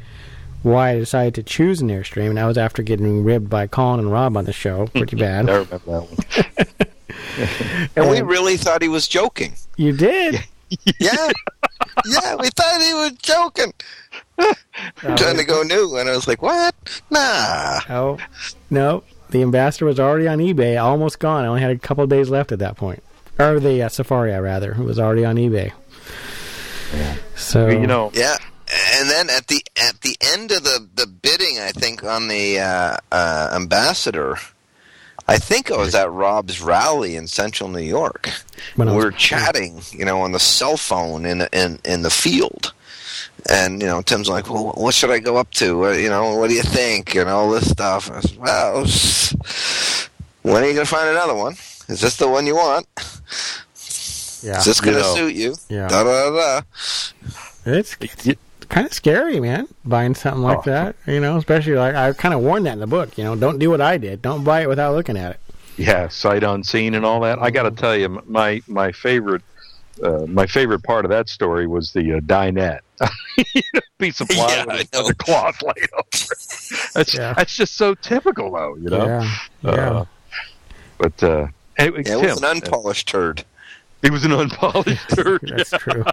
why 0.63 0.91
I 0.91 0.95
decided 0.99 1.35
to 1.35 1.43
choose 1.43 1.81
an 1.81 1.89
airstream, 1.89 2.29
and 2.29 2.37
that 2.37 2.45
was 2.45 2.57
after 2.57 2.81
getting 2.83 3.23
ribbed 3.23 3.49
by 3.49 3.67
Colin 3.67 3.99
and 4.01 4.11
Rob 4.11 4.35
on 4.37 4.45
the 4.45 4.53
show, 4.53 4.87
pretty 4.87 5.15
bad. 5.17 5.49
I 5.49 5.53
remember 5.53 5.77
that 5.77 5.87
one. 5.87 6.87
And 7.95 8.09
we 8.09 8.21
really 8.21 8.57
thought 8.57 8.81
he 8.81 8.87
was 8.89 9.07
joking. 9.07 9.53
You 9.77 9.93
did. 9.93 10.43
Yeah. 10.99 11.31
yeah, 12.05 12.35
we 12.35 12.47
thought 12.49 12.79
he 12.81 12.93
was 12.93 13.13
joking. 13.13 13.73
Trying 14.99 15.37
to 15.37 15.43
go 15.43 15.63
new. 15.63 15.97
And 15.97 16.07
I 16.07 16.15
was 16.15 16.27
like, 16.27 16.43
what? 16.43 16.75
Nah. 17.09 17.79
Oh 17.89 18.19
no, 18.69 19.03
the 19.31 19.41
ambassador 19.41 19.85
was 19.85 19.99
already 19.99 20.27
on 20.27 20.37
eBay, 20.37 20.79
almost 20.79 21.17
gone. 21.17 21.43
I 21.43 21.47
only 21.47 21.61
had 21.61 21.71
a 21.71 21.79
couple 21.79 22.03
of 22.03 22.09
days 22.11 22.29
left 22.29 22.51
at 22.51 22.59
that 22.59 22.77
point, 22.77 23.01
or 23.39 23.59
the 23.59 23.81
uh, 23.81 23.89
Safari, 23.89 24.31
rather, 24.31 24.73
it 24.73 24.77
was 24.83 24.99
already 24.99 25.25
on 25.25 25.37
eBay. 25.37 25.71
So 27.35 27.67
You 27.69 27.87
know, 27.87 28.11
Yeah. 28.13 28.37
And 28.71 29.09
then 29.09 29.29
at 29.29 29.47
the 29.47 29.63
at 29.81 30.01
the 30.01 30.15
end 30.21 30.51
of 30.51 30.63
the, 30.63 30.87
the 30.95 31.07
bidding, 31.07 31.59
I 31.59 31.71
think 31.71 32.03
on 32.03 32.27
the 32.27 32.59
uh, 32.59 32.97
uh, 33.11 33.49
ambassador, 33.53 34.35
I 35.27 35.37
think 35.37 35.71
I 35.71 35.77
was 35.77 35.95
at 35.95 36.11
Rob's 36.11 36.61
rally 36.61 37.15
in 37.15 37.27
Central 37.27 37.69
New 37.69 37.81
York. 37.81 38.29
we 38.93 38.97
were 39.05 39.11
chatting, 39.11 39.81
you 39.91 40.05
know, 40.05 40.21
on 40.21 40.33
the 40.33 40.39
cell 40.39 40.77
phone 40.77 41.25
in 41.25 41.47
in 41.51 41.79
in 41.83 42.03
the 42.03 42.09
field, 42.11 42.73
and 43.49 43.81
you 43.81 43.87
know, 43.87 44.01
Tim's 44.01 44.29
like, 44.29 44.49
"Well, 44.49 44.73
what 44.75 44.93
should 44.93 45.09
I 45.11 45.19
go 45.19 45.37
up 45.37 45.51
to? 45.53 45.77
What, 45.79 45.99
you 45.99 46.09
know, 46.09 46.35
what 46.37 46.49
do 46.49 46.55
you 46.55 46.63
think?" 46.63 47.15
And 47.15 47.29
all 47.29 47.49
this 47.49 47.69
stuff. 47.69 48.07
And 48.07 48.17
I 48.17 48.21
said, 48.21 48.37
"Well, 48.37 48.85
when 50.43 50.63
are 50.63 50.67
you 50.67 50.73
gonna 50.73 50.85
find 50.85 51.09
another 51.09 51.35
one? 51.35 51.53
Is 51.87 52.01
this 52.01 52.17
the 52.17 52.27
one 52.29 52.45
you 52.45 52.55
want? 52.55 52.85
yeah, 54.43 54.59
Is 54.59 54.65
this 54.65 54.79
gonna 54.81 55.03
suit 55.03 55.33
you?" 55.33 55.55
yeah, 55.69 55.87
Da 55.87 56.03
da 56.03 56.29
da. 56.31 56.61
it's, 57.65 57.97
it's 57.99 58.39
kind 58.69 58.85
of 58.87 58.93
scary, 58.93 59.39
man, 59.39 59.67
buying 59.83 60.15
something 60.15 60.41
like 60.43 60.59
Oh. 60.59 60.71
that. 60.71 60.95
You 61.05 61.19
know, 61.19 61.37
especially 61.37 61.73
like 61.73 61.95
I 61.95 62.13
kind 62.13 62.33
of 62.33 62.41
warned 62.41 62.65
that 62.67 62.73
in 62.73 62.79
the 62.79 62.87
book. 62.87 63.17
You 63.17 63.23
know, 63.25 63.35
don't 63.35 63.59
do 63.59 63.69
what 63.69 63.81
I 63.81 63.97
did. 63.97 64.21
Don't 64.21 64.43
buy 64.43 64.61
it 64.61 64.69
without 64.69 64.93
looking 64.95 65.17
at 65.17 65.31
it. 65.31 65.39
yeah, 65.77 66.07
sight 66.09 66.43
unseen 66.43 66.93
and 66.95 67.05
all 67.05 67.19
that. 67.21 67.39
I 67.39 67.49
got 67.51 67.63
to 67.63 67.71
tell 67.71 67.95
you, 67.95 68.21
my 68.27 68.61
my 68.67 68.91
favorite 68.91 69.41
uh, 70.03 70.25
my 70.27 70.45
favorite 70.47 70.81
part 70.83 71.03
of 71.03 71.11
that 71.11 71.27
story 71.29 71.67
was 71.67 71.91
the 71.91 72.13
uh, 72.13 72.19
dinette. 72.21 72.79
Piece 73.99 74.21
of 74.21 74.27
plywood 74.29 74.67
Yeah, 74.67 74.77
with 74.77 74.93
know. 74.93 75.07
the 75.07 75.15
cloth 75.15 75.61
laid 75.61 75.89
over. 75.93 76.07
it. 76.13 76.29
That's 76.93 77.13
Yeah. 77.13 77.33
that's 77.33 77.55
just 77.57 77.75
so 77.75 77.95
typical, 77.95 78.51
though. 78.51 78.75
You 78.75 78.89
know. 78.89 79.05
Yeah, 79.05 79.35
yeah. 79.63 79.71
Uh, 79.91 80.05
but 80.97 81.23
uh, 81.23 81.47
anyway, 81.77 82.03
Yeah, 82.05 82.17
it 82.17 82.21
Tim, 82.21 82.29
was 82.29 82.37
an 82.39 82.45
unpolished 82.45 83.07
turd. 83.07 83.43
It 84.03 84.11
was 84.11 84.23
an 84.25 84.31
unpolished 84.31 85.09
turd. 85.09 85.41
That's 85.55 85.71
true. 85.71 86.05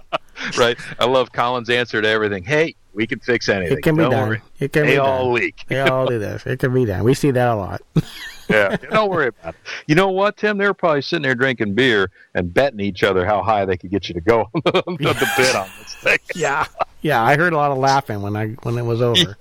right. 0.58 0.78
I 0.98 1.04
love 1.06 1.32
Colin's 1.32 1.70
answer 1.70 2.00
to 2.02 2.08
everything. 2.08 2.44
Hey, 2.44 2.74
we 2.94 3.06
can 3.06 3.20
fix 3.20 3.48
anything. 3.48 3.78
It 3.78 3.82
can 3.82 3.94
be 3.96 4.02
Don't 4.02 4.10
done. 4.12 4.28
worry. 4.28 4.42
It 4.58 4.72
can 4.72 4.84
They 4.86 4.92
be 4.92 4.98
all 4.98 5.24
done. 5.24 5.34
leak. 5.34 5.64
They 5.68 5.80
all 5.80 6.06
do 6.06 6.18
this. 6.18 6.46
It 6.46 6.58
can 6.58 6.72
be 6.72 6.84
done. 6.84 7.04
We 7.04 7.14
see 7.14 7.30
that 7.30 7.48
a 7.48 7.54
lot. 7.54 7.82
Yeah. 8.48 8.76
Don't 8.76 9.10
worry 9.10 9.26
about 9.26 9.54
it. 9.56 9.60
You 9.88 9.96
know 9.96 10.12
what, 10.12 10.36
Tim? 10.36 10.56
They're 10.56 10.72
probably 10.72 11.02
sitting 11.02 11.24
there 11.24 11.34
drinking 11.34 11.74
beer 11.74 12.12
and 12.32 12.54
betting 12.54 12.78
each 12.78 13.02
other 13.02 13.26
how 13.26 13.42
high 13.42 13.64
they 13.64 13.76
could 13.76 13.90
get 13.90 14.06
you 14.08 14.14
to 14.14 14.20
go 14.20 14.42
on 14.54 14.96
the, 15.00 15.14
the 15.14 15.28
bid 15.36 15.56
on 15.56 15.68
this 15.80 15.94
thing. 15.96 16.18
yeah, 16.36 16.64
yeah. 17.02 17.20
I 17.24 17.36
heard 17.36 17.52
a 17.52 17.56
lot 17.56 17.72
of 17.72 17.78
laughing 17.78 18.22
when 18.22 18.36
I 18.36 18.50
when 18.62 18.78
it 18.78 18.84
was 18.84 19.02
over. 19.02 19.36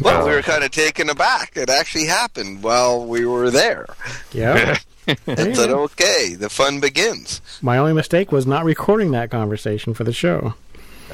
Well, 0.00 0.26
we 0.28 0.32
were 0.32 0.42
kind 0.42 0.62
of 0.62 0.70
taken 0.70 1.10
aback. 1.10 1.56
It 1.56 1.68
actually 1.68 2.06
happened 2.06 2.62
while 2.62 3.04
we 3.04 3.24
were 3.26 3.50
there. 3.50 3.86
Yeah. 4.32 4.78
I 5.26 5.52
said, 5.52 5.70
"Okay, 5.70 6.34
the 6.34 6.48
fun 6.48 6.80
begins." 6.80 7.40
My 7.62 7.78
only 7.78 7.92
mistake 7.92 8.32
was 8.32 8.46
not 8.46 8.64
recording 8.64 9.12
that 9.12 9.30
conversation 9.30 9.94
for 9.94 10.04
the 10.04 10.12
show. 10.12 10.54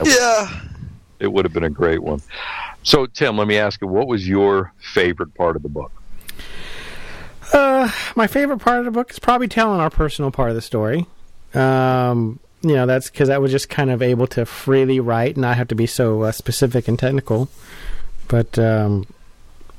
Yeah. 0.03 0.61
It 1.19 1.33
would 1.33 1.45
have 1.45 1.53
been 1.53 1.65
a 1.65 1.71
great 1.71 2.03
one. 2.03 2.21
So, 2.83 3.07
Tim, 3.07 3.37
let 3.37 3.47
me 3.47 3.57
ask 3.57 3.81
you, 3.81 3.87
what 3.87 4.09
was 4.09 4.27
your 4.27 4.73
favorite 4.81 5.35
part 5.35 5.55
of 5.55 5.63
the 5.63 5.69
book? 5.69 5.93
Uh, 7.53 7.91
my 8.17 8.27
favorite 8.27 8.59
part 8.59 8.81
of 8.81 8.87
the 8.87 8.91
book 8.91 9.11
is 9.11 9.19
probably 9.19 9.47
telling 9.47 9.79
our 9.79 9.91
personal 9.91 10.31
part 10.31 10.51
of 10.51 10.57
the 10.57 10.63
story. 10.63 11.07
Um, 11.55 12.41
you 12.63 12.75
know, 12.75 12.87
that's 12.87 13.11
because 13.11 13.29
I 13.29 13.39
was 13.39 13.53
just 13.53 13.69
kind 13.69 13.91
of 13.91 14.03
able 14.03 14.27
to 14.29 14.47
freely 14.47 15.01
write 15.01 15.35
and 15.35 15.43
not 15.43 15.57
have 15.57 15.69
to 15.69 15.75
be 15.75 15.87
so 15.87 16.23
uh, 16.23 16.33
specific 16.33 16.89
and 16.89 16.99
technical. 16.99 17.49
But 18.29 18.59
um, 18.59 19.07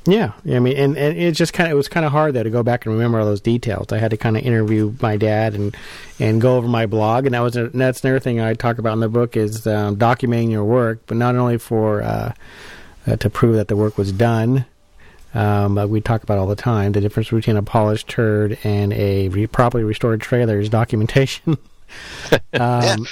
yeah, 0.05 0.33
I 0.45 0.59
mean, 0.59 0.75
and, 0.75 0.97
and 0.97 1.17
it 1.17 1.31
just 1.33 1.53
kind 1.53 1.67
of 1.67 1.71
it 1.71 1.75
was 1.75 1.87
kind 1.87 2.05
of 2.05 2.11
hard 2.11 2.33
though 2.33 2.43
to 2.43 2.49
go 2.49 2.61
back 2.61 2.85
and 2.85 2.93
remember 2.93 3.19
all 3.19 3.25
those 3.25 3.41
details. 3.41 3.91
I 3.91 3.99
had 3.99 4.11
to 4.11 4.17
kind 4.17 4.35
of 4.35 4.43
interview 4.43 4.93
my 5.01 5.15
dad 5.15 5.55
and 5.55 5.75
and 6.19 6.41
go 6.41 6.57
over 6.57 6.67
my 6.67 6.85
blog, 6.85 7.25
and 7.25 7.33
that 7.33 7.39
was 7.39 7.55
a, 7.55 7.65
and 7.65 7.79
that's 7.79 8.03
another 8.03 8.19
thing 8.19 8.41
I 8.41 8.53
talk 8.53 8.79
about 8.79 8.93
in 8.93 8.99
the 8.99 9.09
book 9.09 9.37
is 9.37 9.65
um, 9.65 9.95
documenting 9.95 10.51
your 10.51 10.65
work, 10.65 11.03
but 11.07 11.15
not 11.15 11.35
only 11.35 11.57
for 11.57 12.01
uh, 12.01 12.33
uh, 13.07 13.15
to 13.15 13.29
prove 13.29 13.55
that 13.55 13.69
the 13.69 13.77
work 13.77 13.97
was 13.97 14.11
done. 14.11 14.65
Um, 15.35 15.73
but 15.73 15.89
we 15.89 15.99
talk 15.99 16.21
about 16.21 16.37
all 16.37 16.45
the 16.45 16.55
time 16.55 16.91
the 16.91 17.01
difference 17.01 17.31
between 17.31 17.57
a 17.57 17.63
polished 17.63 18.07
turd 18.07 18.59
and 18.63 18.93
a 18.93 19.29
re- 19.29 19.47
properly 19.47 19.83
restored 19.83 20.21
trailer 20.21 20.59
is 20.59 20.69
documentation. 20.69 21.57
um, 22.53 23.05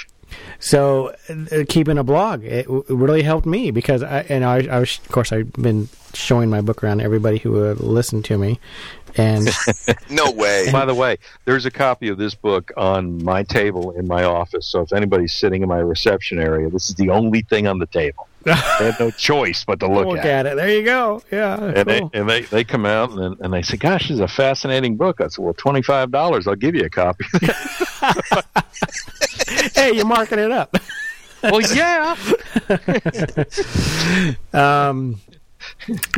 So 0.60 1.14
uh, 1.28 1.64
keeping 1.68 1.98
a 1.98 2.04
blog 2.04 2.44
it, 2.44 2.66
w- 2.66 2.84
really 2.88 3.22
helped 3.22 3.46
me 3.46 3.70
because 3.70 4.02
I 4.02 4.20
and 4.28 4.44
I, 4.44 4.66
I 4.66 4.78
was 4.80 4.98
of 4.98 5.08
course 5.10 5.32
I've 5.32 5.52
been 5.54 5.88
showing 6.14 6.50
my 6.50 6.60
book 6.60 6.84
around 6.84 7.00
everybody 7.00 7.38
who 7.38 7.52
would 7.52 7.80
listen 7.80 8.22
to 8.24 8.38
me, 8.38 8.60
and 9.16 9.48
No 10.10 10.30
way. 10.32 10.68
By 10.72 10.84
the 10.84 10.94
way, 10.94 11.16
there's 11.44 11.66
a 11.66 11.70
copy 11.70 12.08
of 12.08 12.18
this 12.18 12.34
book 12.34 12.72
on 12.76 13.22
my 13.22 13.42
table 13.42 13.92
in 13.92 14.06
my 14.06 14.24
office. 14.24 14.66
So 14.66 14.80
if 14.82 14.92
anybody's 14.92 15.34
sitting 15.34 15.62
in 15.62 15.68
my 15.68 15.78
reception 15.78 16.38
area, 16.38 16.68
this 16.70 16.88
is 16.88 16.94
the 16.96 17.10
only 17.10 17.42
thing 17.42 17.66
on 17.66 17.78
the 17.78 17.86
table. 17.86 18.28
They 18.44 18.52
have 18.54 18.98
no 18.98 19.10
choice 19.12 19.64
but 19.64 19.78
to 19.80 19.86
look, 19.86 20.06
look 20.08 20.18
at. 20.18 20.26
at 20.26 20.46
it. 20.46 20.56
There 20.56 20.68
you 20.76 20.82
go. 20.84 21.22
Yeah, 21.30 21.62
And 21.62 21.74
cool. 21.74 21.84
they 21.84 22.18
and 22.18 22.28
they, 22.28 22.40
they 22.42 22.64
come 22.64 22.84
out 22.84 23.10
and, 23.12 23.38
and 23.40 23.54
they 23.54 23.62
say, 23.62 23.76
"Gosh, 23.76 24.08
this 24.08 24.16
is 24.16 24.20
a 24.20 24.26
fascinating 24.26 24.96
book." 24.96 25.20
I 25.20 25.28
said, 25.28 25.44
"Well, 25.44 25.54
twenty 25.54 25.80
five 25.80 26.10
dollars, 26.10 26.48
I'll 26.48 26.56
give 26.56 26.74
you 26.74 26.82
a 26.84 26.90
copy." 26.90 27.24
hey, 29.76 29.92
you're 29.94 30.04
marking 30.06 30.40
it 30.40 30.50
up. 30.50 30.76
well, 31.44 31.60
yeah. 31.72 32.16
Um. 34.52 35.20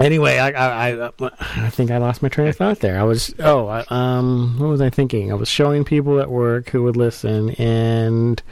Anyway, 0.01 0.39
I, 0.39 0.51
I 0.51 1.07
I 1.07 1.11
I 1.57 1.71
think 1.71 1.91
I 1.91 1.99
lost 1.99 2.23
my 2.23 2.29
train 2.29 2.49
of 2.49 2.57
thought 2.57 2.81
there. 2.81 2.99
I 2.99 3.03
was 3.05 3.35
oh 3.39 3.67
I, 3.67 3.85
um 3.89 4.57
what 4.59 4.69
was 4.69 4.81
I 4.81 4.91
thinking? 4.91 5.31
I 5.31 5.35
was 5.35 5.49
showing 5.49 5.85
people 5.85 6.21
at 6.21 6.31
work 6.31 6.71
who 6.71 6.83
would 6.85 6.97
listen, 6.97 7.51
and 7.53 8.43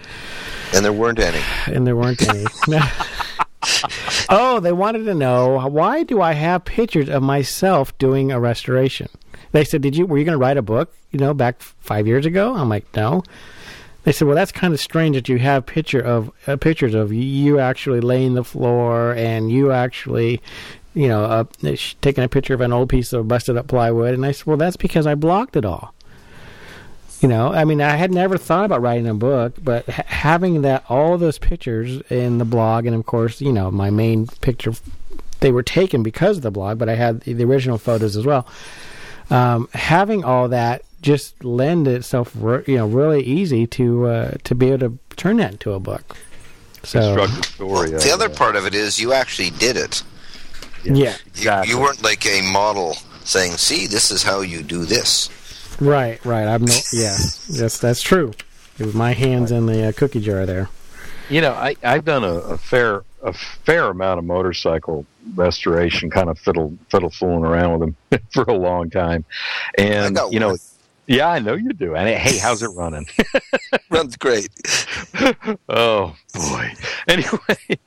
And 0.74 0.84
there 0.84 0.92
weren't 0.92 1.18
any. 1.18 1.42
and 1.66 1.86
there 1.86 1.96
weren't 1.96 2.22
any. 2.28 2.44
oh, 4.28 4.60
they 4.60 4.72
wanted 4.72 5.04
to 5.04 5.14
know 5.14 5.66
why 5.68 6.02
do 6.02 6.20
I 6.20 6.32
have 6.32 6.64
pictures 6.64 7.08
of 7.08 7.22
myself 7.22 7.96
doing 7.98 8.32
a 8.32 8.40
restoration? 8.40 9.08
They 9.52 9.64
said, 9.64 9.82
"Did 9.82 9.96
you 9.96 10.06
were 10.06 10.18
you 10.18 10.24
going 10.24 10.38
to 10.38 10.42
write 10.42 10.56
a 10.56 10.62
book? 10.62 10.94
You 11.10 11.18
know, 11.18 11.34
back 11.34 11.60
five 11.60 12.06
years 12.06 12.26
ago?" 12.26 12.54
I'm 12.54 12.68
like, 12.68 12.86
"No." 12.96 13.22
They 14.04 14.10
said, 14.10 14.26
"Well, 14.26 14.34
that's 14.34 14.50
kind 14.50 14.74
of 14.74 14.80
strange 14.80 15.14
that 15.14 15.28
you 15.28 15.38
have 15.38 15.64
picture 15.64 16.00
of 16.00 16.30
uh, 16.48 16.56
pictures 16.56 16.94
of 16.94 17.12
you 17.12 17.60
actually 17.60 18.00
laying 18.00 18.34
the 18.34 18.42
floor 18.42 19.12
and 19.14 19.52
you 19.52 19.70
actually, 19.70 20.40
you 20.94 21.08
know, 21.08 21.24
uh, 21.24 21.74
sh- 21.74 21.94
taking 22.00 22.24
a 22.24 22.28
picture 22.28 22.54
of 22.54 22.60
an 22.60 22.72
old 22.72 22.88
piece 22.88 23.12
of 23.12 23.28
busted 23.28 23.56
up 23.56 23.68
plywood." 23.68 24.14
And 24.14 24.24
I 24.24 24.32
said, 24.32 24.46
"Well, 24.46 24.56
that's 24.56 24.76
because 24.76 25.06
I 25.06 25.14
blocked 25.14 25.56
it 25.56 25.64
all." 25.64 25.94
You 27.20 27.28
know, 27.28 27.52
I 27.52 27.64
mean, 27.64 27.80
I 27.80 27.96
had 27.96 28.10
never 28.10 28.36
thought 28.36 28.64
about 28.64 28.82
writing 28.82 29.06
a 29.06 29.14
book, 29.14 29.54
but 29.62 29.88
ha- 29.88 30.02
having 30.06 30.62
that 30.62 30.84
all 30.88 31.16
those 31.18 31.38
pictures 31.38 32.00
in 32.10 32.38
the 32.38 32.44
blog, 32.44 32.84
and 32.84 32.96
of 32.96 33.06
course, 33.06 33.40
you 33.40 33.52
know, 33.52 33.70
my 33.70 33.90
main 33.90 34.26
picture 34.26 34.72
they 35.42 35.52
were 35.52 35.62
taken 35.62 36.02
because 36.02 36.38
of 36.38 36.42
the 36.42 36.50
blog, 36.50 36.78
but 36.78 36.88
I 36.88 36.94
had 36.94 37.20
the, 37.20 37.34
the 37.34 37.44
original 37.44 37.76
photos 37.76 38.16
as 38.16 38.24
well. 38.24 38.46
Um, 39.28 39.68
having 39.74 40.24
all 40.24 40.48
that 40.48 40.82
just 41.02 41.44
lend 41.44 41.86
itself, 41.88 42.32
re- 42.34 42.62
you 42.66 42.76
know, 42.76 42.86
really 42.86 43.22
easy 43.22 43.66
to 43.66 44.06
uh, 44.06 44.30
to 44.44 44.54
be 44.54 44.68
able 44.68 44.90
to 44.90 44.98
turn 45.16 45.36
that 45.38 45.52
into 45.52 45.72
a 45.72 45.80
book. 45.80 46.16
So 46.84 47.26
story. 47.42 47.90
the 47.90 48.10
other 48.12 48.28
part 48.28 48.56
of 48.56 48.66
it 48.66 48.74
is 48.74 49.00
you 49.00 49.12
actually 49.12 49.50
did 49.50 49.76
it. 49.76 50.02
Yeah, 50.84 50.92
You, 50.94 51.14
Exactly. 51.26 51.70
you 51.74 51.80
weren't 51.80 52.02
like 52.02 52.24
a 52.26 52.42
model 52.52 52.96
saying, 53.24 53.52
"See, 53.52 53.86
this 53.86 54.10
is 54.10 54.22
how 54.22 54.40
you 54.40 54.62
do 54.62 54.84
this." 54.84 55.28
right, 55.80 56.22
right. 56.24 56.46
I'm 56.46 56.64
no, 56.64 56.74
yeah, 56.92 57.16
that's 57.50 57.78
that's 57.78 58.02
true. 58.02 58.32
It 58.78 58.86
was 58.86 58.94
my 58.94 59.12
hands 59.12 59.50
in 59.52 59.66
the 59.66 59.88
uh, 59.88 59.92
cookie 59.92 60.20
jar 60.20 60.46
there. 60.46 60.68
You 61.28 61.40
know, 61.40 61.52
I, 61.52 61.76
I've 61.82 62.04
done 62.04 62.24
a, 62.24 62.34
a 62.34 62.58
fair 62.58 63.02
a 63.22 63.32
fair 63.32 63.84
amount 63.88 64.18
of 64.18 64.24
motorcycle 64.24 65.06
restoration, 65.36 66.10
kind 66.10 66.28
of 66.28 66.38
fiddle 66.38 66.76
fiddle 66.88 67.10
fooling 67.10 67.44
around 67.44 67.78
with 67.78 67.94
them 68.10 68.20
for 68.32 68.42
a 68.44 68.54
long 68.54 68.90
time, 68.90 69.24
I 69.78 69.82
and 69.82 70.16
got 70.16 70.32
you 70.32 70.40
know, 70.40 70.48
one. 70.50 70.58
yeah, 71.06 71.28
I 71.28 71.38
know 71.38 71.54
you 71.54 71.72
do. 71.72 71.94
And 71.94 72.08
hey, 72.08 72.38
how's 72.38 72.62
it 72.62 72.70
running? 72.74 73.06
Runs 73.90 74.16
great. 74.16 74.48
oh 75.68 76.14
boy. 76.34 76.72
Anyway, 77.08 77.78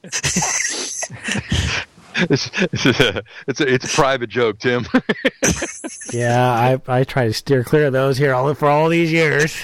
it's, 2.16 2.50
it's, 2.56 2.86
a, 2.86 3.24
it's 3.48 3.62
a 3.62 3.74
it's 3.74 3.94
a 3.94 3.96
private 3.96 4.30
joke, 4.30 4.60
Tim. 4.60 4.86
Yeah, 6.14 6.50
I 6.52 6.82
I 6.88 7.04
try 7.04 7.26
to 7.26 7.34
steer 7.34 7.64
clear 7.64 7.88
of 7.88 7.94
those 7.94 8.18
here 8.18 8.34
all 8.34 8.54
for 8.54 8.68
all 8.68 8.90
these 8.90 9.12
years. 9.12 9.56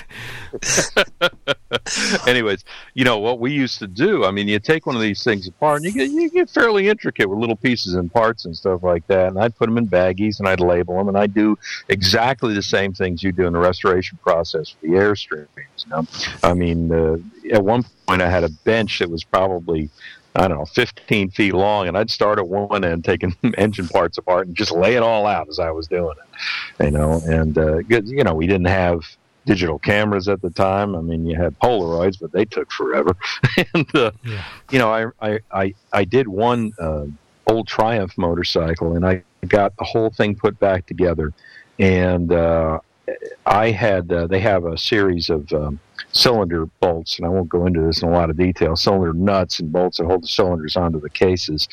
Anyways, 2.27 2.63
you 2.93 3.05
know 3.05 3.19
what 3.19 3.39
we 3.39 3.51
used 3.51 3.79
to 3.79 3.87
do. 3.87 4.25
I 4.25 4.31
mean, 4.31 4.47
you 4.47 4.59
take 4.59 4.85
one 4.85 4.95
of 4.95 5.01
these 5.01 5.23
things 5.23 5.47
apart, 5.47 5.77
and 5.77 5.85
you 5.85 5.91
get 5.91 6.09
you 6.09 6.29
get 6.29 6.49
fairly 6.49 6.89
intricate 6.89 7.29
with 7.29 7.39
little 7.39 7.55
pieces 7.55 7.93
and 7.93 8.11
parts 8.11 8.45
and 8.45 8.55
stuff 8.55 8.83
like 8.83 9.05
that. 9.07 9.29
And 9.29 9.39
I'd 9.39 9.55
put 9.55 9.67
them 9.67 9.77
in 9.77 9.87
baggies, 9.87 10.39
and 10.39 10.47
I'd 10.47 10.59
label 10.59 10.97
them, 10.97 11.07
and 11.07 11.17
I'd 11.17 11.33
do 11.33 11.57
exactly 11.89 12.53
the 12.53 12.63
same 12.63 12.93
things 12.93 13.23
you 13.23 13.31
do 13.31 13.47
in 13.47 13.53
the 13.53 13.59
restoration 13.59 14.17
process 14.21 14.69
for 14.69 14.85
the 14.85 14.93
airstreams. 14.93 15.47
You 15.85 15.89
know, 15.89 16.07
I 16.43 16.53
mean, 16.53 16.91
uh, 16.91 17.17
at 17.51 17.63
one 17.63 17.85
point 18.07 18.21
I 18.21 18.29
had 18.29 18.43
a 18.43 18.49
bench 18.49 18.99
that 18.99 19.09
was 19.09 19.23
probably 19.23 19.89
I 20.35 20.47
don't 20.47 20.57
know, 20.57 20.65
15 20.65 21.31
feet 21.31 21.53
long, 21.53 21.87
and 21.87 21.97
I'd 21.97 22.09
start 22.09 22.39
at 22.39 22.47
one 22.47 22.83
end, 22.85 23.03
taking 23.03 23.35
engine 23.57 23.87
parts 23.87 24.17
apart, 24.17 24.47
and 24.47 24.55
just 24.55 24.71
lay 24.71 24.95
it 24.95 25.03
all 25.03 25.25
out 25.27 25.49
as 25.49 25.59
I 25.59 25.71
was 25.71 25.87
doing 25.87 26.15
it. 26.79 26.85
You 26.85 26.91
know, 26.91 27.21
and 27.25 27.57
uh, 27.57 27.79
you 27.79 28.23
know, 28.23 28.33
we 28.33 28.47
didn't 28.47 28.67
have 28.67 29.01
digital 29.45 29.79
cameras 29.79 30.27
at 30.29 30.41
the 30.41 30.49
time. 30.49 30.95
I 30.95 31.01
mean, 31.01 31.25
you 31.25 31.35
had 31.35 31.57
Polaroids, 31.59 32.17
but 32.19 32.31
they 32.31 32.45
took 32.45 32.71
forever. 32.71 33.15
and 33.73 33.95
uh, 33.95 34.11
Yeah. 34.23 34.43
you 34.71 34.79
know, 34.79 34.89
I 34.93 35.07
I 35.21 35.39
I, 35.51 35.73
I 35.91 36.05
did 36.05 36.27
one 36.27 36.71
uh, 36.79 37.05
old 37.47 37.67
Triumph 37.67 38.17
motorcycle, 38.17 38.95
and 38.95 39.05
I 39.05 39.23
got 39.47 39.75
the 39.77 39.83
whole 39.83 40.11
thing 40.11 40.35
put 40.35 40.59
back 40.59 40.85
together, 40.85 41.33
and 41.77 42.31
uh, 42.31 42.79
I 43.45 43.71
had 43.71 44.11
uh, 44.11 44.27
they 44.27 44.39
have 44.39 44.65
a 44.65 44.77
series 44.77 45.29
of 45.29 45.51
um, 45.51 45.79
cylinder 46.11 46.65
bolts, 46.79 47.17
and 47.17 47.25
I 47.25 47.29
won't 47.29 47.49
go 47.49 47.65
into 47.65 47.81
this 47.81 48.01
in 48.01 48.09
a 48.09 48.11
lot 48.11 48.29
of 48.29 48.37
detail. 48.37 48.75
Cylinder 48.75 49.13
nuts 49.13 49.59
and 49.59 49.71
bolts 49.71 49.97
that 49.97 50.05
hold 50.05 50.23
the 50.23 50.27
cylinders 50.27 50.75
onto 50.75 50.99
the 50.99 51.09
cases, 51.09 51.67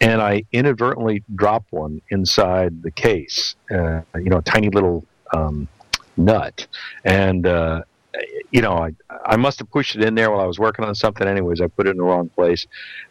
and 0.00 0.20
I 0.20 0.44
inadvertently 0.52 1.22
dropped 1.34 1.72
one 1.72 2.00
inside 2.10 2.82
the 2.82 2.90
case. 2.90 3.56
Uh, 3.70 4.02
you 4.14 4.30
know, 4.30 4.38
a 4.38 4.42
tiny 4.42 4.70
little 4.70 5.04
um, 5.34 5.68
nut, 6.16 6.66
and 7.04 7.46
uh, 7.46 7.82
you 8.50 8.62
know, 8.62 8.72
I 8.72 8.92
I 9.24 9.36
must 9.36 9.58
have 9.58 9.70
pushed 9.70 9.96
it 9.96 10.02
in 10.02 10.14
there 10.14 10.30
while 10.30 10.40
I 10.40 10.46
was 10.46 10.58
working 10.58 10.84
on 10.84 10.94
something. 10.94 11.26
Anyways, 11.26 11.60
I 11.60 11.66
put 11.66 11.86
it 11.86 11.90
in 11.90 11.96
the 11.98 12.04
wrong 12.04 12.28
place. 12.30 12.66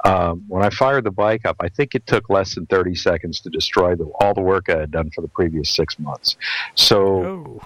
Um, 0.06 0.44
when 0.48 0.64
I 0.64 0.70
fired 0.70 1.04
the 1.04 1.12
bike 1.12 1.46
up, 1.46 1.58
I 1.60 1.70
think 1.70 1.96
it 1.96 2.06
took 2.08 2.30
less 2.30 2.56
than 2.56 2.66
thirty 2.66 2.96
seconds 2.96 3.40
to 3.42 3.50
destroy 3.50 3.96
the, 3.96 4.06
all 4.20 4.34
the 4.34 4.42
work 4.42 4.70
I 4.70 4.78
had 4.80 4.92
done 4.92 5.10
for 5.12 5.22
the 5.22 5.28
previous 5.28 5.70
six 5.70 6.00
months. 6.00 6.36
So 6.76 6.98
Oh, 7.24 7.62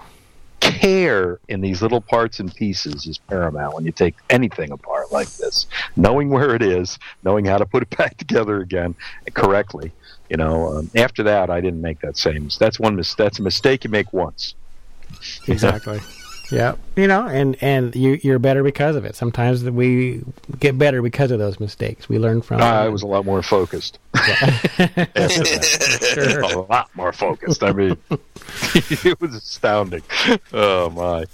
care 0.62 1.40
in 1.48 1.60
these 1.60 1.82
little 1.82 2.00
parts 2.00 2.38
and 2.38 2.54
pieces 2.54 3.06
is 3.06 3.18
paramount 3.18 3.74
when 3.74 3.84
you 3.84 3.90
take 3.90 4.14
anything 4.30 4.70
apart 4.70 5.10
like 5.10 5.28
this. 5.36 5.66
Knowing 5.96 6.30
where 6.30 6.54
it 6.54 6.62
is, 6.62 6.98
knowing 7.24 7.44
how 7.44 7.58
to 7.58 7.66
put 7.66 7.82
it 7.82 7.90
back 7.98 8.16
together 8.16 8.60
again 8.60 8.94
correctly. 9.34 9.90
You 10.30 10.36
know, 10.36 10.78
um, 10.78 10.90
after 10.94 11.24
that, 11.24 11.50
I 11.50 11.60
didn't 11.60 11.82
make 11.82 12.00
that 12.00 12.16
same. 12.16 12.48
That's 12.58 12.78
one. 12.78 12.96
Mis- 12.96 13.14
that's 13.14 13.38
a 13.38 13.42
mistake 13.42 13.84
you 13.84 13.90
make 13.90 14.12
once. 14.12 14.54
exactly. 15.46 16.00
yeah, 16.52 16.74
you 16.96 17.06
know, 17.06 17.26
and 17.26 17.56
and 17.62 17.96
you 17.96 18.18
you're 18.22 18.38
better 18.38 18.62
because 18.62 18.94
of 18.94 19.04
it. 19.04 19.16
Sometimes 19.16 19.64
we 19.64 20.22
get 20.58 20.76
better 20.76 21.00
because 21.00 21.30
of 21.30 21.38
those 21.38 21.58
mistakes. 21.58 22.08
We 22.08 22.18
learn 22.18 22.42
from. 22.42 22.60
I 22.60 22.88
was 22.88 23.02
a 23.02 23.06
lot 23.06 23.24
more 23.24 23.42
focused. 23.42 23.98
after 24.14 24.34
that. 25.16 26.10
Sure. 26.14 26.40
a 26.42 26.60
lot 26.60 26.90
more 26.94 27.12
focused. 27.12 27.62
I 27.62 27.72
mean, 27.72 27.96
it 28.74 29.20
was 29.20 29.34
astounding. 29.34 30.02
Oh 30.52 30.90
my! 30.90 31.24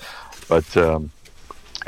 But 0.49 0.77
um, 0.77 1.11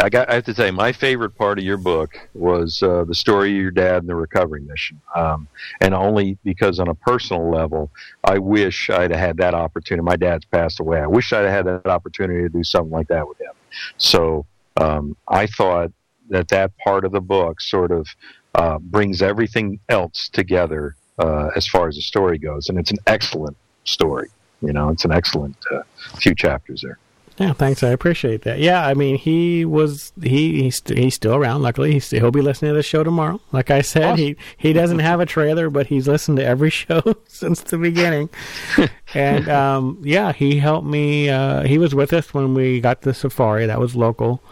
I 0.01 0.09
got. 0.09 0.30
I 0.30 0.34
have 0.34 0.44
to 0.44 0.55
say, 0.55 0.70
my 0.70 0.92
favorite 0.92 1.30
part 1.30 1.59
of 1.59 1.64
your 1.64 1.76
book 1.76 2.18
was 2.34 2.82
uh, 2.82 3.05
the 3.05 3.14
story 3.14 3.51
of 3.51 3.57
your 3.57 3.70
dad 3.70 3.98
and 3.98 4.09
the 4.09 4.14
recovery 4.14 4.62
mission, 4.62 5.01
um, 5.14 5.46
and 5.80 5.94
only 5.94 6.38
because, 6.42 6.80
on 6.80 6.88
a 6.88 6.94
personal 6.94 7.51
level, 7.51 7.90
I 8.24 8.38
wish 8.38 8.88
I'd 8.88 9.14
had 9.14 9.36
that 9.38 9.55
opportunity. 9.55 10.05
My 10.05 10.16
dad's 10.16 10.44
passed 10.46 10.80
away. 10.80 11.01
I 11.01 11.07
wish 11.07 11.32
I'd 11.32 11.48
had 11.48 11.66
that 11.66 11.86
opportunity 11.86 12.42
to 12.42 12.48
do 12.48 12.64
something 12.64 12.90
like 12.90 13.09
that 13.09 13.28
with 13.28 13.40
him. 13.40 13.53
So 13.98 14.46
um, 14.76 15.16
I 15.28 15.46
thought 15.46 15.92
that 16.30 16.48
that 16.48 16.76
part 16.78 17.05
of 17.05 17.12
the 17.12 17.20
book 17.20 17.61
sort 17.61 17.90
of 17.90 18.09
uh, 18.55 18.78
brings 18.78 19.20
everything 19.20 19.80
else 19.88 20.28
together 20.28 20.96
uh, 21.18 21.51
as 21.57 21.66
far 21.66 21.88
as 21.88 21.96
the 21.96 22.03
story 22.03 22.38
goes, 22.38 22.68
and 22.68 22.78
it's 22.78 22.90
an 22.90 22.98
excellent 23.07 23.57
story. 23.84 24.28
You 24.62 24.72
know, 24.72 24.88
it's 24.90 25.05
an 25.05 25.12
excellent 25.12 25.57
uh, 25.70 25.82
few 26.16 26.34
chapters 26.34 26.82
there. 26.82 26.98
Yeah, 27.39 27.55
thanks. 27.55 27.83
I 27.83 27.89
appreciate 27.89 28.43
that. 28.43 28.59
Yeah, 28.59 28.87
I 28.87 28.93
mean, 28.93 29.16
he 29.16 29.64
was 29.64 30.12
he 30.22 30.62
he's, 30.64 30.76
st- 30.76 30.99
he's 30.99 31.14
still 31.14 31.35
around. 31.35 31.62
Luckily, 31.62 31.93
he's 31.93 32.05
still, 32.05 32.20
he'll 32.20 32.31
be 32.31 32.43
listening 32.43 32.70
to 32.72 32.76
the 32.76 32.83
show 32.83 33.03
tomorrow. 33.03 33.41
Like 33.51 33.70
I 33.70 33.81
said, 33.81 34.18
he 34.18 34.37
he 34.59 34.72
doesn't 34.74 34.99
have 34.99 35.20
a 35.20 35.26
trailer, 35.26 35.70
but 35.70 35.87
he's 35.87 36.07
listened 36.07 36.37
to 36.39 36.45
every 36.45 36.68
show 36.83 37.03
since 37.28 37.62
the 37.62 37.78
beginning. 37.78 38.28
and 39.14 39.49
um, 39.49 39.99
yeah, 40.03 40.33
he 40.33 40.59
helped 40.59 40.87
me. 40.87 41.31
Uh, 41.31 41.62
he 41.62 41.78
was 41.78 41.95
with 41.95 42.12
us 42.12 42.35
when 42.35 42.53
we 42.53 42.81
got 42.81 43.03
the 43.03 43.14
safari. 43.14 43.64
That 43.66 43.81
was 43.81 43.97
local. 43.97 44.43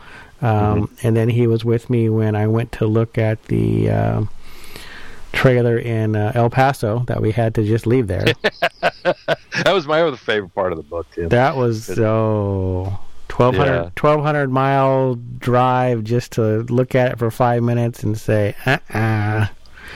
Um, 0.40 0.88
And 1.02 1.16
then 1.16 1.28
he 1.28 1.46
was 1.46 1.64
with 1.64 1.90
me 1.90 2.08
when 2.08 2.36
I 2.36 2.46
went 2.46 2.70
to 2.72 2.86
look 2.86 3.18
at 3.18 3.42
the 3.46 3.90
um 3.90 4.30
trailer 5.32 5.78
in 5.78 6.16
uh, 6.16 6.32
El 6.34 6.50
Paso 6.50 7.00
that 7.06 7.20
we 7.20 7.30
had 7.32 7.54
to 7.56 7.64
just 7.64 7.86
leave 7.86 8.06
there. 8.06 8.24
That 9.64 9.72
was 9.72 9.86
my 9.86 10.02
other 10.02 10.16
favorite 10.16 10.54
part 10.54 10.72
of 10.72 10.76
the 10.78 10.84
book, 10.84 11.06
Tim. 11.14 11.28
That 11.30 11.56
was 11.56 11.84
so 11.86 12.98
1200, 13.34 13.66
Yeah. 13.66 13.82
1200 14.00 14.50
mile 14.50 15.14
drive 15.38 16.04
just 16.04 16.32
to 16.32 16.60
look 16.64 16.94
at 16.94 17.12
it 17.12 17.18
for 17.18 17.30
five 17.30 17.62
minutes 17.62 18.02
and 18.02 18.16
say, 18.18 18.54
uh 18.66 18.78
uh 18.92 18.96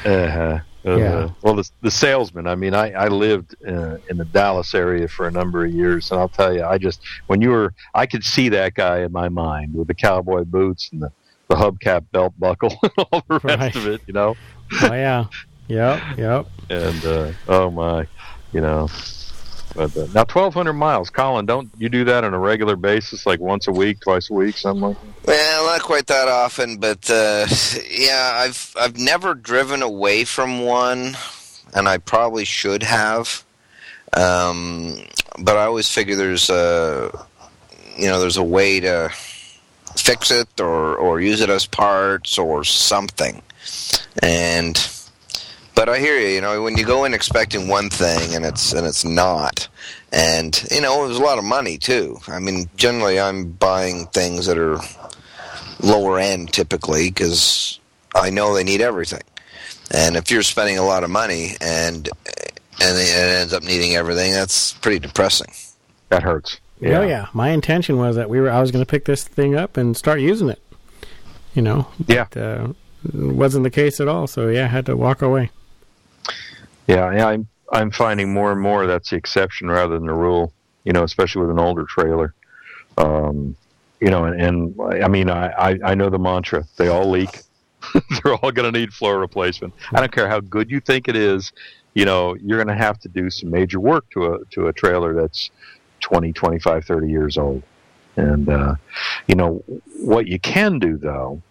Uh-huh. 0.04 0.10
Uh-huh. 0.10 0.58
Yeah. 0.84 1.28
Well, 1.42 1.54
the, 1.56 1.70
the 1.82 1.90
salesman. 1.92 2.48
I 2.48 2.56
mean, 2.56 2.74
I 2.74 2.90
I 2.92 3.06
lived 3.06 3.54
uh, 3.66 3.98
in 4.10 4.16
the 4.16 4.24
Dallas 4.24 4.74
area 4.74 5.06
for 5.06 5.28
a 5.28 5.30
number 5.30 5.64
of 5.64 5.70
years, 5.72 6.10
and 6.10 6.18
I'll 6.18 6.28
tell 6.28 6.52
you, 6.52 6.64
I 6.64 6.76
just 6.78 7.00
when 7.28 7.40
you 7.40 7.50
were, 7.50 7.72
I 7.94 8.06
could 8.06 8.24
see 8.24 8.48
that 8.48 8.74
guy 8.74 9.02
in 9.02 9.12
my 9.12 9.28
mind 9.28 9.74
with 9.74 9.86
the 9.86 9.94
cowboy 9.94 10.44
boots 10.44 10.88
and 10.92 11.00
the 11.02 11.12
the 11.48 11.54
hubcap 11.56 12.04
belt 12.12 12.32
buckle 12.38 12.74
and 12.82 12.92
all 13.12 13.22
the 13.28 13.40
rest 13.44 13.44
Right. 13.44 13.76
of 13.76 13.86
it, 13.86 14.00
you 14.06 14.12
know. 14.14 14.34
Oh, 14.82 14.94
yeah. 14.94 15.26
Yep, 15.68 16.02
yep. 16.18 16.46
And 16.70 17.04
uh, 17.04 17.32
oh 17.48 17.70
my, 17.70 18.06
you 18.52 18.60
know. 18.60 18.88
But 19.74 19.96
uh, 19.96 20.06
now, 20.12 20.24
twelve 20.24 20.52
hundred 20.52 20.74
miles, 20.74 21.08
Colin. 21.08 21.46
Don't 21.46 21.70
you 21.78 21.88
do 21.88 22.04
that 22.04 22.24
on 22.24 22.34
a 22.34 22.38
regular 22.38 22.76
basis, 22.76 23.24
like 23.24 23.40
once 23.40 23.68
a 23.68 23.72
week, 23.72 24.00
twice 24.00 24.28
a 24.28 24.34
week, 24.34 24.58
something 24.58 24.88
like 24.88 25.00
that? 25.00 25.26
Well, 25.28 25.66
not 25.66 25.82
quite 25.82 26.08
that 26.08 26.28
often, 26.28 26.76
but 26.76 27.08
uh, 27.08 27.46
yeah, 27.90 28.32
I've 28.34 28.74
I've 28.78 28.98
never 28.98 29.34
driven 29.34 29.80
away 29.80 30.24
from 30.24 30.60
one, 30.64 31.16
and 31.74 31.88
I 31.88 31.96
probably 31.98 32.44
should 32.44 32.82
have. 32.82 33.42
Um, 34.12 34.98
but 35.38 35.56
I 35.56 35.64
always 35.64 35.88
figure 35.88 36.16
there's 36.16 36.50
a, 36.50 37.10
you 37.96 38.08
know, 38.08 38.20
there's 38.20 38.36
a 38.36 38.44
way 38.44 38.78
to 38.80 39.10
fix 39.96 40.30
it 40.30 40.60
or 40.60 40.96
or 40.96 41.20
use 41.20 41.40
it 41.40 41.48
as 41.48 41.66
parts 41.66 42.36
or 42.36 42.62
something. 42.62 43.40
And 44.22 44.76
but 45.74 45.88
I 45.88 45.98
hear 45.98 46.18
you. 46.18 46.28
You 46.28 46.40
know, 46.40 46.62
when 46.62 46.76
you 46.76 46.84
go 46.84 47.04
in 47.04 47.14
expecting 47.14 47.68
one 47.68 47.90
thing 47.90 48.34
and 48.34 48.44
it's 48.44 48.72
and 48.72 48.86
it's 48.86 49.04
not, 49.04 49.68
and 50.12 50.64
you 50.70 50.80
know, 50.80 51.04
it 51.04 51.08
was 51.08 51.18
a 51.18 51.22
lot 51.22 51.38
of 51.38 51.44
money 51.44 51.78
too. 51.78 52.18
I 52.28 52.38
mean, 52.38 52.68
generally, 52.76 53.18
I'm 53.18 53.52
buying 53.52 54.06
things 54.08 54.46
that 54.46 54.58
are 54.58 54.78
lower 55.80 56.18
end 56.18 56.52
typically 56.52 57.08
because 57.08 57.80
I 58.14 58.30
know 58.30 58.54
they 58.54 58.64
need 58.64 58.80
everything. 58.80 59.22
And 59.90 60.16
if 60.16 60.30
you're 60.30 60.42
spending 60.42 60.78
a 60.78 60.84
lot 60.84 61.04
of 61.04 61.10
money 61.10 61.56
and 61.60 62.08
and 62.80 62.98
it 62.98 63.14
ends 63.14 63.52
up 63.52 63.62
needing 63.62 63.94
everything, 63.94 64.32
that's 64.32 64.72
pretty 64.74 64.98
depressing. 64.98 65.52
That 66.08 66.22
hurts. 66.22 66.58
Oh 66.84 67.02
yeah. 67.02 67.28
My 67.32 67.50
intention 67.50 67.96
was 67.96 68.16
that 68.16 68.28
we 68.28 68.40
were 68.40 68.50
I 68.50 68.60
was 68.60 68.70
going 68.70 68.84
to 68.84 68.90
pick 68.90 69.04
this 69.04 69.24
thing 69.24 69.54
up 69.54 69.76
and 69.76 69.96
start 69.96 70.20
using 70.20 70.48
it. 70.48 70.60
You 71.54 71.62
know. 71.62 71.88
Yeah. 72.06 72.26
But, 72.30 72.40
uh, 72.40 72.68
it 72.68 72.76
wasn't 73.12 73.64
the 73.64 73.70
case 73.70 74.00
at 74.00 74.08
all. 74.08 74.26
So 74.26 74.48
yeah, 74.48 74.64
I 74.64 74.68
had 74.68 74.86
to 74.86 74.96
walk 74.96 75.22
away. 75.22 75.50
Yeah, 76.86 77.12
yeah, 77.14 77.26
I'm 77.28 77.48
I'm 77.72 77.90
finding 77.90 78.32
more 78.32 78.52
and 78.52 78.60
more 78.60 78.86
that's 78.86 79.10
the 79.10 79.16
exception 79.16 79.70
rather 79.70 79.94
than 79.94 80.06
the 80.06 80.14
rule. 80.14 80.52
You 80.84 80.92
know, 80.92 81.04
especially 81.04 81.42
with 81.42 81.50
an 81.50 81.60
older 81.60 81.84
trailer. 81.84 82.34
Um, 82.98 83.56
you 84.00 84.10
know, 84.10 84.24
and, 84.24 84.40
and 84.40 85.04
I 85.04 85.08
mean, 85.08 85.30
I, 85.30 85.48
I 85.50 85.78
I 85.84 85.94
know 85.94 86.10
the 86.10 86.18
mantra: 86.18 86.64
they 86.76 86.88
all 86.88 87.08
leak. 87.08 87.40
They're 87.94 88.34
all 88.34 88.52
going 88.52 88.72
to 88.72 88.78
need 88.78 88.92
floor 88.92 89.18
replacement. 89.18 89.74
I 89.92 90.00
don't 90.00 90.12
care 90.12 90.28
how 90.28 90.40
good 90.40 90.70
you 90.70 90.80
think 90.80 91.08
it 91.08 91.16
is. 91.16 91.52
You 91.94 92.04
know, 92.04 92.34
you're 92.36 92.62
going 92.62 92.76
to 92.76 92.82
have 92.82 92.98
to 93.00 93.08
do 93.08 93.28
some 93.28 93.50
major 93.50 93.80
work 93.80 94.08
to 94.10 94.34
a 94.34 94.44
to 94.50 94.68
a 94.68 94.72
trailer 94.72 95.14
that's 95.14 95.50
20, 96.00 96.32
25, 96.32 96.84
30 96.84 97.08
years 97.08 97.38
old. 97.38 97.62
And 98.16 98.48
uh, 98.48 98.74
you 99.26 99.34
know, 99.34 99.62
what 100.00 100.26
you 100.26 100.38
can 100.38 100.78
do 100.78 100.96
though 100.96 101.42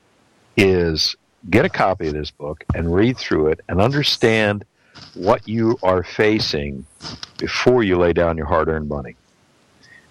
is 0.58 1.16
get 1.50 1.66
a 1.66 1.70
copy 1.70 2.08
of 2.08 2.14
this 2.14 2.32
book 2.32 2.64
and 2.76 2.94
read 2.94 3.18
through 3.18 3.48
it 3.48 3.62
and 3.68 3.82
understand 3.82 4.66
what 5.14 5.48
you 5.48 5.78
are 5.84 6.04
facing 6.04 6.86
before 7.38 7.84
you 7.84 7.98
lay 7.98 8.14
down 8.14 8.38
your 8.38 8.46
hard-earned 8.46 8.88
money. 8.88 9.16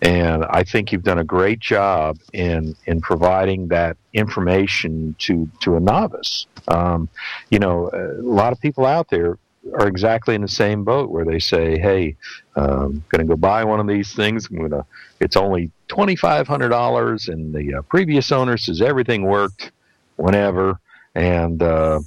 And 0.03 0.45
I 0.47 0.65
think 0.65 0.93
you've 0.93 1.03
done 1.03 1.19
a 1.19 1.25
great 1.25 1.61
job 1.61 2.19
in 2.33 2.75
in 2.87 3.03
providing 3.03 3.69
that 3.69 3.99
information 4.15 5.15
to 5.21 5.49
to 5.61 5.77
a 5.77 5.81
novice. 5.81 6.47
Um, 6.69 7.09
you 7.51 7.59
know, 7.59 7.91
a 7.93 8.23
lot 8.23 8.53
of 8.53 8.61
people 8.61 8.87
out 8.87 9.11
there 9.11 9.37
are 9.75 9.87
exactly 9.87 10.35
in 10.35 10.41
the 10.41 10.49
same 10.49 10.85
boat 10.85 11.11
where 11.11 11.27
they 11.27 11.39
say, 11.39 11.79
"Hey, 11.79 12.17
I'm 12.57 13.05
going 13.11 13.19
to 13.19 13.25
go 13.25 13.37
buy 13.37 13.63
one 13.65 13.79
of 13.79 13.87
these 13.87 14.15
things. 14.15 14.49
I'm 14.49 14.57
going 14.57 14.71
to. 14.71 14.87
It's 15.21 15.37
only 15.37 15.71
twenty 15.87 16.17
five 16.17 16.49
hundred 16.49 16.71
dollars, 16.71 17.29
and 17.29 17.55
the 17.55 17.75
uh, 17.75 17.83
previous 17.83 18.33
owner 18.33 18.57
says 18.57 18.81
everything 18.81 19.25
worked, 19.25 19.71
whenever, 20.17 20.81
and 21.15 21.63
uh, 21.63 22.01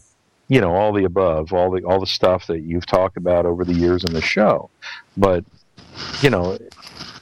you 0.47 0.62
know 0.62 0.74
all 0.74 0.93
the 0.93 1.04
above, 1.06 1.54
all 1.54 1.72
the 1.72 1.84
all 1.84 1.99
the 1.99 2.08
stuff 2.08 2.47
that 2.47 2.62
you've 2.62 2.86
talked 2.86 3.18
about 3.18 3.45
over 3.45 3.64
the 3.64 3.74
years 3.74 4.04
in 4.04 4.14
the 4.14 4.22
show. 4.22 4.70
But 5.18 5.43
you 6.22 6.30
know, 6.30 6.58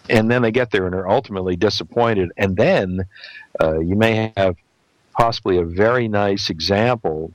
and 0.09 0.29
then 0.29 0.41
they 0.41 0.51
get 0.51 0.71
there 0.71 0.85
and 0.85 0.95
are 0.95 1.09
ultimately 1.09 1.55
disappointed, 1.55 2.31
and 2.37 2.55
then 2.55 3.05
uh, 3.61 3.79
you 3.79 3.95
may 3.95 4.31
have 4.37 4.55
possibly 5.13 5.57
a 5.57 5.63
very 5.65 6.07
nice 6.07 6.49
example 6.49 7.31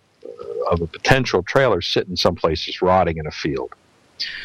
of 0.71 0.81
a 0.81 0.87
potential 0.87 1.43
trailer 1.43 1.81
sitting 1.81 2.17
someplace 2.17 2.63
just 2.63 2.83
rotting 2.83 3.19
in 3.19 3.27
a 3.27 3.31
field 3.31 3.73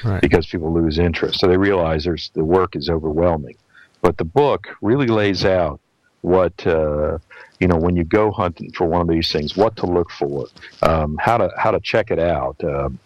Right. 0.04 0.22
because 0.22 0.46
people 0.48 0.72
lose 0.74 1.00
interest. 1.00 1.40
So 1.40 1.48
they 1.48 1.56
realize 1.58 2.04
there's 2.04 2.30
the 2.34 2.44
work 2.44 2.76
is 2.76 2.90
overwhelming. 2.90 3.56
But 4.02 4.18
the 4.18 4.26
book 4.26 4.68
really 4.82 5.08
lays 5.08 5.46
out 5.46 5.80
what 6.22 6.68
uh, 6.68 7.20
you 7.62 7.68
know 7.68 7.78
when 7.78 7.96
you 7.96 8.04
go 8.04 8.32
hunting 8.32 8.72
for 8.72 8.86
one 8.88 9.02
of 9.02 9.08
these 9.08 9.32
things, 9.32 9.56
what 9.56 9.76
to 9.78 9.86
look 9.86 10.10
for, 10.10 10.48
um, 10.82 11.16
how 11.18 11.38
to 11.38 11.50
how 11.58 11.70
to 11.72 11.80
check 11.80 12.10
it 12.12 12.20
out, 12.20 12.62
um, 12.64 12.98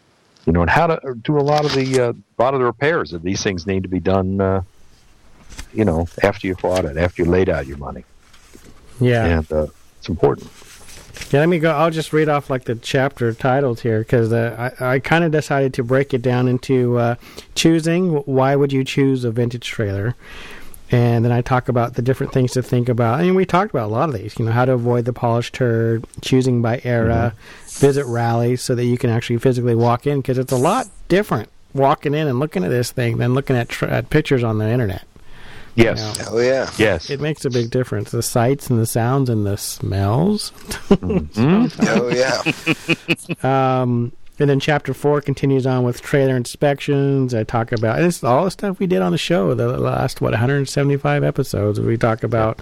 you 0.45 0.53
know, 0.53 0.61
and 0.61 0.69
how 0.69 0.87
to 0.87 1.15
do 1.23 1.37
a 1.37 1.41
lot 1.41 1.65
of 1.65 1.73
the 1.73 1.99
uh, 1.99 2.13
a 2.13 2.41
lot 2.41 2.53
of 2.53 2.61
the 2.61 2.65
repairs 2.65 3.11
that 3.11 3.21
these 3.21 3.43
things 3.43 3.67
need 3.67 3.83
to 3.83 3.89
be 3.89 3.99
done. 3.99 4.39
Uh, 4.39 4.61
you 5.73 5.85
know, 5.85 6.07
after 6.23 6.47
you've 6.47 6.57
bought 6.59 6.85
it, 6.85 6.97
after 6.97 7.23
you 7.23 7.29
laid 7.29 7.49
out 7.49 7.67
your 7.67 7.77
money, 7.77 8.03
Yeah. 8.99 9.25
and 9.39 9.51
uh, 9.51 9.67
it's 9.99 10.07
important. 10.09 10.49
Yeah, 11.31 11.41
let 11.41 11.49
me 11.49 11.59
go. 11.59 11.71
I'll 11.71 11.91
just 11.91 12.13
read 12.13 12.29
off 12.29 12.49
like 12.49 12.65
the 12.65 12.75
chapter 12.75 13.33
titles 13.33 13.81
here 13.81 13.99
because 13.99 14.31
uh, 14.31 14.73
I, 14.79 14.93
I 14.95 14.99
kind 14.99 15.23
of 15.23 15.31
decided 15.31 15.73
to 15.75 15.83
break 15.83 16.13
it 16.13 16.21
down 16.21 16.47
into 16.47 16.97
uh, 16.97 17.15
choosing. 17.55 18.11
Why 18.25 18.55
would 18.55 18.71
you 18.73 18.83
choose 18.83 19.23
a 19.23 19.31
vintage 19.31 19.67
trailer? 19.67 20.15
And 20.91 21.25
then 21.25 21.31
I 21.31 21.41
talk 21.41 21.67
about 21.67 21.95
the 21.95 22.01
different 22.03 22.31
things 22.31 22.51
to 22.53 22.61
think 22.61 22.89
about. 22.89 23.19
I 23.19 23.23
mean, 23.23 23.33
we 23.35 23.45
talked 23.45 23.71
about 23.71 23.87
a 23.87 23.91
lot 23.91 24.09
of 24.09 24.15
these. 24.15 24.37
You 24.37 24.45
know, 24.45 24.51
how 24.51 24.65
to 24.65 24.73
avoid 24.73 25.05
the 25.05 25.13
polished 25.13 25.55
turd, 25.55 26.05
choosing 26.21 26.61
by 26.61 26.79
era, 26.83 27.33
visit 27.79 28.05
rallies 28.05 28.61
so 28.61 28.75
that 28.75 28.85
you 28.85 28.97
can 28.97 29.09
actually 29.09 29.39
physically 29.39 29.73
walk 29.75 30.05
in 30.05 30.19
because 30.21 30.37
it's 30.37 30.51
a 30.51 30.57
lot 30.57 30.87
different 31.07 31.49
walking 31.73 32.13
in 32.13 32.27
and 32.27 32.39
looking 32.39 32.63
at 32.63 32.69
this 32.69 32.91
thing 32.91 33.17
than 33.17 33.33
looking 33.33 33.55
at, 33.55 33.67
tr- 33.69 33.85
at 33.85 34.09
pictures 34.11 34.43
on 34.43 34.59
the 34.59 34.69
internet. 34.69 35.05
Yes, 35.73 36.15
Yeah. 36.19 36.25
Oh 36.29 36.37
yeah. 36.39 36.69
yes. 36.77 37.09
It 37.09 37.19
makes 37.19 37.43
a 37.43 37.49
big 37.49 37.69
difference. 37.69 38.11
The 38.11 38.23
sights 38.23 38.69
and 38.69 38.79
the 38.79 38.85
sounds 38.85 39.29
and 39.29 39.45
the 39.45 39.57
smells. 39.57 40.53
Oh 41.37 42.09
yeah. 42.13 43.81
Um, 43.81 44.11
and 44.39 44.49
then 44.49 44.59
chapter 44.59 44.93
four 44.93 45.21
continues 45.21 45.65
on 45.65 45.83
with 45.83 46.01
trailer 46.01 46.35
inspections. 46.35 47.33
I 47.33 47.43
talk 47.43 47.71
about 47.71 47.97
and 47.97 48.05
it's 48.05 48.23
all 48.23 48.45
the 48.45 48.51
stuff 48.51 48.79
we 48.79 48.87
did 48.87 49.01
on 49.01 49.11
the 49.11 49.17
show. 49.17 49.53
The 49.53 49.77
last 49.77 50.21
what 50.21 50.31
175 50.31 51.23
episodes. 51.23 51.79
We 51.79 51.97
talk 51.97 52.23
about 52.23 52.59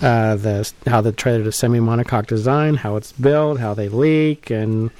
uh, 0.00 0.36
the 0.36 0.70
how 0.86 1.00
the 1.00 1.12
trailer 1.12 1.48
is 1.48 1.56
semi 1.56 1.78
monocoque 1.78 2.26
design, 2.26 2.74
how 2.74 2.96
it's 2.96 3.12
built, 3.12 3.60
how 3.60 3.74
they 3.74 3.88
leak, 3.88 4.50
and 4.50 4.90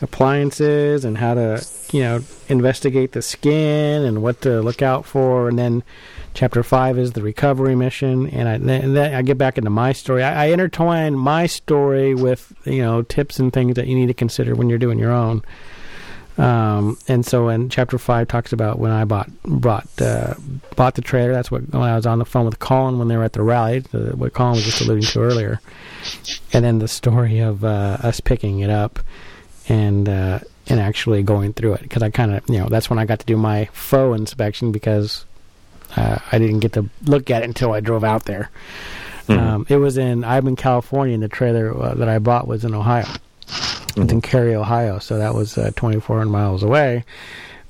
appliances, 0.00 1.04
and 1.04 1.18
how 1.18 1.34
to 1.34 1.66
you 1.92 2.00
know 2.00 2.20
investigate 2.48 3.12
the 3.12 3.22
skin 3.22 4.02
and 4.02 4.22
what 4.22 4.42
to 4.42 4.60
look 4.60 4.82
out 4.82 5.06
for. 5.06 5.48
And 5.48 5.58
then 5.58 5.82
chapter 6.34 6.62
five 6.62 6.98
is 6.98 7.12
the 7.12 7.22
recovery 7.22 7.74
mission, 7.74 8.28
and 8.28 8.48
I 8.48 8.54
and 8.54 8.96
then 8.96 9.14
I 9.14 9.22
get 9.22 9.38
back 9.38 9.58
into 9.58 9.70
my 9.70 9.92
story. 9.92 10.22
I, 10.22 10.44
I 10.44 10.46
intertwine 10.46 11.14
my 11.14 11.46
story 11.46 12.14
with 12.14 12.52
you 12.64 12.82
know 12.82 13.02
tips 13.02 13.38
and 13.38 13.52
things 13.52 13.76
that 13.76 13.86
you 13.86 13.94
need 13.94 14.06
to 14.06 14.14
consider 14.14 14.54
when 14.54 14.68
you're 14.68 14.78
doing 14.78 14.98
your 14.98 15.12
own. 15.12 15.42
Um, 16.38 16.96
and 17.08 17.26
so 17.26 17.50
in 17.50 17.68
chapter 17.68 17.98
five 17.98 18.26
talks 18.26 18.52
about 18.52 18.78
when 18.78 18.90
I 18.90 19.04
bought 19.04 19.30
bought 19.44 19.88
uh, 20.00 20.34
bought 20.76 20.94
the 20.94 21.02
trailer. 21.02 21.32
That's 21.32 21.50
what 21.50 21.70
when 21.70 21.82
I 21.82 21.94
was 21.94 22.06
on 22.06 22.18
the 22.18 22.24
phone 22.24 22.46
with 22.46 22.58
Colin 22.58 22.98
when 22.98 23.08
they 23.08 23.16
were 23.16 23.24
at 23.24 23.34
the 23.34 23.42
rally. 23.42 23.80
The, 23.80 24.16
what 24.16 24.32
Colin 24.32 24.54
was 24.54 24.64
just 24.64 24.80
alluding 24.80 25.04
to 25.04 25.20
earlier. 25.20 25.60
And 26.52 26.64
then 26.64 26.78
the 26.78 26.88
story 26.88 27.40
of 27.40 27.64
uh, 27.64 27.98
us 28.02 28.20
picking 28.20 28.60
it 28.60 28.70
up 28.70 28.98
and 29.68 30.08
uh, 30.08 30.40
and 30.68 30.80
actually 30.80 31.22
going 31.22 31.52
through 31.52 31.74
it 31.74 31.82
because 31.82 32.02
I 32.02 32.10
kind 32.10 32.34
of 32.34 32.48
you 32.48 32.58
know 32.58 32.68
that's 32.68 32.88
when 32.88 32.98
I 32.98 33.04
got 33.04 33.18
to 33.20 33.26
do 33.26 33.36
my 33.36 33.66
faux 33.66 34.18
inspection 34.18 34.72
because 34.72 35.26
uh, 35.96 36.18
I 36.30 36.38
didn't 36.38 36.60
get 36.60 36.72
to 36.74 36.88
look 37.04 37.30
at 37.30 37.42
it 37.42 37.46
until 37.46 37.72
I 37.72 37.80
drove 37.80 38.04
out 38.04 38.24
there. 38.24 38.50
Um, 39.28 39.66
it 39.68 39.76
was 39.76 39.96
in 39.96 40.24
I'm 40.24 40.46
in 40.48 40.56
California, 40.56 41.14
and 41.14 41.22
the 41.22 41.28
trailer 41.28 41.74
uh, 41.80 41.94
that 41.94 42.08
I 42.08 42.18
bought 42.18 42.46
was 42.46 42.64
in 42.64 42.74
Ohio. 42.74 43.06
It's 43.96 44.12
in 44.12 44.20
Carey, 44.20 44.54
Ohio, 44.54 44.98
so 44.98 45.18
that 45.18 45.34
was 45.34 45.56
uh, 45.58 45.70
2,400 45.76 46.30
miles 46.30 46.62
away. 46.62 47.04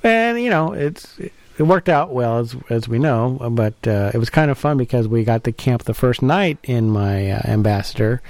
And 0.02 0.40
you 0.40 0.50
know, 0.50 0.72
it's 0.72 1.18
it 1.18 1.62
worked 1.64 1.88
out 1.88 2.12
well 2.12 2.38
as 2.38 2.56
as 2.70 2.88
we 2.88 2.98
know, 2.98 3.38
but 3.52 3.74
uh, 3.86 4.10
it 4.14 4.18
was 4.18 4.30
kind 4.30 4.50
of 4.50 4.58
fun 4.58 4.76
because 4.76 5.06
we 5.06 5.24
got 5.24 5.44
to 5.44 5.52
camp 5.52 5.84
the 5.84 5.94
first 5.94 6.22
night 6.22 6.58
in 6.64 6.90
my 6.90 7.30
uh, 7.30 7.42
ambassador 7.44 8.22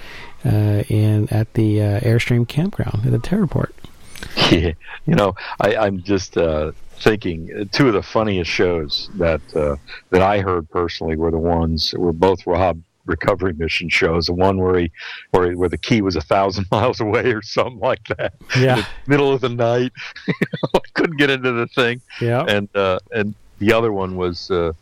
uh, 0.45 0.83
in 0.89 1.29
at 1.31 1.55
the 1.55 1.81
uh, 1.81 2.01
Airstream 2.01 2.47
campground 2.47 3.07
at 3.07 3.13
the 3.13 3.19
Terraport. 3.19 3.71
Yeah, 4.51 4.73
you 5.07 5.15
know, 5.15 5.35
I, 5.61 5.77
I'm 5.77 6.03
just 6.03 6.37
uh, 6.37 6.73
thinking 7.03 7.69
two 7.73 7.89
of 7.89 7.95
the 7.95 8.03
funniest 8.03 8.51
shows 8.51 9.11
that 9.15 9.41
uh, 9.55 9.77
that 10.11 10.23
I 10.23 10.41
heard 10.41 10.69
personally 10.71 11.17
were 11.17 11.31
the 11.31 11.39
ones 11.39 11.95
were 11.97 12.13
both 12.13 12.47
Rob 12.47 12.81
recovery 13.05 13.53
mission 13.55 13.89
shows. 13.89 14.27
The 14.27 14.35
one 14.35 14.59
where 14.59 14.79
he 14.79 14.91
where 15.33 15.51
he- 15.51 15.57
where 15.57 15.69
the 15.69 15.79
key 15.79 16.01
was 16.03 16.17
a 16.17 16.21
thousand 16.21 16.67
miles 16.73 17.01
away 17.01 17.33
or 17.33 17.43
something 17.43 17.81
like 17.81 18.05
that. 18.17 18.35
Yeah. 18.59 18.85
Middle 19.07 19.33
of 19.33 19.41
the 19.41 19.49
night, 19.49 19.93
you 20.29 20.35
know, 20.63 20.69
I 20.75 20.89
couldn't 20.95 21.17
get 21.19 21.31
into 21.31 21.53
the 21.53 21.67
thing, 21.67 22.01
Yeah, 22.21 22.45
and 22.49 22.69
uh, 22.77 22.99
and 23.13 23.35
the 23.59 23.73
other 23.73 23.93
one 23.93 24.17
was. 24.17 24.51
Uh, 24.51 24.73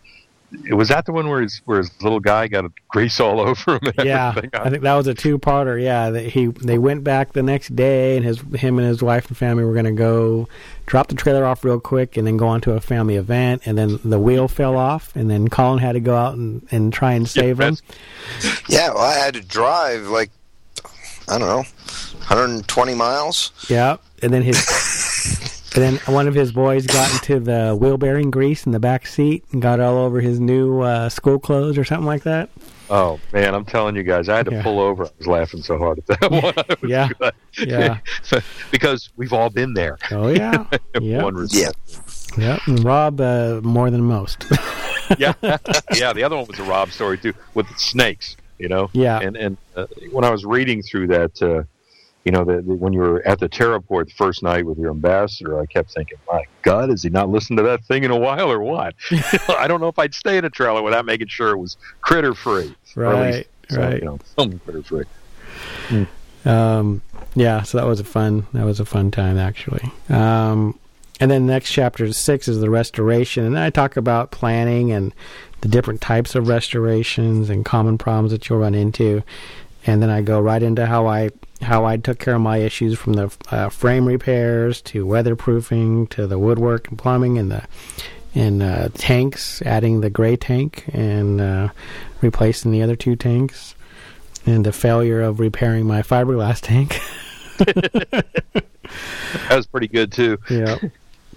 was 0.70 0.88
that 0.88 1.06
the 1.06 1.12
one 1.12 1.28
where 1.28 1.42
his 1.42 1.60
where 1.64 1.78
his 1.78 1.90
little 2.02 2.20
guy 2.20 2.48
got 2.48 2.64
grease 2.88 3.20
all 3.20 3.40
over 3.48 3.74
him? 3.74 3.92
And 3.98 4.06
yeah. 4.06 4.28
everything? 4.28 4.50
I 4.54 4.70
think 4.70 4.82
that 4.82 4.94
was 4.94 5.06
a 5.06 5.14
two-parter. 5.14 5.82
Yeah, 5.82 6.10
that 6.10 6.26
he 6.26 6.46
they 6.46 6.78
went 6.78 7.04
back 7.04 7.32
the 7.32 7.42
next 7.42 7.74
day, 7.74 8.16
and 8.16 8.24
his 8.24 8.40
him 8.54 8.78
and 8.78 8.86
his 8.86 9.02
wife 9.02 9.28
and 9.28 9.36
family 9.36 9.64
were 9.64 9.72
going 9.72 9.84
to 9.84 9.92
go 9.92 10.48
drop 10.86 11.08
the 11.08 11.14
trailer 11.14 11.44
off 11.44 11.64
real 11.64 11.80
quick, 11.80 12.16
and 12.16 12.26
then 12.26 12.36
go 12.36 12.48
on 12.48 12.60
to 12.62 12.72
a 12.72 12.80
family 12.80 13.16
event. 13.16 13.62
And 13.64 13.78
then 13.78 13.98
the 14.04 14.18
wheel 14.18 14.48
fell 14.48 14.76
off, 14.76 15.14
and 15.14 15.30
then 15.30 15.48
Colin 15.48 15.78
had 15.78 15.92
to 15.92 16.00
go 16.00 16.16
out 16.16 16.34
and, 16.34 16.66
and 16.70 16.92
try 16.92 17.12
and 17.12 17.28
save 17.28 17.60
him. 17.60 17.76
Yeah. 18.68 18.88
Well, 18.90 19.04
I 19.04 19.14
had 19.14 19.34
to 19.34 19.40
drive 19.40 20.02
like 20.08 20.30
I 21.28 21.38
don't 21.38 21.48
know, 21.48 21.64
120 22.26 22.94
miles. 22.94 23.52
Yeah, 23.68 23.98
and 24.20 24.32
then 24.32 24.42
his 24.42 24.56
and 25.74 25.82
then 25.82 26.14
one 26.14 26.26
of 26.28 26.34
his 26.34 26.52
boys 26.52 26.86
got 26.86 27.12
into 27.12 27.38
the 27.40 27.76
wheel 27.78 27.96
bearing 27.96 28.30
grease 28.30 28.66
in 28.66 28.72
the 28.72 28.80
back 28.80 29.06
seat 29.06 29.44
and 29.52 29.62
got 29.62 29.78
all 29.80 29.98
over 29.98 30.20
his 30.20 30.40
new 30.40 30.80
uh, 30.80 31.08
school 31.08 31.38
clothes 31.38 31.78
or 31.78 31.84
something 31.84 32.06
like 32.06 32.22
that. 32.24 32.50
Oh 32.92 33.20
man, 33.32 33.54
I'm 33.54 33.64
telling 33.64 33.94
you 33.94 34.02
guys, 34.02 34.28
I 34.28 34.36
had 34.38 34.46
to 34.46 34.52
Yeah. 34.52 34.62
pull 34.64 34.80
over. 34.80 35.04
I 35.04 35.10
was 35.18 35.26
laughing 35.28 35.62
so 35.62 35.78
hard 35.78 35.98
at 36.00 36.06
that 36.20 36.30
one. 36.30 36.54
Yeah. 36.90 37.08
Yeah. 37.56 37.98
because 38.72 39.10
we've 39.16 39.32
all 39.32 39.48
been 39.50 39.74
there. 39.74 39.96
Oh 40.10 40.28
yeah, 40.28 40.64
in 40.94 41.02
yeah, 41.04 41.22
one 41.22 41.34
respect. 41.34 41.76
Yeah. 42.36 42.58
yeah. 42.66 42.76
Rob 42.82 43.20
uh, 43.20 43.60
more 43.62 43.90
than 43.90 44.02
most. 44.02 44.46
yeah, 45.18 45.34
yeah. 45.42 46.12
The 46.12 46.22
other 46.24 46.36
one 46.36 46.46
was 46.46 46.58
a 46.58 46.64
Rob 46.64 46.90
story 46.90 47.16
too, 47.18 47.32
with 47.54 47.68
the 47.68 47.74
snakes. 47.76 48.36
You 48.58 48.68
know. 48.68 48.90
Yeah. 48.92 49.20
And 49.20 49.36
and 49.36 49.56
uh, 49.76 49.86
when 50.10 50.24
I 50.24 50.30
was 50.30 50.44
reading 50.44 50.82
through 50.82 51.06
that, 51.08 51.40
uh, 51.42 51.62
you 52.24 52.32
know, 52.32 52.44
the, 52.44 52.60
the, 52.60 52.74
when 52.74 52.92
you 52.92 53.00
were 53.00 53.26
at 53.26 53.38
the 53.38 53.48
Terraport 53.48 54.06
the 54.06 54.14
first 54.14 54.42
night 54.42 54.66
with 54.66 54.78
your 54.78 54.90
ambassador, 54.90 55.58
I 55.58 55.66
kept 55.66 55.92
thinking, 55.92 56.18
my 56.30 56.44
God, 56.62 56.90
has 56.90 57.02
he 57.02 57.08
not 57.08 57.30
listened 57.30 57.56
to 57.58 57.62
that 57.64 57.84
thing 57.84 58.04
in 58.04 58.10
a 58.10 58.18
while 58.18 58.50
or 58.50 58.60
what? 58.60 58.94
I 59.48 59.66
don't 59.66 59.80
know 59.80 59.88
if 59.88 59.98
I'd 59.98 60.14
stay 60.14 60.36
in 60.36 60.44
a 60.44 60.50
trailer 60.50 60.82
without 60.82 61.06
making 61.06 61.28
sure 61.28 61.50
it 61.50 61.58
was 61.58 61.76
critter 62.02 62.34
free. 62.34 62.74
Right, 62.94 63.46
right. 63.70 63.98
You 64.00 64.04
know, 64.04 64.18
some 64.36 64.58
critter 64.60 64.82
free. 64.82 65.04
Um, 66.44 67.02
yeah, 67.34 67.62
so 67.62 67.78
that 67.78 67.86
was 67.86 68.00
a 68.00 68.04
fun 68.04 68.46
that 68.52 68.64
was 68.64 68.80
a 68.80 68.84
fun 68.84 69.10
time 69.10 69.38
actually. 69.38 69.90
Um, 70.08 70.78
and 71.20 71.30
then 71.30 71.46
the 71.46 71.52
next 71.52 71.70
chapter 71.70 72.10
six 72.12 72.48
is 72.48 72.60
the 72.60 72.70
restoration, 72.70 73.44
and 73.44 73.58
I 73.58 73.70
talk 73.70 73.96
about 73.96 74.30
planning 74.30 74.90
and 74.90 75.14
the 75.60 75.68
different 75.68 76.00
types 76.00 76.34
of 76.34 76.48
restorations 76.48 77.50
and 77.50 77.64
common 77.64 77.98
problems 77.98 78.32
that 78.32 78.48
you'll 78.48 78.58
run 78.58 78.74
into, 78.74 79.22
and 79.86 80.02
then 80.02 80.10
I 80.10 80.22
go 80.22 80.40
right 80.40 80.62
into 80.62 80.86
how 80.86 81.06
I 81.06 81.30
how 81.62 81.84
I 81.84 81.96
took 81.98 82.18
care 82.18 82.34
of 82.36 82.40
my 82.40 82.58
issues 82.58 82.98
from 82.98 83.12
the 83.14 83.30
uh, 83.50 83.68
frame 83.68 84.06
repairs 84.06 84.80
to 84.82 85.04
weatherproofing 85.04 86.08
to 86.10 86.26
the 86.26 86.38
woodwork 86.38 86.88
and 86.88 86.98
plumbing 86.98 87.38
and 87.38 87.50
the 87.50 87.64
and 88.34 88.62
uh, 88.62 88.88
tanks, 88.94 89.60
adding 89.62 90.00
the 90.00 90.10
gray 90.10 90.36
tank 90.36 90.84
and 90.92 91.40
uh, 91.40 91.68
replacing 92.20 92.70
the 92.70 92.82
other 92.82 92.94
two 92.96 93.16
tanks, 93.16 93.74
and 94.46 94.64
the 94.64 94.72
failure 94.72 95.20
of 95.20 95.40
repairing 95.40 95.86
my 95.86 96.02
fiberglass 96.02 96.60
tank. 96.60 97.00
That 99.48 99.56
was 99.56 99.66
pretty 99.66 99.88
good 99.88 100.12
too. 100.12 100.38
yeah. 100.50 100.78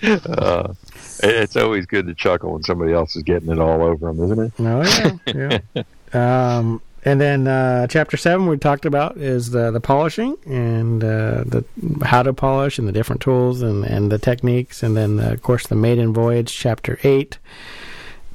Uh, 0.02 0.74
it's 1.22 1.56
always 1.56 1.86
good 1.86 2.08
to 2.08 2.16
chuckle 2.16 2.54
when 2.54 2.64
somebody 2.64 2.94
else 2.94 3.16
is 3.16 3.24
getting 3.24 3.50
it 3.52 3.60
all 3.60 3.84
over 3.84 4.12
them, 4.12 4.24
isn't 4.24 4.40
it? 4.40 4.54
Oh 4.60 5.20
yeah, 5.34 5.60
yeah. 6.14 6.58
um, 6.58 6.82
and 7.06 7.20
then 7.20 7.48
uh, 7.48 7.88
chapter 7.88 8.18
seven 8.18 8.48
we 8.48 8.58
talked 8.58 8.86
about 8.86 9.18
is 9.18 9.52
the 9.52 9.72
the 9.72 9.80
polishing 9.80 10.38
and 10.46 11.04
uh, 11.04 11.44
the 11.46 11.66
how 12.06 12.24
to 12.24 12.34
polish 12.34 12.80
and 12.80 12.88
the 12.88 12.92
different 12.92 13.22
tools 13.22 13.62
and 13.62 13.84
and 13.86 14.12
the 14.12 14.20
techniques, 14.20 14.84
and 14.84 14.96
then 14.96 15.20
uh, 15.20 15.32
of 15.32 15.42
course 15.42 15.68
the 15.68 15.76
maiden 15.76 16.14
voyage 16.14 16.54
chapter 16.54 17.00
eight 17.04 17.38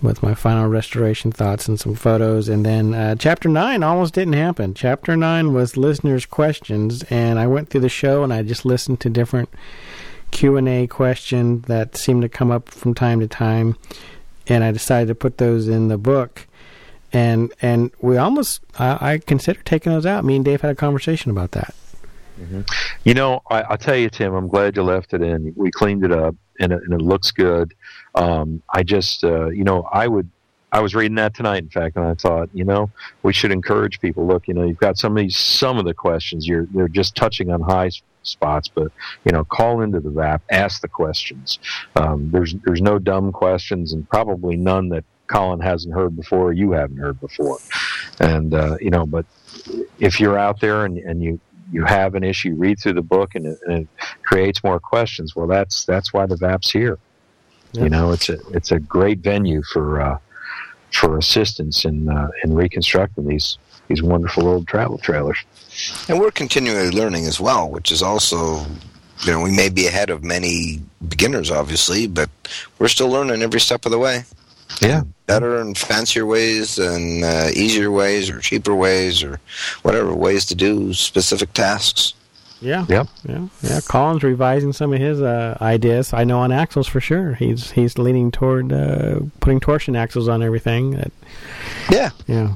with 0.00 0.22
my 0.22 0.32
final 0.32 0.68
restoration 0.68 1.32
thoughts 1.32 1.66
and 1.66 1.80
some 1.80 1.94
photos, 1.94 2.48
and 2.48 2.64
then 2.64 2.94
uh, 2.94 3.16
chapter 3.16 3.48
nine 3.48 3.82
almost 3.82 4.14
didn't 4.14 4.34
happen. 4.34 4.72
Chapter 4.72 5.16
nine 5.16 5.52
was 5.52 5.76
listeners' 5.76 6.26
questions, 6.26 7.02
and 7.10 7.38
I 7.38 7.46
went 7.46 7.68
through 7.68 7.80
the 7.80 7.88
show 7.88 8.22
and 8.22 8.32
I 8.32 8.42
just 8.42 8.64
listened 8.64 9.00
to 9.00 9.10
different 9.10 9.48
Q 10.30 10.56
and 10.56 10.68
A 10.68 10.86
questions 10.86 11.64
that 11.66 11.96
seemed 11.96 12.22
to 12.22 12.28
come 12.28 12.50
up 12.50 12.68
from 12.68 12.94
time 12.94 13.18
to 13.20 13.26
time, 13.26 13.76
and 14.46 14.62
I 14.62 14.72
decided 14.72 15.08
to 15.08 15.14
put 15.14 15.38
those 15.38 15.68
in 15.68 15.88
the 15.88 15.98
book. 15.98 16.46
And 17.12 17.52
and 17.62 17.90
we 18.00 18.16
almost 18.18 18.60
I, 18.78 19.12
I 19.12 19.18
considered 19.18 19.64
taking 19.64 19.92
those 19.92 20.06
out. 20.06 20.24
Me 20.24 20.36
and 20.36 20.44
Dave 20.44 20.60
had 20.60 20.70
a 20.70 20.74
conversation 20.74 21.30
about 21.30 21.52
that. 21.52 21.74
You 23.04 23.14
know, 23.14 23.42
I, 23.50 23.62
I'll 23.62 23.78
tell 23.78 23.96
you, 23.96 24.10
Tim. 24.10 24.34
I'm 24.34 24.48
glad 24.48 24.76
you 24.76 24.82
left 24.82 25.12
it 25.14 25.22
in. 25.22 25.52
We 25.56 25.70
cleaned 25.70 26.04
it 26.04 26.12
up, 26.12 26.36
and 26.60 26.72
it, 26.72 26.82
and 26.84 26.92
it 26.92 27.02
looks 27.02 27.30
good. 27.30 27.74
Um, 28.14 28.62
I 28.72 28.82
just, 28.82 29.24
uh, 29.24 29.48
you 29.48 29.64
know, 29.64 29.82
I 29.92 30.06
would. 30.08 30.30
I 30.70 30.80
was 30.80 30.94
reading 30.94 31.14
that 31.14 31.34
tonight, 31.34 31.62
in 31.62 31.70
fact, 31.70 31.96
and 31.96 32.04
I 32.04 32.12
thought, 32.12 32.50
you 32.52 32.62
know, 32.62 32.90
we 33.22 33.32
should 33.32 33.52
encourage 33.52 34.00
people. 34.00 34.26
Look, 34.26 34.48
you 34.48 34.54
know, 34.54 34.64
you've 34.64 34.78
got 34.78 34.98
some 34.98 35.16
of 35.16 35.22
these, 35.22 35.36
some 35.36 35.78
of 35.78 35.86
the 35.86 35.94
questions 35.94 36.46
you're 36.46 36.66
they're 36.66 36.88
just 36.88 37.16
touching 37.16 37.50
on 37.50 37.62
high 37.62 37.90
spots, 38.22 38.68
but 38.68 38.92
you 39.24 39.32
know, 39.32 39.44
call 39.44 39.80
into 39.80 40.00
the 40.00 40.10
VAP, 40.10 40.42
ask 40.50 40.82
the 40.82 40.88
questions. 40.88 41.58
Um, 41.96 42.30
there's 42.30 42.54
there's 42.66 42.82
no 42.82 42.98
dumb 42.98 43.32
questions, 43.32 43.94
and 43.94 44.08
probably 44.08 44.56
none 44.56 44.90
that 44.90 45.04
Colin 45.28 45.60
hasn't 45.60 45.94
heard 45.94 46.16
before, 46.16 46.52
you 46.52 46.72
haven't 46.72 46.98
heard 46.98 47.20
before. 47.20 47.58
And 48.18 48.54
uh, 48.54 48.76
you 48.80 48.90
know, 48.90 49.06
but 49.06 49.26
if 49.98 50.18
you're 50.20 50.38
out 50.38 50.60
there 50.60 50.84
and, 50.84 50.98
and 50.98 51.22
you 51.22 51.40
you 51.70 51.84
have 51.84 52.14
an 52.14 52.24
issue, 52.24 52.54
read 52.54 52.80
through 52.80 52.94
the 52.94 53.02
book, 53.02 53.34
and 53.34 53.46
it, 53.46 53.58
and 53.66 53.72
it 53.82 53.88
creates 54.22 54.64
more 54.64 54.80
questions. 54.80 55.36
Well, 55.36 55.46
that's 55.46 55.84
that's 55.84 56.12
why 56.12 56.26
the 56.26 56.36
VAP's 56.36 56.70
here. 56.70 56.98
Yeah. 57.72 57.84
You 57.84 57.90
know, 57.90 58.12
it's 58.12 58.28
a 58.28 58.38
it's 58.52 58.72
a 58.72 58.80
great 58.80 59.18
venue 59.18 59.62
for 59.62 60.00
uh, 60.00 60.18
for 60.92 61.18
assistance 61.18 61.84
in 61.84 62.08
uh, 62.08 62.30
in 62.42 62.54
reconstructing 62.54 63.26
these 63.26 63.58
these 63.88 64.02
wonderful 64.02 64.46
old 64.46 64.66
travel 64.66 64.98
trailers. 64.98 65.38
And 66.08 66.20
we're 66.20 66.30
continually 66.30 66.90
learning 66.90 67.26
as 67.26 67.40
well, 67.40 67.70
which 67.70 67.90
is 67.90 68.02
also, 68.02 68.66
you 69.24 69.32
know, 69.32 69.40
we 69.40 69.50
may 69.50 69.68
be 69.68 69.86
ahead 69.86 70.10
of 70.10 70.22
many 70.22 70.80
beginners, 71.06 71.50
obviously, 71.50 72.06
but 72.06 72.28
we're 72.78 72.88
still 72.88 73.08
learning 73.08 73.42
every 73.42 73.60
step 73.60 73.86
of 73.86 73.92
the 73.92 73.98
way. 73.98 74.24
Yeah, 74.80 75.02
Better 75.26 75.60
and 75.60 75.76
fancier 75.76 76.24
ways 76.26 76.78
and 76.78 77.24
uh, 77.24 77.48
easier 77.54 77.90
ways 77.90 78.30
or 78.30 78.40
cheaper 78.40 78.74
ways 78.74 79.22
or 79.22 79.40
whatever 79.82 80.14
ways 80.14 80.44
to 80.46 80.54
do 80.54 80.92
specific 80.94 81.52
tasks. 81.52 82.14
Yeah. 82.60 82.86
Yep. 82.88 83.06
Yeah. 83.28 83.48
Yeah. 83.62 83.80
Colin's 83.88 84.22
revising 84.24 84.72
some 84.72 84.92
of 84.92 84.98
his 85.00 85.20
uh, 85.22 85.56
ideas. 85.60 86.12
I 86.12 86.24
know 86.24 86.40
on 86.40 86.50
axles 86.52 86.88
for 86.88 87.00
sure. 87.00 87.34
He's 87.34 87.70
he's 87.70 87.98
leaning 87.98 88.30
toward 88.30 88.72
uh, 88.72 89.20
putting 89.40 89.60
torsion 89.60 89.94
axles 89.96 90.28
on 90.28 90.42
everything. 90.42 90.92
That, 90.92 91.12
Yeah. 91.90 92.10
yeah. 92.26 92.54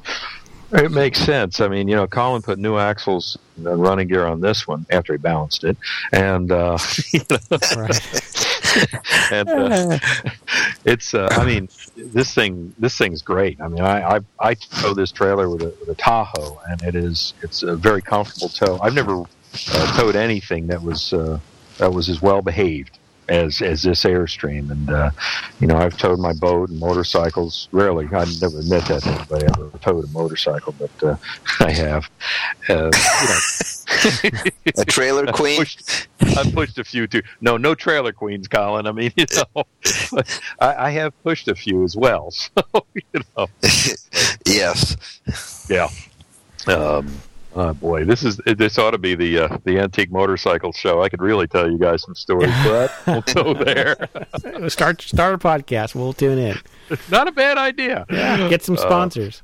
It 0.73 0.91
makes 0.91 1.19
sense. 1.19 1.61
I 1.61 1.69
mean, 1.69 1.87
you 1.87 1.95
know, 1.95 2.07
Colin 2.07 2.41
put 2.41 2.59
new 2.59 2.79
axles 2.79 3.37
and 3.59 3.67
running 3.83 4.09
gear 4.09 4.27
on 4.27 4.41
this 4.41 4.67
one 4.67 4.87
after 4.91 5.13
he 5.13 5.19
balanced 5.19 5.65
it, 5.65 5.77
and 6.13 6.51
uh, 6.51 6.79
you 7.13 7.21
know, 7.31 7.59
Right. 7.77 8.49
and 9.33 9.49
uh, 9.49 9.99
it's. 10.85 11.15
Uh, 11.15 11.29
I 11.33 11.45
mean, 11.45 11.69
this 11.97 12.35
thing. 12.35 12.75
This 12.79 12.97
thing's 12.97 13.23
great. 13.23 13.61
I 13.61 13.69
mean, 13.69 13.83
I 13.83 14.17
I, 14.17 14.21
I 14.41 14.55
tow 14.55 14.95
this 14.95 15.13
trailer 15.13 15.49
with 15.49 15.63
a 15.63 15.75
with 15.81 15.89
a 15.89 15.95
Tahoe, 15.95 16.61
and 16.69 16.83
it 16.83 16.95
is. 16.95 17.35
It's 17.43 17.63
a 17.63 17.77
very 17.77 18.03
comfortable 18.03 18.49
tow. 18.49 18.79
I've 18.81 18.95
never 18.95 19.23
uh, 19.73 19.97
towed 19.97 20.17
anything 20.17 20.67
that 20.69 20.83
was 20.83 21.13
uh, 21.13 21.39
that 21.79 21.93
was 21.93 22.09
as 22.09 22.23
well 22.23 22.43
behaved 22.43 22.99
as 23.29 23.63
as 23.63 23.83
this 23.83 24.05
Airstream, 24.05 24.71
and 24.71 24.91
uh, 24.91 25.11
you 25.61 25.67
know, 25.67 25.77
I've 25.77 25.97
towed 25.97 26.19
my 26.19 26.33
boat 26.33 26.71
and 26.71 26.79
motorcycles. 26.79 27.69
Rarely, 27.73 28.07
I 28.07 28.25
never 28.41 28.59
admit 28.59 28.87
that 28.87 29.07
anybody. 29.07 29.47
Ever 29.47 29.71
towed 29.81 30.05
a 30.05 30.09
motorcycle, 30.09 30.75
but 30.79 30.91
uh, 31.03 31.17
I 31.61 31.71
have. 31.71 32.11
Uh, 32.69 32.91
you 33.21 33.29
know, 33.29 33.41
A 34.79 34.85
trailer 34.85 35.29
I 35.29 35.33
queen. 35.33 35.59
pushed, 35.59 36.09
I 36.21 36.51
pushed 36.51 36.79
a 36.79 36.85
few 36.85 37.07
too. 37.07 37.23
No, 37.41 37.57
no 37.57 37.75
trailer 37.75 38.13
queens, 38.13 38.49
Colin. 38.49 38.87
I 38.87 38.93
mean, 38.93 39.13
you 39.17 39.27
know, 39.37 39.65
I, 40.61 40.87
I 40.87 40.91
have 40.91 41.21
pushed 41.23 41.49
a 41.49 41.55
few 41.55 41.85
as 41.85 41.97
well. 41.97 42.33
So 42.73 42.87
you 42.95 43.21
know, 43.37 43.47
yes. 44.47 44.97
yeah. 45.69 45.89
Um, 46.67 47.13
oh 47.55 47.75
boy, 47.75 48.05
this 48.05 48.23
is 48.23 48.39
this 48.47 48.79
ought 48.79 48.93
to 48.93 48.99
be 48.99 49.15
the 49.15 49.39
uh, 49.39 49.59
the 49.65 49.79
antique 49.79 50.11
motorcycle 50.11 50.73
show. 50.73 51.03
I 51.03 51.09
could 51.09 51.21
really 51.21 51.47
tell 51.47 51.71
you 51.71 51.79
guys 51.79 52.03
some 52.03 52.15
stories, 52.15 52.51
but 52.65 52.93
we'll 53.07 53.23
go 53.23 53.55
there. 53.55 53.97
start 54.69 55.03
start 55.03 55.35
a 55.35 55.39
podcast. 55.39 55.95
We'll 55.95 56.13
tune 56.13 56.39
in. 56.39 56.59
Not 57.11 57.29
a 57.29 57.33
bad 57.33 57.59
idea. 57.59 58.07
Yeah. 58.11 58.49
Get 58.49 58.63
some 58.63 58.77
Uh, 58.77 58.81
sponsors. 58.81 59.43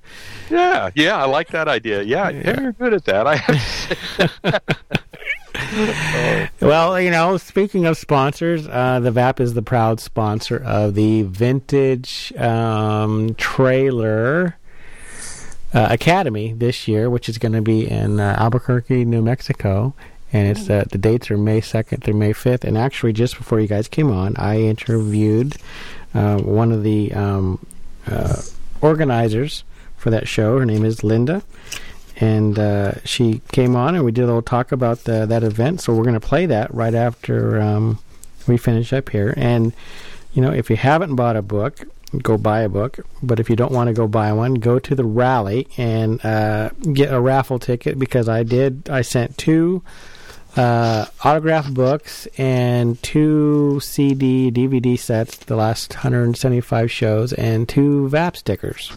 Yeah, 0.51 0.91
yeah, 0.95 1.17
I 1.17 1.27
like 1.27 1.49
that 1.49 1.69
idea. 1.69 2.03
Yeah, 2.03 2.29
yeah. 2.31 2.61
you're 2.61 2.73
good 2.73 2.95
at 2.95 3.05
that. 3.07 3.27
I 3.27 3.37
have 3.37 4.61
Well, 6.61 7.01
you 7.01 7.11
know, 7.11 7.37
speaking 7.37 7.87
of 7.87 7.97
sponsors, 7.97 8.67
uh, 8.69 9.01
the 9.01 9.11
VAP 9.11 9.41
is 9.41 9.55
the 9.55 9.63
proud 9.63 10.01
sponsor 10.01 10.57
of 10.57 10.95
the 10.95 11.23
Vintage 11.23 12.33
um, 12.37 13.35
Trailer 13.35 14.57
uh, 14.57 14.58
Academy 15.73 16.53
this 16.53 16.89
year, 16.89 17.11
which 17.11 17.29
is 17.29 17.39
going 17.39 17.53
to 17.53 17.63
be 17.63 17.89
in 17.89 18.21
uh, 18.21 18.37
Albuquerque, 18.39 19.05
New 19.05 19.23
Mexico. 19.23 19.95
And 20.33 20.49
it's 20.49 20.69
uh, 20.69 20.85
the 20.91 20.99
dates 20.99 21.31
are 21.31 21.39
May 21.39 21.61
2nd 21.61 22.05
through 22.05 22.15
May 22.15 22.33
5th. 22.33 22.65
And 22.65 22.77
actually, 22.77 23.15
just 23.15 23.37
before 23.39 23.61
you 23.61 23.67
guys 23.67 23.89
came 23.89 24.11
on, 24.11 24.37
I 24.37 24.61
interviewed 24.61 25.57
uh, 26.15 26.39
one 26.39 26.71
of 26.73 26.83
the 26.83 27.13
um, 27.15 27.65
uh, 28.07 28.43
organizers 28.83 29.65
for 29.97 30.11
that 30.11 30.29
show. 30.29 30.59
Her 30.59 30.67
name 30.67 30.85
is 30.85 31.03
Linda 31.03 31.43
and 32.21 32.59
uh, 32.59 32.93
she 33.05 33.41
came 33.53 33.77
on 33.77 33.95
and 33.95 34.05
we 34.05 34.13
did 34.13 34.23
a 34.23 34.27
little 34.27 34.43
talk 34.43 34.73
about 34.73 35.05
the, 35.05 35.25
that 35.27 35.45
event. 35.45 35.81
So 35.81 35.95
we're 35.95 36.03
going 36.03 36.15
to 36.15 36.21
play 36.21 36.47
that 36.47 36.73
right 36.75 36.95
after 36.95 37.61
um, 37.61 38.01
we 38.47 38.57
finish 38.57 38.93
up 38.93 39.11
here. 39.11 39.35
And 39.37 39.73
you 40.33 40.43
know, 40.43 40.53
if 40.53 40.71
you 40.71 40.77
haven't 40.77 41.17
bought 41.17 41.37
a 41.37 41.43
book, 41.43 41.87
go 42.23 42.39
buy 42.39 42.61
a 42.61 42.69
book. 42.69 43.01
But 43.23 43.41
if 43.41 43.51
you 43.51 43.57
don't 43.57 43.73
want 43.73 43.89
to 43.89 43.95
go 43.95 44.07
buy 44.07 44.33
one, 44.33 44.55
go 44.55 44.79
to 44.79 44.95
the 44.95 45.05
rally 45.05 45.69
and 45.77 46.25
uh, 46.25 46.71
get 46.93 47.13
a 47.13 47.21
raffle 47.21 47.59
ticket 47.59 47.99
because 47.99 48.29
I 48.29 48.43
did. 48.43 48.89
I 48.89 49.03
sent 49.03 49.37
two 49.39 49.83
uh, 50.57 51.07
autograph 51.23 51.71
books 51.73 52.27
and 52.39 53.01
two 53.03 53.81
CD 53.81 54.51
DVD 54.51 54.99
sets, 54.99 55.37
the 55.37 55.57
last 55.57 55.95
175 55.95 56.91
shows, 56.91 57.33
and 57.33 57.69
two 57.69 58.09
VAP 58.09 58.37
stickers 58.37 58.91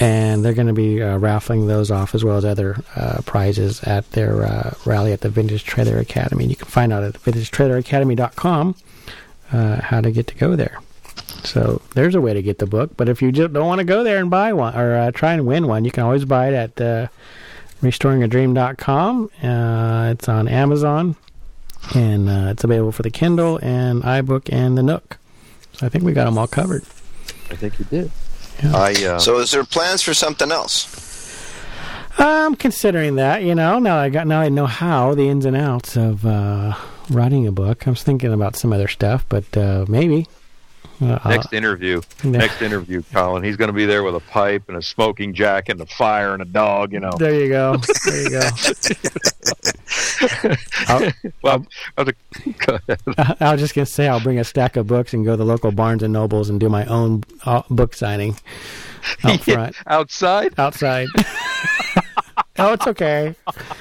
and 0.00 0.42
they're 0.42 0.54
going 0.54 0.66
to 0.66 0.72
be 0.72 1.02
uh, 1.02 1.18
raffling 1.18 1.66
those 1.66 1.90
off 1.90 2.14
as 2.14 2.24
well 2.24 2.38
as 2.38 2.44
other 2.44 2.82
uh, 2.96 3.20
prizes 3.26 3.82
at 3.82 4.10
their 4.12 4.44
uh, 4.44 4.72
rally 4.86 5.12
at 5.12 5.20
the 5.20 5.28
Vintage 5.28 5.64
Trailer 5.64 5.98
Academy. 5.98 6.44
And 6.44 6.50
you 6.50 6.56
can 6.56 6.68
find 6.68 6.90
out 6.90 7.04
at 7.04 7.14
vintagetraileracademy.com 7.14 8.74
uh, 9.52 9.80
how 9.80 10.00
to 10.00 10.10
get 10.10 10.26
to 10.28 10.34
go 10.34 10.56
there. 10.56 10.80
So 11.44 11.80
there's 11.94 12.14
a 12.14 12.20
way 12.20 12.34
to 12.34 12.42
get 12.42 12.58
the 12.58 12.66
book. 12.66 12.96
But 12.96 13.08
if 13.08 13.22
you 13.22 13.32
just 13.32 13.52
don't 13.52 13.66
want 13.66 13.78
to 13.78 13.84
go 13.84 14.04
there 14.04 14.18
and 14.18 14.30
buy 14.30 14.52
one 14.52 14.76
or 14.76 14.94
uh, 14.94 15.10
try 15.12 15.32
and 15.32 15.46
win 15.46 15.66
one, 15.66 15.84
you 15.84 15.90
can 15.90 16.04
always 16.04 16.24
buy 16.24 16.48
it 16.48 16.54
at 16.54 16.80
uh, 16.80 17.08
restoringadream.com. 17.82 19.30
Uh, 19.42 20.10
it's 20.12 20.28
on 20.28 20.48
Amazon 20.48 21.16
and 21.94 22.28
uh, 22.28 22.50
it's 22.50 22.64
available 22.64 22.92
for 22.92 23.02
the 23.02 23.10
Kindle 23.10 23.58
and 23.62 24.02
iBook 24.02 24.52
and 24.52 24.76
the 24.76 24.82
Nook. 24.82 25.18
So 25.72 25.86
I 25.86 25.88
think 25.88 26.04
we 26.04 26.12
got 26.12 26.24
them 26.26 26.36
all 26.38 26.46
covered. 26.46 26.82
I 27.50 27.56
think 27.56 27.78
you 27.78 27.84
did. 27.86 28.10
Yeah. 28.62 28.76
I 28.76 28.92
uh, 28.92 29.18
So, 29.18 29.38
is 29.38 29.50
there 29.52 29.64
plans 29.64 30.02
for 30.02 30.12
something 30.12 30.52
else? 30.52 30.96
I'm 32.18 32.54
considering 32.54 33.16
that, 33.16 33.42
you 33.42 33.54
know. 33.54 33.78
Now 33.78 33.96
I 33.96 34.10
got 34.10 34.26
now 34.26 34.40
I 34.40 34.50
know 34.50 34.66
how 34.66 35.14
the 35.14 35.28
ins 35.28 35.46
and 35.46 35.56
outs 35.56 35.96
of 35.96 36.26
uh, 36.26 36.74
writing 37.10 37.46
a 37.46 37.52
book. 37.52 37.86
I 37.86 37.90
was 37.90 38.02
thinking 38.02 38.32
about 38.32 38.56
some 38.56 38.72
other 38.72 38.88
stuff, 38.88 39.24
but 39.28 39.56
uh, 39.56 39.84
maybe. 39.88 40.26
Uh, 41.02 41.18
Next 41.26 41.54
interview, 41.54 42.02
next 42.24 42.60
interview, 42.60 43.02
Colin. 43.10 43.42
He's 43.42 43.56
going 43.56 43.68
to 43.68 43.72
be 43.72 43.86
there 43.86 44.02
with 44.02 44.14
a 44.14 44.20
pipe 44.20 44.64
and 44.68 44.76
a 44.76 44.82
smoking 44.82 45.32
jacket 45.32 45.72
and 45.72 45.80
a 45.80 45.86
fire 45.86 46.34
and 46.34 46.42
a 46.42 46.44
dog. 46.44 46.92
You 46.92 47.00
know. 47.00 47.12
There 47.16 47.32
you 47.40 47.48
go. 47.48 47.78
There 48.04 48.22
you 48.22 48.28
go. 48.30 48.50
I'll- 50.88 51.10
Well, 51.42 51.66
I 51.96 52.02
was 52.02 52.12
go 52.66 52.78
ahead. 52.86 53.00
I 53.40 53.52
was 53.52 53.62
just 53.62 53.74
gonna 53.74 53.86
say 53.86 54.08
I'll 54.08 54.20
bring 54.20 54.38
a 54.38 54.44
stack 54.44 54.76
of 54.76 54.86
books 54.86 55.14
and 55.14 55.24
go 55.24 55.30
to 55.32 55.36
the 55.38 55.44
local 55.46 55.72
Barnes 55.72 56.02
and 56.02 56.12
Nobles 56.12 56.50
and 56.50 56.60
do 56.60 56.68
my 56.68 56.84
own 56.84 57.24
uh, 57.46 57.62
book 57.70 57.94
signing 57.94 58.36
out 59.24 59.40
front, 59.40 59.76
outside. 59.86 60.52
outside. 60.58 61.08
Oh, 62.60 62.72
it's 62.72 62.86
okay. 62.86 63.34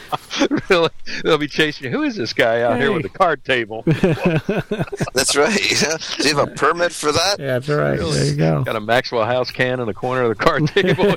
really, 0.69 0.89
they'll 1.23 1.37
be 1.37 1.47
chasing 1.47 1.85
you. 1.85 1.91
Who 1.91 2.03
is 2.03 2.15
this 2.15 2.33
guy 2.33 2.61
out 2.61 2.77
here 2.77 2.91
with 2.91 3.03
the 3.03 3.09
card 3.09 3.43
table? 3.45 3.83
That's 5.13 5.35
right. 5.35 5.57
Do 6.17 6.27
you 6.27 6.35
have 6.35 6.47
a 6.47 6.51
permit 6.51 6.91
for 6.91 7.11
that? 7.11 7.37
Yeah, 7.39 7.59
that's 7.59 7.69
all 7.69 7.77
right. 7.77 7.99
There 7.99 8.25
you 8.25 8.35
go. 8.35 8.63
Got 8.63 8.75
a 8.75 8.79
Maxwell 8.79 9.25
House 9.25 9.51
can 9.51 9.79
in 9.79 9.87
the 9.87 9.93
corner 9.93 10.23
of 10.23 10.37
the 10.37 10.43
card 10.43 10.67
table. 10.67 11.15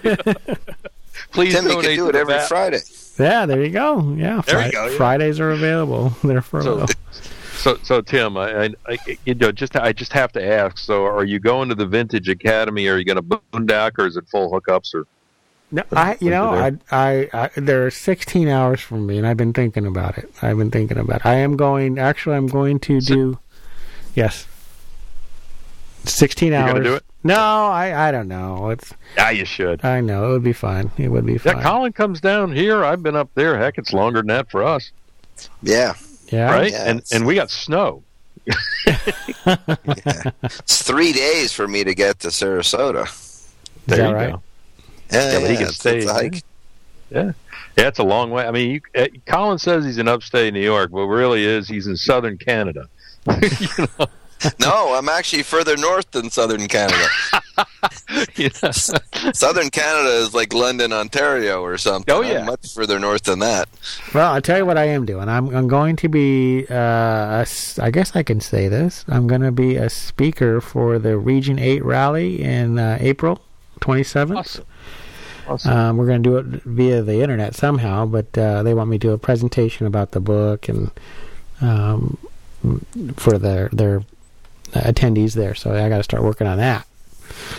Please 1.33 1.55
Tim, 1.55 1.65
you 1.65 1.71
donate 1.71 1.85
can 1.85 1.97
do 1.97 2.09
it 2.09 2.15
every 2.15 2.35
VAT. 2.35 2.49
Friday. 2.49 2.81
Yeah, 3.19 3.47
there 3.47 3.63
you 3.63 3.71
go. 3.71 4.15
Yeah, 4.15 4.43
There 4.47 4.67
you 4.67 4.73
go, 4.73 4.87
yeah. 4.87 4.97
Fridays 4.97 5.39
are 5.41 5.51
available. 5.51 6.11
They're 6.25 6.43
for 6.43 6.63
So, 6.63 6.87
so, 7.57 7.79
so 7.83 8.01
Tim, 8.01 8.37
I, 8.37 8.65
I, 8.65 8.71
I, 8.87 8.99
you 9.25 9.35
know, 9.35 9.53
just 9.53 9.77
I 9.77 9.93
just 9.93 10.13
have 10.13 10.33
to 10.33 10.45
ask. 10.45 10.79
So, 10.79 11.05
are 11.05 11.25
you 11.25 11.39
going 11.39 11.69
to 11.69 11.75
the 11.75 11.87
Vintage 11.87 12.29
Academy? 12.29 12.89
Are 12.89 12.99
you 12.99 13.05
going 13.05 13.17
to 13.17 13.23
boondock, 13.23 13.93
or 13.99 14.07
is 14.07 14.17
it 14.17 14.27
full 14.29 14.51
hookups? 14.51 14.95
Or 14.95 15.07
No, 15.75 15.83
I, 15.93 16.19
you 16.21 16.29
know, 16.31 16.51
I, 16.51 16.71
There. 16.71 16.81
I, 16.91 17.29
I, 17.33 17.51
there 17.57 17.87
are 17.87 17.91
16 17.91 18.47
hours 18.47 18.81
for 18.83 18.97
me, 18.97 19.17
and 19.17 19.27
I've 19.27 19.39
been 19.39 19.55
thinking 19.55 19.87
about 19.87 20.19
it. 20.19 20.31
I've 20.43 20.59
been 20.59 20.71
thinking 20.71 20.99
about. 20.99 21.21
It. 21.21 21.27
I 21.27 21.37
am 21.37 21.57
going. 21.57 21.99
Actually, 21.99 22.37
I'm 22.37 22.47
going 22.47 22.79
to 22.81 23.01
do. 23.01 23.39
Yes. 24.15 24.47
16 26.05 26.49
You 26.53 26.59
hours. 26.59 26.73
gonna 26.73 26.85
do 26.85 26.95
it? 26.97 27.05
No, 27.25 27.37
I, 27.37 28.09
I 28.09 28.11
don't 28.11 28.29
know. 28.29 28.69
It's. 28.71 28.93
yeah, 29.17 29.31
you 29.31 29.45
should. 29.47 29.83
I 29.85 30.01
know 30.03 30.27
it 30.31 30.33
would 30.33 30.43
be 30.45 30.53
fine. 30.53 30.91
It 30.99 31.09
would 31.09 31.25
be 31.25 31.39
fine. 31.39 31.57
Yeah, 31.57 31.63
Colin 31.63 31.93
comes 31.93 32.21
down 32.21 32.53
here. 32.53 32.85
I've 32.85 33.03
been 33.03 33.17
up 33.17 33.31
there. 33.35 33.57
Heck, 33.59 33.79
it's 33.79 33.93
longer 33.95 34.19
than 34.21 34.27
that 34.27 34.51
for 34.51 34.63
us, 34.65 34.91
Yeah. 35.63 35.95
yeah. 36.29 36.51
right? 36.53 36.71
Yeah, 36.73 36.91
and 36.91 37.03
and 37.13 37.25
we 37.25 37.35
got 37.35 37.51
snow. 37.51 38.03
It's 39.47 40.83
three 40.83 41.13
days 41.13 41.53
for 41.53 41.67
me 41.69 41.85
to 41.85 41.95
get 41.95 42.19
to 42.21 42.29
Sarasota. 42.29 43.05
Is 43.05 43.49
There 43.87 43.99
that 43.99 44.09
you 44.09 44.15
right? 44.15 44.31
go. 44.33 44.43
Yeah, 45.13 45.33
Yeah, 45.33 45.41
but 45.41 45.51
he 45.51 45.57
can 45.57 45.63
it's- 45.65 45.77
stay. 45.77 45.99
it's 45.99 46.07
a 46.07 46.13
hike. 46.15 46.43
Yeah, 47.11 47.33
it's 47.77 47.99
a 47.99 48.05
long 48.05 48.31
way. 48.31 48.47
I 48.47 48.51
mean, 48.51 48.71
you, 48.71 48.81
uh, 48.95 49.07
Colin 49.27 49.59
says 49.59 49.85
he's 49.85 49.99
in 49.99 50.09
upstate 50.09 50.53
New 50.55 50.61
York, 50.63 50.91
but 50.91 51.03
really 51.07 51.45
is 51.45 51.69
he's 51.69 51.87
in 51.87 51.97
southern 51.97 52.39
Canada. 52.39 52.89
you 53.43 53.69
know, 53.99 54.07
No, 54.59 54.95
I'm 54.95 55.09
actually 55.09 55.43
further 55.43 55.77
north 55.77 56.11
than 56.11 56.31
southern 56.31 56.67
Canada. 56.69 57.07
you 58.37 58.51
southern 59.35 59.71
Canada 59.71 60.17
is 60.23 60.35
like 60.35 60.53
London, 60.53 60.93
Ontario, 60.93 61.63
or 61.63 61.77
something. 61.79 62.13
Oh, 62.15 62.23
I'm 62.23 62.31
yeah. 62.31 62.45
much 62.45 62.75
further 62.75 62.99
north 62.99 63.23
than 63.25 63.39
that. 63.41 63.69
Well, 64.15 64.33
I'll 64.33 64.43
tell 64.43 64.59
you 64.59 64.67
what 64.67 64.79
I 64.79 64.85
am 64.85 65.05
doing. 65.07 65.29
I'm, 65.29 65.55
I'm 65.55 65.69
going 65.69 65.97
to 65.97 66.09
be, 66.09 66.67
uh, 66.71 66.75
a 66.75 67.41
s- 67.43 67.79
I 67.79 67.91
guess 67.91 68.17
I 68.17 68.23
can 68.23 68.41
say 68.41 68.69
this. 68.69 69.05
I'm 69.09 69.27
going 69.27 69.43
to 69.43 69.53
be 69.53 69.77
a 69.77 69.89
speaker 69.91 70.61
for 70.61 70.99
the 70.99 71.17
Region 71.19 71.59
8 71.59 71.85
rally 71.85 72.43
in 72.43 72.79
uh, 72.79 72.97
April 73.01 73.41
27th. 73.81 74.37
Awesome. 74.37 74.65
Awesome. 75.49 75.73
Um, 75.73 75.97
we're 75.97 76.07
going 76.07 76.23
to 76.23 76.29
do 76.29 76.37
it 76.37 76.63
via 76.63 77.03
the 77.03 77.21
internet 77.21 77.55
somehow, 77.55 78.07
but 78.07 78.37
uh, 78.39 78.63
they 78.63 78.75
want 78.75 78.91
me 78.91 78.99
to 78.99 79.07
do 79.09 79.13
a 79.13 79.19
presentation 79.19 79.87
about 79.87 80.13
the 80.13 80.21
book 80.21 80.69
and 80.69 80.91
um, 81.61 82.19
for 83.17 83.39
their 83.39 83.69
their 83.71 84.03
attendees 84.73 85.35
there. 85.35 85.55
So 85.55 85.75
I 85.75 85.89
got 85.89 85.99
to 85.99 86.03
start 86.03 86.23
working 86.23 86.47
on 86.47 86.59
that. 86.59 86.87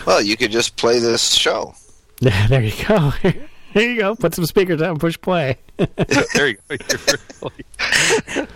Well, 0.06 0.22
you 0.22 0.36
could 0.36 0.50
just 0.50 0.76
play 0.76 0.98
this 0.98 1.32
show. 1.34 1.74
there 2.20 2.62
you 2.62 2.72
go. 2.86 3.12
there 3.74 3.90
you 3.90 3.96
go. 3.98 4.14
Put 4.14 4.34
some 4.34 4.46
speakers 4.46 4.80
out 4.80 4.90
and 4.90 5.00
push 5.00 5.20
play. 5.20 5.58
there 5.76 6.48
you 6.48 6.58
go. 6.68 6.76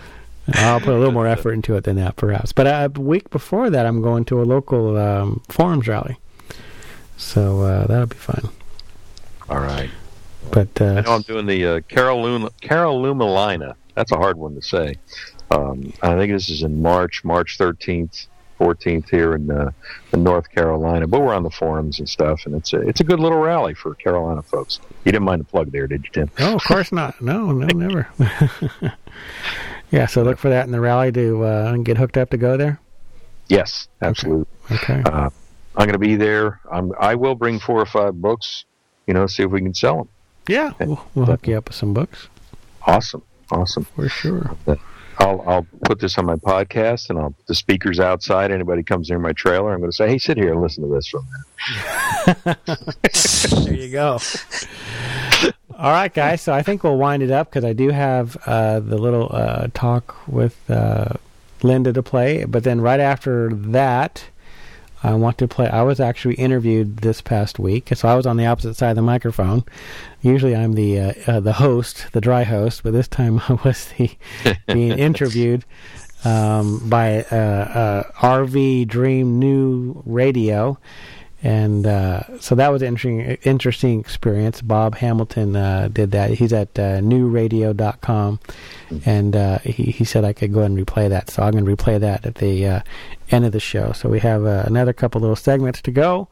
I'll 0.53 0.79
put 0.79 0.89
a 0.89 0.97
little 0.97 1.11
more 1.11 1.27
effort 1.27 1.51
into 1.51 1.75
it 1.75 1.83
than 1.83 1.97
that, 1.97 2.15
perhaps. 2.15 2.51
But 2.53 2.65
uh, 2.65 2.89
a 2.93 2.99
week 2.99 3.29
before 3.29 3.69
that, 3.69 3.85
I'm 3.85 4.01
going 4.01 4.25
to 4.25 4.41
a 4.41 4.45
local 4.45 4.97
um, 4.97 5.43
forums 5.47 5.87
rally, 5.87 6.17
so 7.17 7.61
uh, 7.61 7.85
that'll 7.85 8.07
be 8.07 8.15
fun. 8.15 8.49
All 9.49 9.59
right. 9.59 9.89
But 10.51 10.81
I 10.81 10.97
uh, 10.97 11.01
know 11.01 11.11
I'm 11.13 11.21
doing 11.21 11.45
the 11.45 11.65
uh, 11.65 11.79
Carolina, 11.81 12.49
Carolina. 12.61 13.75
That's 13.95 14.11
a 14.11 14.17
hard 14.17 14.37
one 14.37 14.55
to 14.55 14.61
say. 14.61 14.95
Um, 15.51 15.93
I 16.01 16.15
think 16.15 16.31
this 16.31 16.49
is 16.49 16.63
in 16.63 16.81
March, 16.81 17.23
March 17.23 17.57
13th, 17.57 18.27
14th 18.59 19.09
here 19.09 19.33
in, 19.35 19.49
uh, 19.49 19.71
in 20.13 20.23
North 20.23 20.49
Carolina. 20.51 21.07
But 21.07 21.21
we're 21.21 21.33
on 21.33 21.43
the 21.43 21.49
forums 21.49 21.99
and 21.99 22.07
stuff, 22.07 22.45
and 22.45 22.55
it's 22.55 22.73
a 22.73 22.81
it's 22.81 22.99
a 22.99 23.03
good 23.03 23.19
little 23.19 23.39
rally 23.39 23.73
for 23.73 23.95
Carolina 23.95 24.41
folks. 24.41 24.79
You 25.03 25.11
didn't 25.11 25.25
mind 25.25 25.41
the 25.41 25.45
plug 25.45 25.71
there, 25.71 25.87
did 25.87 26.05
you, 26.05 26.11
Tim? 26.11 26.31
oh, 26.39 26.55
of 26.55 26.63
course 26.63 26.91
not. 26.91 27.19
No, 27.21 27.51
no, 27.51 27.65
never. 27.75 28.07
yeah, 29.91 30.05
so 30.05 30.23
look 30.23 30.37
for 30.37 30.49
that 30.49 30.65
in 30.65 30.71
the 30.71 30.79
rally 30.79 31.11
to 31.11 31.43
uh, 31.43 31.77
get 31.77 31.97
hooked 31.97 32.17
up 32.17 32.29
to 32.29 32.37
go 32.37 32.57
there. 32.57 32.79
Yes, 33.47 33.87
absolutely. 34.01 34.45
Okay. 34.71 35.01
Uh, 35.05 35.31
I'm 35.75 35.85
going 35.85 35.93
to 35.93 35.97
be 35.97 36.15
there. 36.15 36.59
I'm, 36.71 36.93
I 36.99 37.15
will 37.15 37.35
bring 37.35 37.59
four 37.59 37.79
or 37.81 37.85
five 37.85 38.13
books. 38.21 38.65
You 39.09 39.15
know, 39.15 39.25
see 39.25 39.41
if 39.41 39.49
we 39.49 39.59
can 39.59 39.73
sell 39.73 39.97
them. 39.97 40.09
Yeah, 40.47 40.73
we'll, 40.79 41.03
we'll 41.15 41.25
hook 41.25 41.47
you 41.47 41.57
up 41.57 41.69
with 41.69 41.75
some 41.75 41.95
books 41.95 42.27
Awesome, 42.85 43.23
awesome. 43.51 43.85
for 43.95 44.07
sure. 44.07 44.55
I'll 45.17 45.41
I'll 45.47 45.67
put 45.85 45.99
this 45.99 46.15
on 46.19 46.27
my 46.27 46.35
podcast, 46.35 47.09
and 47.09 47.17
I'll 47.17 47.33
the 47.47 47.55
speakers 47.55 47.99
outside. 47.99 48.51
Anybody 48.51 48.83
comes 48.83 49.09
near 49.09 49.17
my 49.17 49.33
trailer, 49.33 49.73
I'm 49.73 49.79
going 49.79 49.89
to 49.89 49.95
say, 49.95 50.09
"Hey, 50.09 50.19
sit 50.19 50.37
here 50.37 50.51
and 50.51 50.61
listen 50.61 50.83
to 50.87 50.93
this 50.93 51.07
from 51.07 51.25
There 53.65 53.73
you 53.73 53.91
go. 53.91 54.19
All 55.75 55.91
right, 55.91 56.13
guys. 56.13 56.43
So 56.43 56.53
I 56.53 56.61
think 56.61 56.83
we'll 56.83 56.97
wind 56.97 57.23
it 57.23 57.31
up 57.31 57.49
because 57.49 57.65
I 57.65 57.73
do 57.73 57.89
have 57.89 58.37
uh, 58.45 58.79
the 58.79 58.99
little 58.99 59.29
uh, 59.31 59.69
talk 59.73 60.15
with 60.27 60.69
uh, 60.69 61.13
Linda 61.63 61.93
to 61.93 62.03
play. 62.03 62.45
But 62.45 62.63
then 62.63 62.79
right 62.79 62.99
after 62.99 63.49
that, 63.49 64.25
I 65.01 65.13
want 65.13 65.37
to 65.37 65.47
play. 65.47 65.69
I 65.69 65.83
was 65.83 65.99
actually 65.99 66.35
interviewed 66.35 66.97
this 66.97 67.21
past 67.21 67.57
week, 67.57 67.89
so 67.95 68.07
I 68.07 68.15
was 68.15 68.25
on 68.25 68.37
the 68.37 68.45
opposite 68.45 68.75
side 68.75 68.91
of 68.91 68.95
the 68.97 69.01
microphone. 69.01 69.63
Usually, 70.21 70.55
I'm 70.55 70.73
the 70.73 70.99
uh, 70.99 71.13
uh, 71.27 71.39
the 71.39 71.53
host, 71.53 72.07
the 72.11 72.21
dry 72.21 72.43
host, 72.43 72.83
but 72.83 72.91
this 72.91 73.07
time 73.07 73.39
I 73.47 73.53
was 73.63 73.87
the 73.97 74.11
being 74.67 74.97
interviewed 74.99 75.63
um, 76.25 76.89
by 76.89 77.23
uh, 77.31 77.35
uh, 77.35 78.03
RV 78.19 78.87
Dream 78.87 79.39
New 79.39 80.03
Radio, 80.05 80.77
and 81.41 81.87
uh, 81.87 82.39
so 82.39 82.55
that 82.55 82.69
was 82.69 82.81
an 82.81 82.89
interesting 82.89 83.37
interesting 83.43 83.99
experience. 83.99 84.61
Bob 84.61 84.95
Hamilton 84.95 85.55
uh, 85.55 85.87
did 85.91 86.11
that. 86.11 86.31
He's 86.31 86.51
at 86.51 86.77
uh, 86.77 86.99
newradio.com, 86.99 88.39
and 89.05 89.35
uh, 89.35 89.59
he 89.59 89.83
he 89.91 90.03
said 90.03 90.25
I 90.25 90.33
could 90.33 90.53
go 90.53 90.59
ahead 90.59 90.71
and 90.71 90.85
replay 90.85 91.09
that. 91.09 91.29
So 91.29 91.43
I'm 91.43 91.53
going 91.53 91.65
to 91.65 91.75
replay 91.75 91.99
that 91.99 92.25
at 92.25 92.35
the 92.35 92.67
uh, 92.67 92.81
end 93.31 93.45
of 93.45 93.53
the 93.53 93.59
show. 93.59 93.93
So 93.93 94.09
we 94.09 94.19
have 94.19 94.45
uh, 94.45 94.63
another 94.65 94.91
couple 94.91 95.21
little 95.21 95.35
segments 95.35 95.81
to 95.83 95.91
go. 95.91 96.27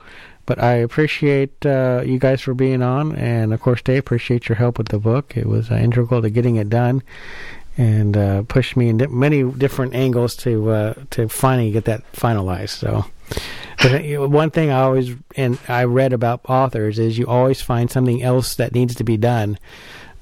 But 0.45 0.63
I 0.63 0.75
appreciate 0.75 1.65
uh, 1.65 2.03
you 2.05 2.19
guys 2.19 2.39
for 2.39 2.53
being 2.53 2.81
on, 2.81 3.15
and 3.17 3.53
of 3.53 3.59
course, 3.61 3.81
Dave, 3.81 3.99
appreciate 3.99 4.47
your 4.47 4.55
help 4.55 4.77
with 4.77 4.87
the 4.87 4.97
book. 4.97 5.35
It 5.35 5.45
was 5.45 5.69
uh, 5.69 5.75
integral 5.75 6.21
to 6.21 6.29
getting 6.29 6.55
it 6.55 6.69
done, 6.69 7.03
and 7.77 8.15
uh, 8.15 8.43
pushed 8.43 8.77
me 8.77 8.87
in 8.87 8.97
di- 8.97 9.07
many 9.07 9.43
different 9.43 9.93
angles 9.93 10.37
to 10.37 10.69
uh, 10.71 10.93
to 11.11 11.27
finally 11.27 11.71
get 11.71 11.83
that 11.85 12.09
finalized. 12.13 12.69
So, 12.69 13.05
but, 13.81 14.05
uh, 14.05 14.27
one 14.27 14.49
thing 14.51 14.71
I 14.71 14.81
always 14.81 15.15
and 15.35 15.59
I 15.67 15.83
read 15.83 16.13
about 16.13 16.41
authors 16.49 16.99
is 16.99 17.17
you 17.17 17.27
always 17.27 17.61
find 17.61 17.89
something 17.89 18.23
else 18.23 18.55
that 18.55 18.73
needs 18.73 18.95
to 18.95 19.03
be 19.03 19.17
done. 19.17 19.57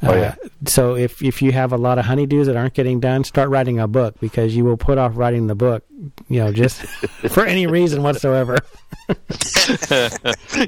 Oh, 0.03 0.13
yeah. 0.13 0.35
Uh, 0.43 0.47
so 0.67 0.95
if 0.95 1.21
if 1.23 1.41
you 1.41 1.51
have 1.51 1.71
a 1.73 1.77
lot 1.77 1.97
of 1.97 2.05
honeydews 2.05 2.45
that 2.45 2.55
aren't 2.55 2.73
getting 2.73 2.99
done, 2.99 3.23
start 3.23 3.49
writing 3.49 3.79
a 3.79 3.87
book 3.87 4.15
because 4.19 4.55
you 4.55 4.63
will 4.65 4.77
put 4.77 4.97
off 4.97 5.13
writing 5.15 5.47
the 5.47 5.55
book, 5.55 5.83
you 6.27 6.39
know, 6.39 6.51
just 6.51 6.81
for 7.29 7.45
any 7.45 7.65
reason 7.67 8.03
whatsoever. 8.03 8.59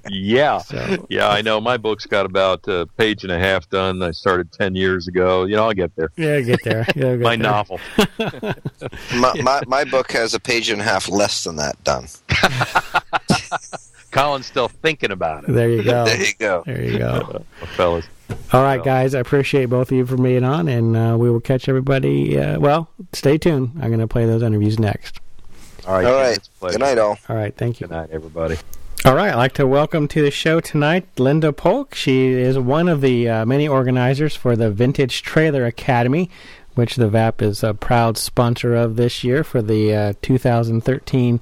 yeah, 0.09 0.59
So- 0.59 1.05
yeah. 1.09 1.27
I 1.29 1.41
know 1.41 1.59
my 1.59 1.77
book's 1.77 2.05
got 2.05 2.25
about 2.25 2.67
a 2.67 2.85
page 2.97 3.23
and 3.23 3.31
a 3.31 3.39
half 3.39 3.69
done. 3.69 4.01
I 4.01 4.11
started 4.11 4.51
ten 4.51 4.75
years 4.75 5.07
ago. 5.07 5.43
You 5.45 5.55
know, 5.55 5.65
I'll 5.65 5.73
get 5.73 5.95
there. 5.95 6.11
Yeah, 6.17 6.39
get 6.41 6.63
there. 6.63 6.85
Yeah, 6.95 7.15
get 7.15 7.19
My 7.21 7.35
there. 7.35 7.37
novel. 7.37 7.79
My, 9.15 9.33
my, 9.41 9.61
my 9.67 9.83
book 9.83 10.11
has 10.11 10.33
a 10.33 10.39
page 10.39 10.69
and 10.69 10.81
a 10.81 10.83
half 10.83 11.09
less 11.09 11.43
than 11.43 11.55
that 11.57 11.83
done. 11.83 12.07
Colin's 14.17 14.47
still 14.47 14.67
thinking 14.67 15.11
about 15.11 15.43
it, 15.43 15.53
There 15.53 15.69
you 15.69 15.83
go. 15.83 16.05
There 16.05 16.19
you 16.19 16.33
go. 16.39 16.63
There 16.65 16.83
you 16.83 16.97
go. 16.97 17.45
fellas. 17.75 18.07
All 18.51 18.63
right, 18.63 18.83
guys. 18.83 19.13
I 19.13 19.19
appreciate 19.19 19.65
both 19.65 19.91
of 19.91 19.97
you 19.97 20.05
for 20.07 20.17
being 20.17 20.43
on, 20.43 20.67
and 20.67 20.97
uh, 20.97 21.15
we 21.19 21.29
will 21.29 21.39
catch 21.39 21.69
everybody. 21.69 22.37
Uh, 22.37 22.59
well, 22.59 22.89
stay 23.13 23.37
tuned. 23.37 23.73
I'm 23.75 23.89
going 23.89 23.99
to 23.99 24.07
play 24.07 24.25
those 24.25 24.41
interviews 24.41 24.79
next. 24.79 25.19
All 25.85 25.93
right. 25.93 26.05
All 26.05 26.13
Tim, 26.13 26.21
right. 26.21 26.37
it's 26.37 26.47
a 26.47 26.51
pleasure. 26.59 26.79
Good 26.79 26.85
night, 26.85 26.97
all. 26.97 27.19
All 27.29 27.35
right. 27.35 27.55
Thank 27.55 27.79
you. 27.79 27.87
Good 27.87 27.93
night, 27.93 28.09
everybody. 28.11 28.57
All 29.05 29.15
right, 29.15 29.29
I'd 29.29 29.35
like 29.35 29.53
to 29.53 29.67
welcome 29.67 30.07
to 30.07 30.23
the 30.23 30.31
show 30.31 30.59
tonight 30.59 31.07
Linda 31.19 31.53
Polk. 31.53 31.93
She 31.93 32.29
is 32.29 32.57
one 32.57 32.89
of 32.89 33.01
the 33.01 33.29
uh, 33.29 33.45
many 33.45 33.67
organizers 33.67 34.35
for 34.35 34.55
the 34.55 34.71
Vintage 34.71 35.21
Trailer 35.21 35.65
Academy, 35.65 36.31
which 36.73 36.95
the 36.95 37.07
VAP 37.07 37.43
is 37.43 37.63
a 37.63 37.75
proud 37.75 38.17
sponsor 38.17 38.75
of 38.75 38.95
this 38.95 39.23
year 39.23 39.43
for 39.43 39.61
the 39.61 39.93
uh, 39.93 40.13
2013 40.23 41.39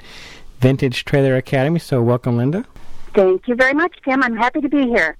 Vintage 0.59 1.05
Trailer 1.05 1.35
Academy. 1.35 1.79
So, 1.79 2.01
welcome, 2.01 2.37
Linda. 2.37 2.65
Thank 3.13 3.47
you 3.47 3.55
very 3.55 3.73
much, 3.73 3.95
Tim. 4.03 4.23
I'm 4.23 4.35
happy 4.35 4.61
to 4.61 4.69
be 4.69 4.87
here. 4.87 5.15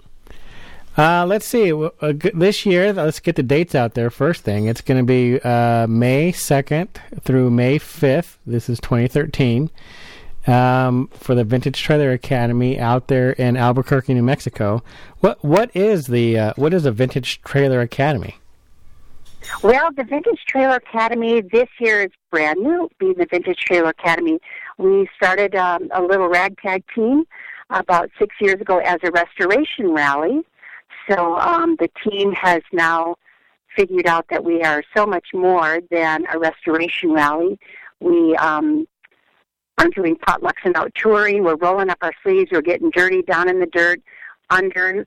Uh, 0.98 1.26
let's 1.26 1.46
see. 1.46 1.74
Uh, 1.74 2.14
this 2.34 2.66
year, 2.66 2.94
let's 2.94 3.20
get 3.20 3.36
the 3.36 3.44
dates 3.44 3.76
out 3.76 3.96
there. 3.96 4.10
First 4.10 4.44
thing, 4.44 4.68
it's 4.68 4.82
going 4.82 4.98
to 4.98 5.06
be 5.06 5.42
uh, 5.42 5.88
May 5.88 6.32
2nd 6.32 6.88
through 7.22 7.50
May 7.50 7.80
5th. 7.80 8.38
This 8.46 8.70
is 8.70 8.80
2013 8.80 9.70
um, 10.48 11.10
for 11.14 11.36
the 11.36 11.44
Vintage 11.44 11.82
Trailer 11.82 12.12
Academy 12.12 12.80
out 12.80 13.08
there 13.08 13.32
in 13.32 13.58
Albuquerque, 13.58 14.14
New 14.14 14.24
Mexico. 14.24 14.84
What 15.20 15.44
what 15.44 15.70
is 15.76 16.08
the 16.08 16.38
uh, 16.38 16.54
what 16.56 16.74
is 16.74 16.86
a 16.86 16.92
Vintage 16.92 17.42
Trailer 17.42 17.82
Academy? 17.82 18.38
Well, 19.64 19.92
the 19.92 20.04
Vintage 20.04 20.44
Trailer 20.48 20.78
Academy 20.78 21.42
this 21.42 21.70
year 21.80 22.04
is 22.04 22.12
brand 22.32 22.60
new, 22.62 22.90
being 23.00 23.16
the 23.16 23.28
Vintage 23.30 23.60
Trailer 23.60 23.90
Academy. 23.90 24.40
We 24.78 25.10
started 25.16 25.56
um, 25.56 25.90
a 25.94 26.02
little 26.02 26.28
ragtag 26.28 26.84
team 26.94 27.24
about 27.70 28.10
six 28.20 28.36
years 28.40 28.60
ago 28.62 28.80
as 28.80 28.98
a 29.04 29.12
restoration 29.12 29.92
rally. 29.92 30.42
So 31.10 31.38
um, 31.38 31.76
the 31.80 31.90
team 32.04 32.32
has 32.34 32.62
now 32.72 33.16
figured 33.76 34.08
out 34.08 34.26
that 34.30 34.44
we 34.44 34.62
are 34.64 34.84
so 34.96 35.06
much 35.06 35.28
more 35.34 35.80
than 35.92 36.26
a 36.34 36.40
restoration 36.40 37.12
rally. 37.12 37.60
We 38.00 38.36
um, 38.38 38.88
are 39.78 39.90
doing 39.90 40.16
potlucks 40.16 40.64
and 40.64 40.76
out 40.76 40.92
touring. 40.96 41.44
We're 41.44 41.58
rolling 41.58 41.90
up 41.90 41.98
our 42.02 42.14
sleeves. 42.24 42.52
We're 42.52 42.62
getting 42.62 42.90
dirty 42.92 43.22
down 43.22 43.50
in 43.50 43.60
the 43.60 43.66
dirt 43.66 44.02
under 44.50 45.06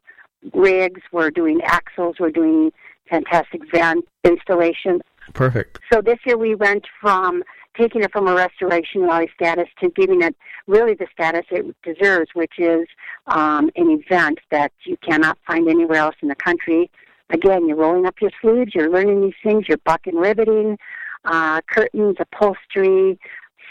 rigs. 0.52 1.00
We're 1.12 1.30
doing 1.30 1.60
axles. 1.64 2.16
We're 2.20 2.30
doing 2.30 2.72
Fantastic 3.08 3.62
Fan 3.70 4.02
installation. 4.24 5.00
Perfect. 5.32 5.78
So 5.92 6.00
this 6.00 6.18
year 6.24 6.36
we 6.36 6.54
went 6.54 6.86
from 7.00 7.42
taking 7.78 8.02
it 8.02 8.12
from 8.12 8.26
a 8.26 8.34
restoration 8.34 9.02
rally 9.02 9.30
status 9.34 9.68
to 9.80 9.90
giving 9.90 10.22
it 10.22 10.34
really 10.66 10.94
the 10.94 11.06
status 11.12 11.44
it 11.50 11.74
deserves, 11.82 12.30
which 12.34 12.58
is 12.58 12.86
um, 13.26 13.70
an 13.76 13.90
event 13.90 14.38
that 14.50 14.72
you 14.84 14.96
cannot 14.98 15.38
find 15.46 15.68
anywhere 15.68 15.98
else 15.98 16.16
in 16.20 16.28
the 16.28 16.34
country. 16.34 16.90
Again, 17.30 17.68
you're 17.68 17.76
rolling 17.76 18.06
up 18.06 18.20
your 18.20 18.30
sleeves, 18.40 18.74
you're 18.74 18.90
learning 18.90 19.20
these 19.20 19.34
things, 19.42 19.66
you're 19.68 19.78
buck 19.78 20.06
and 20.06 20.18
riveting, 20.18 20.78
uh, 21.24 21.60
curtains, 21.62 22.16
upholstery, 22.18 23.18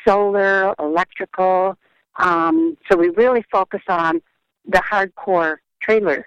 solar, 0.08 0.74
electrical. 0.80 1.76
Um, 2.18 2.78
so 2.89 2.97
we 2.97 3.10
really 3.10 3.43
focus 3.51 3.82
on 3.88 4.22
the 4.66 4.80
hardcore 4.80 5.58
trailer 5.82 6.26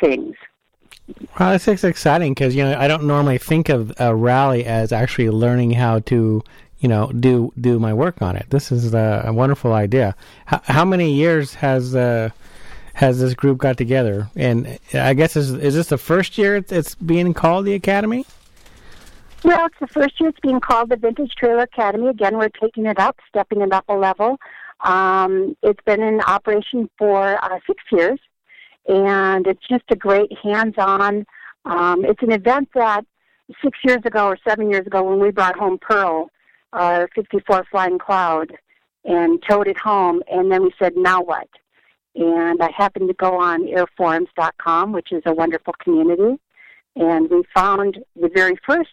things. 0.00 0.34
Well, 1.38 1.52
this 1.52 1.66
is 1.68 1.84
exciting 1.84 2.34
because 2.34 2.54
you 2.54 2.64
know 2.64 2.76
I 2.78 2.86
don't 2.86 3.04
normally 3.04 3.38
think 3.38 3.68
of 3.68 3.92
a 3.98 4.14
rally 4.14 4.66
as 4.66 4.92
actually 4.92 5.30
learning 5.30 5.72
how 5.72 6.00
to 6.00 6.42
you 6.80 6.88
know 6.88 7.10
do 7.12 7.52
do 7.60 7.78
my 7.78 7.92
work 7.92 8.22
on 8.22 8.36
it. 8.36 8.46
This 8.50 8.70
is 8.70 8.94
a, 8.94 9.24
a 9.26 9.32
wonderful 9.32 9.72
idea. 9.72 10.14
How, 10.46 10.84
many 10.84 11.12
years 11.12 11.54
has 11.54 11.94
uh, 11.94 12.30
has 12.94 13.20
this 13.20 13.34
group 13.34 13.58
got 13.58 13.76
together? 13.76 14.28
And 14.36 14.78
I 14.94 15.14
guess 15.14 15.36
is 15.36 15.52
is 15.52 15.74
this 15.74 15.88
the 15.88 15.98
first 15.98 16.38
year 16.38 16.56
it's, 16.56 16.72
it's 16.72 16.94
being 16.94 17.34
called 17.34 17.66
the 17.66 17.74
Academy? 17.74 18.24
Well, 19.44 19.66
it's 19.66 19.78
the 19.80 19.86
first 19.86 20.20
year 20.20 20.30
it's 20.30 20.40
being 20.40 20.60
called 20.60 20.88
the 20.88 20.96
Vintage 20.96 21.34
Trailer 21.36 21.62
Academy. 21.62 22.08
Again, 22.08 22.38
we're 22.38 22.48
taking 22.48 22.86
it 22.86 22.98
up, 22.98 23.16
stepping 23.28 23.60
it 23.60 23.72
up 23.72 23.84
a 23.88 23.94
level. 23.94 24.36
Um, 24.80 25.56
it's 25.62 25.80
been 25.84 26.02
in 26.02 26.20
operation 26.20 26.88
for 26.98 27.42
uh, 27.42 27.58
six 27.66 27.82
years, 27.92 28.18
and 28.88 29.46
it's 29.46 29.64
just 29.68 29.84
a 29.90 29.96
great 29.96 30.36
hands-on. 30.42 31.24
Um, 31.64 32.04
it's 32.04 32.22
an 32.22 32.32
event 32.32 32.68
that 32.74 33.04
six 33.62 33.78
years 33.84 34.00
ago 34.04 34.26
or 34.26 34.38
seven 34.46 34.70
years 34.70 34.86
ago, 34.86 35.02
when 35.02 35.20
we 35.20 35.30
brought 35.30 35.56
home 35.56 35.78
Pearl, 35.78 36.30
our 36.72 37.08
54 37.14 37.64
Flying 37.70 37.98
Cloud, 37.98 38.52
and 39.04 39.42
towed 39.48 39.68
it 39.68 39.78
home, 39.78 40.22
and 40.30 40.50
then 40.50 40.62
we 40.62 40.72
said, 40.78 40.92
now 40.96 41.22
what? 41.22 41.48
And 42.14 42.60
I 42.62 42.70
happened 42.76 43.08
to 43.08 43.14
go 43.14 43.38
on 43.40 43.66
airforums.com, 43.66 44.92
which 44.92 45.12
is 45.12 45.22
a 45.24 45.32
wonderful 45.32 45.74
community, 45.82 46.40
and 46.96 47.30
we 47.30 47.42
found 47.54 47.98
the 48.20 48.28
very 48.34 48.58
first 48.66 48.90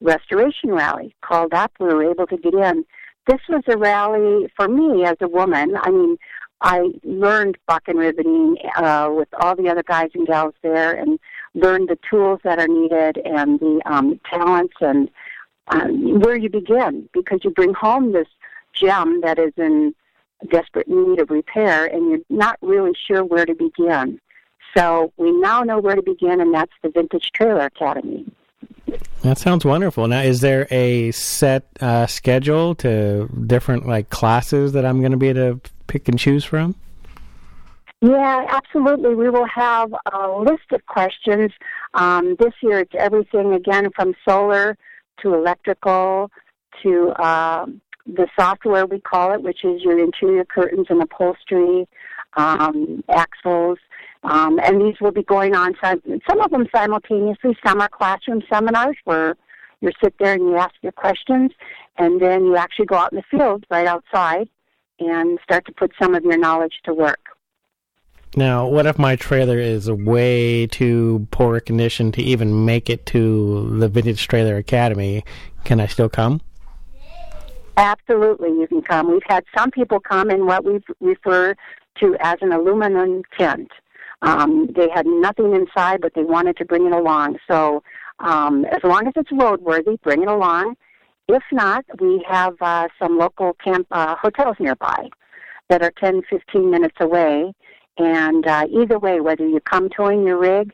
restoration 0.00 0.70
rally 0.70 1.14
called 1.22 1.54
up. 1.54 1.72
We 1.78 1.86
were 1.86 2.10
able 2.10 2.26
to 2.26 2.36
get 2.36 2.54
in. 2.54 2.84
This 3.26 3.40
was 3.48 3.62
a 3.68 3.78
rally 3.78 4.48
for 4.56 4.68
me 4.68 5.04
as 5.04 5.16
a 5.20 5.28
woman. 5.28 5.76
I 5.80 5.90
mean, 5.90 6.16
I 6.60 6.90
learned 7.04 7.56
buck 7.66 7.84
and 7.86 7.98
riveting 7.98 8.56
uh, 8.76 9.10
with 9.12 9.28
all 9.40 9.54
the 9.56 9.68
other 9.68 9.82
guys 9.82 10.10
and 10.14 10.26
gals 10.26 10.54
there, 10.62 10.92
and 10.92 11.18
learned 11.54 11.88
the 11.88 11.98
tools 12.10 12.40
that 12.44 12.58
are 12.58 12.68
needed 12.68 13.18
and 13.24 13.60
the 13.60 13.80
um, 13.86 14.20
talents 14.28 14.74
and 14.80 15.08
um, 15.68 16.20
where 16.20 16.36
you 16.36 16.48
begin 16.48 17.08
because 17.12 17.40
you 17.42 17.50
bring 17.50 17.74
home 17.74 18.12
this 18.12 18.28
gem 18.72 19.20
that 19.22 19.38
is 19.38 19.52
in 19.56 19.94
desperate 20.50 20.88
need 20.88 21.20
of 21.20 21.30
repair, 21.30 21.86
and 21.86 22.10
you're 22.10 22.20
not 22.28 22.58
really 22.60 22.92
sure 23.06 23.24
where 23.24 23.46
to 23.46 23.54
begin. 23.54 24.20
So 24.76 25.12
we 25.16 25.30
now 25.32 25.62
know 25.62 25.78
where 25.78 25.94
to 25.94 26.02
begin, 26.02 26.40
and 26.40 26.52
that's 26.52 26.72
the 26.82 26.90
Vintage 26.90 27.30
Trailer 27.32 27.66
Academy. 27.66 28.26
That 29.22 29.38
sounds 29.38 29.64
wonderful. 29.64 30.06
Now, 30.06 30.20
is 30.20 30.40
there 30.40 30.66
a 30.70 31.10
set 31.12 31.66
uh, 31.80 32.06
schedule 32.06 32.74
to 32.76 33.28
different 33.46 33.86
like 33.86 34.10
classes 34.10 34.72
that 34.72 34.84
I'm 34.84 35.00
going 35.00 35.12
to 35.12 35.16
be 35.16 35.28
able 35.28 35.60
to 35.60 35.70
pick 35.86 36.08
and 36.08 36.18
choose 36.18 36.44
from? 36.44 36.74
Yeah, 38.02 38.44
absolutely. 38.50 39.14
We 39.14 39.30
will 39.30 39.46
have 39.46 39.94
a 40.12 40.28
list 40.28 40.72
of 40.72 40.84
questions. 40.86 41.52
Um, 41.94 42.36
this 42.38 42.52
year, 42.62 42.80
it's 42.80 42.94
everything 42.98 43.54
again 43.54 43.88
from 43.96 44.14
solar 44.28 44.76
to 45.22 45.34
electrical 45.34 46.30
to 46.82 47.14
um, 47.22 47.80
the 48.06 48.26
software 48.38 48.86
we 48.86 49.00
call 49.00 49.32
it, 49.32 49.42
which 49.42 49.64
is 49.64 49.82
your 49.82 49.98
interior 49.98 50.44
curtains 50.44 50.86
and 50.90 51.02
upholstery, 51.02 51.88
um, 52.36 53.02
axles, 53.08 53.78
um, 54.24 54.58
and 54.62 54.80
these 54.80 55.00
will 55.00 55.12
be 55.12 55.22
going 55.22 55.54
on. 55.54 55.74
sim- 55.82 56.20
Some 56.28 56.40
of 56.40 56.50
them 56.50 56.66
simultaneously. 56.74 57.56
Some 57.64 57.80
are 57.80 57.88
classroom 57.88 58.42
seminars 58.52 58.96
where 59.04 59.36
you 59.80 59.90
sit 60.02 60.14
there 60.18 60.34
and 60.34 60.42
you 60.42 60.56
ask 60.56 60.74
your 60.82 60.92
questions, 60.92 61.52
and 61.98 62.20
then 62.20 62.44
you 62.44 62.56
actually 62.56 62.86
go 62.86 62.96
out 62.96 63.12
in 63.12 63.16
the 63.16 63.24
field 63.30 63.64
right 63.70 63.86
outside 63.86 64.48
and 64.98 65.38
start 65.42 65.64
to 65.66 65.72
put 65.72 65.92
some 66.00 66.14
of 66.14 66.24
your 66.24 66.38
knowledge 66.38 66.74
to 66.84 66.94
work. 66.94 67.23
Now, 68.36 68.66
what 68.66 68.86
if 68.86 68.98
my 68.98 69.14
trailer 69.14 69.58
is 69.58 69.90
way 69.90 70.66
too 70.66 71.28
poor 71.30 71.60
condition 71.60 72.10
to 72.12 72.22
even 72.22 72.64
make 72.64 72.90
it 72.90 73.06
to 73.06 73.78
the 73.78 73.88
Vintage 73.88 74.26
Trailer 74.26 74.56
Academy? 74.56 75.24
Can 75.64 75.78
I 75.78 75.86
still 75.86 76.08
come? 76.08 76.40
Absolutely, 77.76 78.48
you 78.48 78.66
can 78.66 78.82
come. 78.82 79.10
We've 79.10 79.22
had 79.26 79.44
some 79.56 79.70
people 79.70 80.00
come 80.00 80.30
in 80.30 80.46
what 80.46 80.64
we 80.64 80.80
refer 81.00 81.54
to 82.00 82.16
as 82.20 82.38
an 82.40 82.52
aluminum 82.52 83.22
tent. 83.38 83.70
Um, 84.22 84.68
they 84.74 84.88
had 84.90 85.06
nothing 85.06 85.54
inside, 85.54 86.00
but 86.00 86.14
they 86.14 86.24
wanted 86.24 86.56
to 86.56 86.64
bring 86.64 86.86
it 86.86 86.92
along. 86.92 87.38
So, 87.48 87.82
um, 88.20 88.64
as 88.64 88.82
long 88.82 89.06
as 89.06 89.12
it's 89.16 89.30
roadworthy, 89.30 90.00
bring 90.02 90.22
it 90.22 90.28
along. 90.28 90.76
If 91.28 91.42
not, 91.52 91.84
we 92.00 92.24
have 92.28 92.54
uh, 92.60 92.88
some 92.98 93.18
local 93.18 93.54
camp 93.54 93.86
uh, 93.90 94.16
hotels 94.16 94.56
nearby 94.58 95.08
that 95.68 95.82
are 95.82 95.92
10, 95.98 96.22
15 96.28 96.70
minutes 96.70 96.96
away. 97.00 97.52
And 97.98 98.46
uh, 98.46 98.66
either 98.70 98.98
way, 98.98 99.20
whether 99.20 99.46
you 99.46 99.60
come 99.60 99.88
towing 99.88 100.26
your 100.26 100.38
rig 100.38 100.72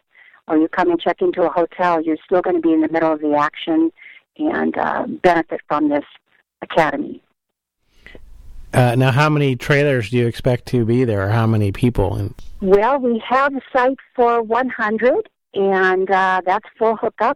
or 0.48 0.56
you 0.56 0.68
come 0.68 0.90
and 0.90 1.00
check 1.00 1.20
into 1.20 1.42
a 1.42 1.50
hotel, 1.50 2.00
you're 2.00 2.16
still 2.24 2.40
going 2.40 2.56
to 2.56 2.62
be 2.62 2.72
in 2.72 2.80
the 2.80 2.88
middle 2.88 3.12
of 3.12 3.20
the 3.20 3.34
action 3.34 3.92
and 4.38 4.76
uh, 4.78 5.06
benefit 5.22 5.60
from 5.68 5.88
this 5.88 6.04
academy. 6.62 7.22
Uh, 8.72 8.94
now, 8.94 9.10
how 9.10 9.28
many 9.28 9.56
trailers 9.56 10.10
do 10.10 10.16
you 10.16 10.26
expect 10.26 10.66
to 10.66 10.84
be 10.84 11.04
there, 11.04 11.26
or 11.26 11.30
how 11.30 11.46
many 11.46 11.72
people? 11.72 12.32
Well, 12.60 12.98
we 12.98 13.20
have 13.28 13.54
a 13.54 13.60
site 13.72 13.98
for 14.14 14.42
100, 14.42 15.28
and 15.54 16.10
uh, 16.10 16.40
that's 16.46 16.66
full 16.78 16.96
hookups. 16.96 17.34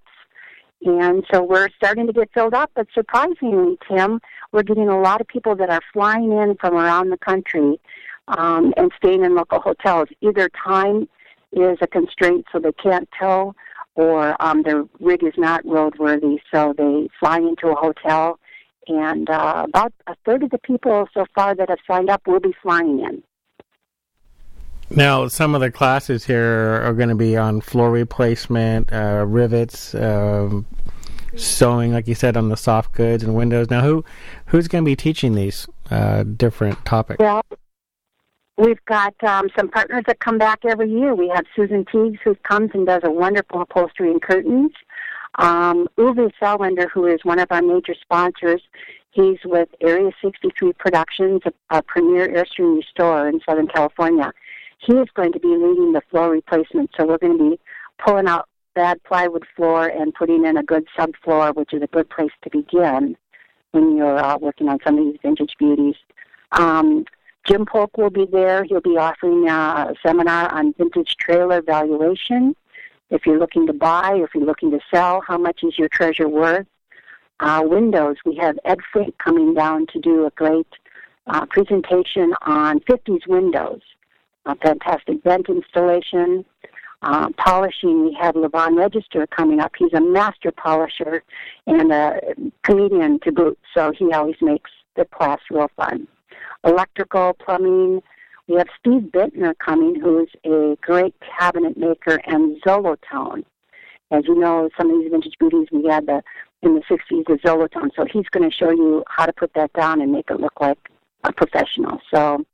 And 0.84 1.24
so 1.32 1.42
we're 1.42 1.70
starting 1.76 2.06
to 2.06 2.12
get 2.12 2.30
filled 2.34 2.54
up, 2.54 2.70
but 2.74 2.86
surprisingly, 2.94 3.78
Tim, 3.88 4.20
we're 4.52 4.62
getting 4.62 4.88
a 4.88 5.00
lot 5.00 5.20
of 5.20 5.26
people 5.26 5.56
that 5.56 5.70
are 5.70 5.80
flying 5.92 6.30
in 6.32 6.56
from 6.60 6.74
around 6.74 7.10
the 7.10 7.16
country 7.16 7.80
um, 8.28 8.72
and 8.76 8.90
staying 8.96 9.24
in 9.24 9.34
local 9.34 9.60
hotels. 9.60 10.08
Either 10.20 10.48
time 10.64 11.08
is 11.52 11.78
a 11.80 11.86
constraint, 11.86 12.46
so 12.52 12.58
they 12.58 12.72
can't 12.72 13.08
tow, 13.18 13.54
or 13.94 14.40
um, 14.42 14.62
their 14.62 14.84
rig 15.00 15.22
is 15.22 15.34
not 15.36 15.64
roadworthy, 15.64 16.38
so 16.52 16.74
they 16.76 17.08
fly 17.20 17.38
into 17.38 17.68
a 17.68 17.74
hotel. 17.74 18.38
And 18.86 19.30
uh, 19.30 19.66
about 19.68 19.92
a 20.06 20.14
third 20.26 20.42
of 20.42 20.50
the 20.50 20.58
people 20.58 21.08
so 21.14 21.24
far 21.34 21.54
that 21.54 21.68
have 21.70 21.78
signed 21.86 22.10
up 22.10 22.26
will 22.26 22.40
be 22.40 22.54
flying 22.62 23.00
in. 23.00 23.22
now, 24.90 25.28
some 25.28 25.54
of 25.54 25.60
the 25.60 25.70
classes 25.70 26.24
here 26.24 26.82
are 26.84 26.92
going 26.92 27.08
to 27.08 27.14
be 27.14 27.36
on 27.36 27.60
floor 27.62 27.90
replacement, 27.90 28.92
uh, 28.92 29.24
rivets, 29.26 29.94
um, 29.94 30.66
sewing, 31.36 31.92
like 31.92 32.06
you 32.06 32.14
said, 32.14 32.36
on 32.36 32.48
the 32.48 32.56
soft 32.56 32.92
goods 32.92 33.22
and 33.22 33.34
windows. 33.34 33.70
Now, 33.70 33.80
who 33.80 34.04
who's 34.46 34.68
going 34.68 34.84
to 34.84 34.88
be 34.88 34.96
teaching 34.96 35.34
these 35.34 35.66
uh, 35.90 36.24
different 36.24 36.84
topics? 36.84 37.18
Well, 37.18 37.42
we've 38.56 38.84
got 38.86 39.14
um, 39.24 39.48
some 39.56 39.68
partners 39.68 40.04
that 40.06 40.20
come 40.20 40.38
back 40.38 40.64
every 40.64 40.90
year. 40.90 41.14
We 41.14 41.28
have 41.28 41.44
Susan 41.54 41.84
Teagues, 41.84 42.18
who 42.22 42.34
comes 42.36 42.70
and 42.74 42.86
does 42.86 43.02
a 43.04 43.10
wonderful 43.10 43.62
upholstery 43.62 44.10
and 44.10 44.22
curtains. 44.22 44.72
Um, 45.36 45.88
Uwe 45.98 46.30
Selwender, 46.40 46.88
who 46.90 47.06
is 47.06 47.20
one 47.24 47.38
of 47.40 47.48
our 47.50 47.62
major 47.62 47.94
sponsors, 48.00 48.62
he's 49.10 49.38
with 49.44 49.68
Area 49.80 50.10
63 50.22 50.72
Productions, 50.74 51.40
a, 51.44 51.52
a 51.76 51.82
premier 51.82 52.28
Airstream 52.28 52.76
restorer 52.76 53.28
in 53.28 53.40
Southern 53.46 53.66
California. 53.66 54.32
He 54.78 54.92
is 54.94 55.08
going 55.14 55.32
to 55.32 55.40
be 55.40 55.48
leading 55.48 55.92
the 55.92 56.02
floor 56.10 56.30
replacement, 56.30 56.90
so 56.96 57.06
we're 57.06 57.18
going 57.18 57.38
to 57.38 57.50
be 57.50 57.60
pulling 57.98 58.28
out 58.28 58.48
bad 58.74 59.02
plywood 59.04 59.44
floor 59.56 59.86
and 59.86 60.14
putting 60.14 60.44
in 60.44 60.56
a 60.56 60.62
good 60.62 60.86
subfloor, 60.96 61.54
which 61.54 61.72
is 61.72 61.82
a 61.82 61.86
good 61.88 62.08
place 62.10 62.32
to 62.42 62.50
begin 62.50 63.16
when 63.72 63.96
you're 63.96 64.18
uh, 64.18 64.36
working 64.38 64.68
on 64.68 64.78
some 64.84 64.98
of 64.98 65.04
these 65.04 65.18
vintage 65.22 65.54
beauties. 65.58 65.96
Um, 66.52 67.04
Jim 67.44 67.66
Polk 67.66 67.96
will 67.98 68.10
be 68.10 68.26
there. 68.26 68.64
He'll 68.64 68.80
be 68.80 68.96
offering 68.96 69.48
a 69.48 69.94
seminar 70.02 70.50
on 70.52 70.72
vintage 70.74 71.16
trailer 71.16 71.60
valuation. 71.60 72.56
If 73.10 73.26
you're 73.26 73.38
looking 73.38 73.66
to 73.66 73.74
buy, 73.74 74.14
if 74.14 74.34
you're 74.34 74.46
looking 74.46 74.70
to 74.70 74.80
sell, 74.90 75.20
how 75.20 75.36
much 75.36 75.62
is 75.62 75.78
your 75.78 75.88
treasure 75.88 76.28
worth? 76.28 76.66
Uh, 77.40 77.62
windows, 77.64 78.16
we 78.24 78.34
have 78.36 78.58
Ed 78.64 78.78
Fink 78.92 79.18
coming 79.18 79.52
down 79.52 79.86
to 79.88 80.00
do 80.00 80.24
a 80.24 80.30
great 80.30 80.68
uh, 81.26 81.44
presentation 81.46 82.32
on 82.42 82.80
50s 82.80 83.26
windows. 83.26 83.80
A 84.46 84.54
fantastic 84.56 85.22
vent 85.22 85.48
installation. 85.48 86.46
Uh, 87.02 87.28
polishing, 87.36 88.06
we 88.06 88.16
have 88.18 88.34
Levon 88.34 88.78
Register 88.78 89.26
coming 89.26 89.60
up. 89.60 89.72
He's 89.76 89.92
a 89.92 90.00
master 90.00 90.50
polisher 90.50 91.22
and 91.66 91.92
a 91.92 92.20
comedian 92.62 93.20
to 93.20 93.32
boot, 93.32 93.58
so 93.74 93.92
he 93.92 94.10
always 94.12 94.36
makes 94.40 94.70
the 94.96 95.04
class 95.04 95.40
real 95.50 95.70
fun. 95.76 96.08
Electrical, 96.64 97.34
plumbing, 97.34 98.02
we 98.46 98.56
have 98.56 98.68
Steve 98.78 99.10
Bittner 99.12 99.54
coming, 99.58 99.98
who's 99.98 100.28
a 100.44 100.76
great 100.82 101.14
cabinet 101.38 101.76
maker 101.76 102.20
and 102.26 102.60
Zolatone. 102.62 103.44
As 104.10 104.24
you 104.26 104.38
know, 104.38 104.68
some 104.76 104.90
of 104.90 105.00
these 105.00 105.10
vintage 105.10 105.34
beauties 105.38 105.68
we 105.72 105.86
had 105.88 106.06
the 106.06 106.22
in 106.62 106.74
the 106.74 106.80
60s 106.82 107.26
the 107.26 107.38
Zolatone, 107.44 107.90
so 107.94 108.06
he's 108.10 108.28
going 108.30 108.48
to 108.48 108.54
show 108.54 108.70
you 108.70 109.04
how 109.08 109.26
to 109.26 109.32
put 109.32 109.52
that 109.54 109.72
down 109.74 110.00
and 110.00 110.12
make 110.12 110.30
it 110.30 110.40
look 110.40 110.60
like 110.60 110.78
a 111.24 111.32
professional. 111.32 112.00
So, 112.12 112.44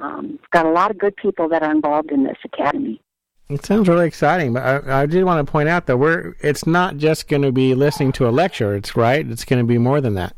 um, 0.00 0.38
got 0.52 0.64
a 0.64 0.70
lot 0.70 0.92
of 0.92 0.98
good 0.98 1.16
people 1.16 1.48
that 1.48 1.62
are 1.62 1.72
involved 1.72 2.12
in 2.12 2.22
this 2.22 2.36
academy. 2.44 3.00
It 3.48 3.64
sounds 3.64 3.88
really 3.88 4.06
exciting, 4.06 4.52
but 4.52 4.62
I, 4.62 5.02
I 5.02 5.06
did 5.06 5.24
want 5.24 5.44
to 5.44 5.50
point 5.50 5.68
out 5.68 5.86
that 5.86 5.96
we're 5.96 6.34
it's 6.40 6.66
not 6.66 6.98
just 6.98 7.28
going 7.28 7.42
to 7.42 7.52
be 7.52 7.74
listening 7.74 8.12
to 8.12 8.28
a 8.28 8.30
lecture. 8.30 8.74
It's 8.74 8.94
right. 8.94 9.28
It's 9.28 9.44
going 9.44 9.60
to 9.60 9.66
be 9.66 9.78
more 9.78 10.00
than 10.00 10.14
that. 10.14 10.36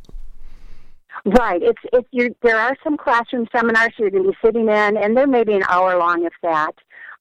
Right. 1.24 1.62
It's 1.62 1.80
if 1.92 2.06
you 2.12 2.34
there 2.42 2.58
are 2.58 2.76
some 2.82 2.96
classroom 2.96 3.46
seminars 3.54 3.92
you're 3.98 4.10
going 4.10 4.24
to 4.24 4.30
be 4.30 4.36
sitting 4.42 4.68
in, 4.68 4.96
and 4.96 5.16
they're 5.16 5.26
maybe 5.26 5.54
an 5.54 5.64
hour 5.68 5.98
long, 5.98 6.24
if 6.24 6.32
that. 6.42 6.72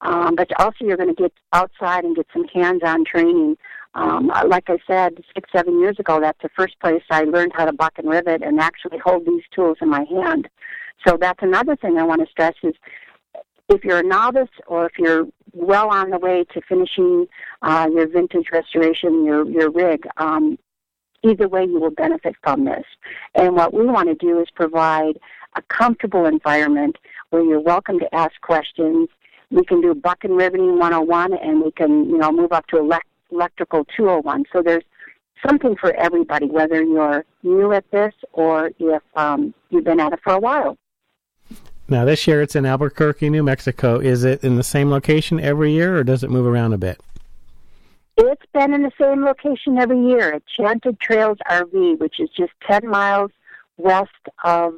Um, 0.02 0.36
but 0.36 0.48
also 0.60 0.78
you're 0.86 0.98
going 0.98 1.14
to 1.14 1.22
get 1.22 1.34
outside 1.52 2.06
and 2.06 2.16
get 2.16 2.28
some 2.32 2.46
hands-on 2.48 3.04
training. 3.04 3.58
Um, 3.96 4.32
uh, 4.32 4.48
like 4.48 4.70
I 4.70 4.78
said, 4.88 5.22
six 5.34 5.50
seven 5.52 5.80
years 5.82 5.98
ago, 6.00 6.22
that's 6.22 6.42
the 6.42 6.50
first 6.56 6.80
place 6.80 7.04
I 7.10 7.24
learned 7.24 7.52
how 7.56 7.66
to 7.66 7.74
buck 7.74 7.94
and 7.98 8.08
rivet 8.08 8.42
and 8.42 8.60
actually 8.60 9.00
hold 9.00 9.26
these 9.26 9.44
tools 9.54 9.78
in 9.82 9.90
my 9.90 10.06
hand. 10.10 10.48
So 11.06 11.18
that's 11.20 11.40
another 11.42 11.76
thing 11.76 11.98
I 11.98 12.04
want 12.04 12.22
to 12.22 12.28
stress 12.32 12.56
is 12.64 12.76
if 13.68 13.84
you're 13.84 14.00
a 14.00 14.04
novice 14.04 14.50
or 14.68 14.86
if 14.86 14.94
you're 14.98 15.26
well 15.54 15.90
on 15.90 16.12
the 16.12 16.20
way 16.20 16.46
to 16.54 16.62
finishing 16.62 17.28
uh, 17.62 17.90
your 17.94 18.08
vintage 18.08 18.48
restoration, 18.52 19.26
your 19.26 19.50
your 19.50 19.70
rig, 19.70 20.08
um, 20.18 20.58
either 21.24 21.48
way 21.48 21.64
you 21.64 21.80
will 21.80 21.92
benefit 21.92 22.36
from 22.44 22.66
this. 22.66 22.86
And 23.36 23.56
what 23.56 23.74
we 23.74 23.86
want 23.86 24.10
to 24.10 24.16
do 24.16 24.40
is 24.40 24.48
provide 24.54 25.20
a 25.56 25.62
comfortable 25.64 26.26
environment 26.26 26.98
where 27.30 27.44
you're 27.44 27.60
welcome 27.60 28.00
to 28.00 28.16
ask 28.16 28.40
questions. 28.42 29.10
We 29.52 29.64
can 29.66 29.82
do 29.82 29.94
buck 29.96 30.24
and 30.24 30.36
riveting 30.36 30.78
101 30.78 31.34
and 31.34 31.64
we 31.64 31.72
can, 31.72 32.10
you 32.10 32.18
know, 32.18 32.32
move 32.32 32.52
up 32.52 32.68
to 32.68 32.78
elect- 32.78 33.08
electrical 33.32 33.86
201. 33.96 34.46
So 34.54 34.62
there's 34.62 34.84
something 35.46 35.76
for 35.76 35.94
everybody, 35.94 36.48
whether 36.48 36.84
you're 36.84 37.26
new 37.44 37.74
at 37.74 37.90
this 37.92 38.14
or 38.34 38.72
if 38.80 39.02
um, 39.16 39.54
you've 39.70 39.84
been 39.84 40.00
at 40.00 40.14
it 40.14 40.20
for 40.24 40.34
a 40.34 40.40
while. 40.40 40.78
Now 41.88 42.06
this 42.06 42.28
year 42.28 42.42
it's 42.42 42.56
in 42.56 42.66
Albuquerque, 42.66 43.30
New 43.30 43.42
Mexico. 43.42 44.00
Is 44.00 44.24
it 44.24 44.44
in 44.44 44.58
the 44.58 44.64
same 44.64 44.92
location 44.92 45.40
every 45.40 45.72
year, 45.72 45.98
or 45.98 46.04
does 46.04 46.24
it 46.24 46.30
move 46.30 46.46
around 46.46 46.74
a 46.74 46.78
bit? 46.78 47.02
It's 48.22 48.46
been 48.54 48.74
in 48.74 48.82
the 48.82 48.92
same 49.00 49.24
location 49.24 49.78
every 49.78 50.06
year 50.06 50.34
at 50.34 50.44
Enchanted 50.60 51.00
Trails 51.00 51.38
RV, 51.50 52.00
which 52.00 52.20
is 52.20 52.30
just 52.36 52.52
10 52.70 52.90
miles 52.90 53.32
west 53.78 54.12
of 54.44 54.74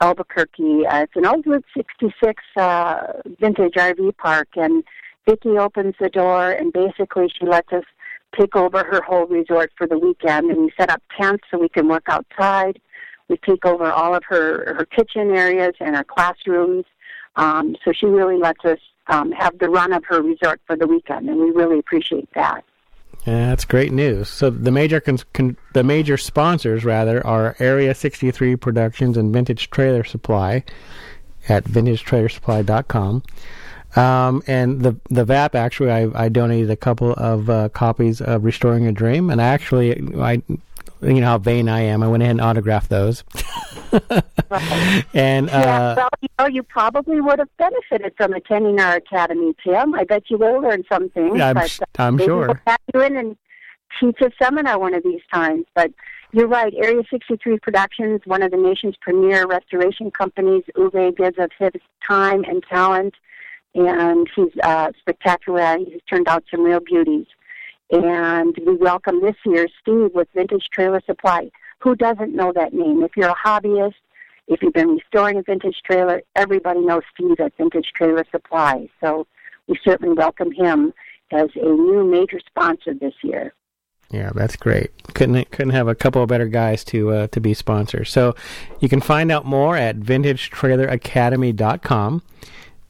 Albuquerque. 0.00 0.86
Uh, 0.86 1.02
it's 1.02 1.12
an 1.14 1.26
old 1.26 1.46
Route 1.46 1.66
66 1.76 2.42
uh, 2.56 3.12
vintage 3.38 3.74
RV 3.74 4.16
park, 4.16 4.48
and 4.56 4.82
Vicki 5.28 5.58
opens 5.58 5.96
the 6.00 6.08
door, 6.08 6.50
and 6.52 6.72
basically 6.72 7.28
she 7.38 7.44
lets 7.44 7.70
us 7.74 7.84
take 8.38 8.56
over 8.56 8.82
her 8.84 9.02
whole 9.02 9.26
resort 9.26 9.70
for 9.76 9.86
the 9.86 9.98
weekend, 9.98 10.50
and 10.50 10.58
we 10.62 10.72
set 10.78 10.88
up 10.88 11.02
tents 11.14 11.44
so 11.50 11.58
we 11.58 11.68
can 11.68 11.88
work 11.88 12.04
outside. 12.08 12.80
We 13.28 13.36
take 13.36 13.66
over 13.66 13.92
all 13.92 14.14
of 14.14 14.22
her 14.28 14.74
her 14.74 14.86
kitchen 14.86 15.36
areas 15.36 15.74
and 15.78 15.94
her 15.94 16.04
classrooms. 16.04 16.86
Um, 17.36 17.76
so 17.84 17.92
she 17.92 18.06
really 18.06 18.38
lets 18.38 18.64
us 18.64 18.78
um, 19.08 19.30
have 19.32 19.58
the 19.58 19.68
run 19.68 19.92
of 19.92 20.06
her 20.06 20.22
resort 20.22 20.62
for 20.66 20.74
the 20.74 20.86
weekend, 20.86 21.28
and 21.28 21.38
we 21.38 21.50
really 21.50 21.78
appreciate 21.78 22.30
that. 22.34 22.64
Yeah, 23.28 23.48
that's 23.48 23.66
great 23.66 23.92
news. 23.92 24.30
So 24.30 24.48
the 24.48 24.70
major 24.70 25.00
con- 25.00 25.56
the 25.74 25.84
major 25.84 26.16
sponsors 26.16 26.82
rather 26.82 27.24
are 27.26 27.56
Area 27.58 27.94
63 27.94 28.56
Productions 28.56 29.18
and 29.18 29.34
Vintage 29.34 29.68
Trailer 29.68 30.02
Supply 30.02 30.64
at 31.46 31.64
vintagetrailersupply.com. 31.64 33.22
Um, 33.96 34.42
and 34.46 34.80
the 34.80 34.96
the 35.10 35.26
VAP 35.26 35.54
actually, 35.54 35.90
I, 35.90 36.08
I 36.14 36.30
donated 36.30 36.70
a 36.70 36.76
couple 36.76 37.12
of 37.12 37.50
uh, 37.50 37.68
copies 37.68 38.22
of 38.22 38.44
Restoring 38.44 38.86
a 38.86 38.92
Dream, 38.92 39.28
and 39.28 39.42
actually 39.42 40.10
I 40.18 40.40
you 41.02 41.20
know 41.20 41.26
how 41.26 41.38
vain 41.38 41.68
I 41.68 41.80
am. 41.80 42.02
I 42.02 42.08
went 42.08 42.22
ahead 42.22 42.32
and 42.32 42.40
autographed 42.40 42.88
those. 42.88 43.24
and 45.14 45.46
yeah, 45.48 45.52
uh, 45.52 45.94
well, 45.96 46.08
you 46.20 46.28
know, 46.38 46.46
you 46.46 46.62
probably 46.62 47.20
would 47.20 47.38
have 47.38 47.56
benefited 47.56 48.14
from 48.16 48.32
attending 48.32 48.80
our 48.80 48.96
academy, 48.96 49.54
Tim. 49.64 49.94
I 49.94 50.04
bet 50.04 50.24
you 50.28 50.38
will 50.38 50.60
learn 50.60 50.84
some 50.90 51.08
things. 51.10 51.40
I'm, 51.40 51.54
but, 51.54 51.78
uh, 51.80 52.02
I'm 52.02 52.18
sure. 52.18 52.48
We'll 52.48 52.56
have 52.66 52.80
you 52.94 53.00
in 53.02 53.16
and 53.16 53.36
teach 54.00 54.20
a 54.20 54.30
seminar 54.42 54.78
one 54.78 54.94
of 54.94 55.02
these 55.02 55.22
times. 55.32 55.64
But 55.74 55.90
you're 56.32 56.48
right. 56.48 56.74
Area 56.76 57.02
63 57.10 57.58
Productions, 57.60 58.20
one 58.24 58.42
of 58.42 58.50
the 58.50 58.56
nation's 58.56 58.96
premier 59.00 59.46
restoration 59.46 60.10
companies. 60.10 60.64
Uwe 60.76 61.16
gives 61.16 61.38
of 61.38 61.50
his 61.58 61.80
time 62.06 62.44
and 62.44 62.62
talent, 62.68 63.14
and 63.74 64.28
he's 64.34 64.52
uh, 64.62 64.92
spectacular. 65.00 65.78
He's 65.78 66.00
turned 66.08 66.28
out 66.28 66.44
some 66.50 66.62
real 66.62 66.80
beauties. 66.80 67.26
And 67.90 68.54
we 68.66 68.76
welcome 68.76 69.22
this 69.22 69.36
year 69.46 69.66
Steve 69.80 70.10
with 70.14 70.28
Vintage 70.34 70.68
Trailer 70.72 71.00
Supply. 71.06 71.50
Who 71.80 71.96
doesn't 71.96 72.34
know 72.34 72.52
that 72.54 72.74
name? 72.74 73.02
If 73.02 73.16
you're 73.16 73.30
a 73.30 73.34
hobbyist, 73.34 73.94
if 74.46 74.60
you've 74.62 74.74
been 74.74 74.96
restoring 74.96 75.38
a 75.38 75.42
vintage 75.42 75.80
trailer, 75.84 76.22
everybody 76.36 76.80
knows 76.80 77.02
Steve 77.14 77.40
at 77.40 77.56
Vintage 77.56 77.92
Trailer 77.94 78.26
Supply. 78.30 78.90
So 79.00 79.26
we 79.68 79.78
certainly 79.84 80.14
welcome 80.14 80.52
him 80.52 80.92
as 81.30 81.48
a 81.54 81.64
new 81.64 82.04
major 82.04 82.40
sponsor 82.46 82.92
this 82.94 83.14
year. 83.22 83.54
Yeah, 84.10 84.30
that's 84.34 84.56
great. 84.56 84.90
Couldn't 85.12 85.50
couldn't 85.50 85.74
have 85.74 85.86
a 85.86 85.94
couple 85.94 86.22
of 86.22 86.30
better 86.30 86.48
guys 86.48 86.82
to 86.84 87.10
uh, 87.10 87.26
to 87.28 87.40
be 87.40 87.52
sponsors. 87.52 88.10
So 88.10 88.34
you 88.80 88.88
can 88.88 89.02
find 89.02 89.30
out 89.30 89.44
more 89.44 89.76
at 89.76 89.98
vintagetraileracademy.com. 89.98 92.22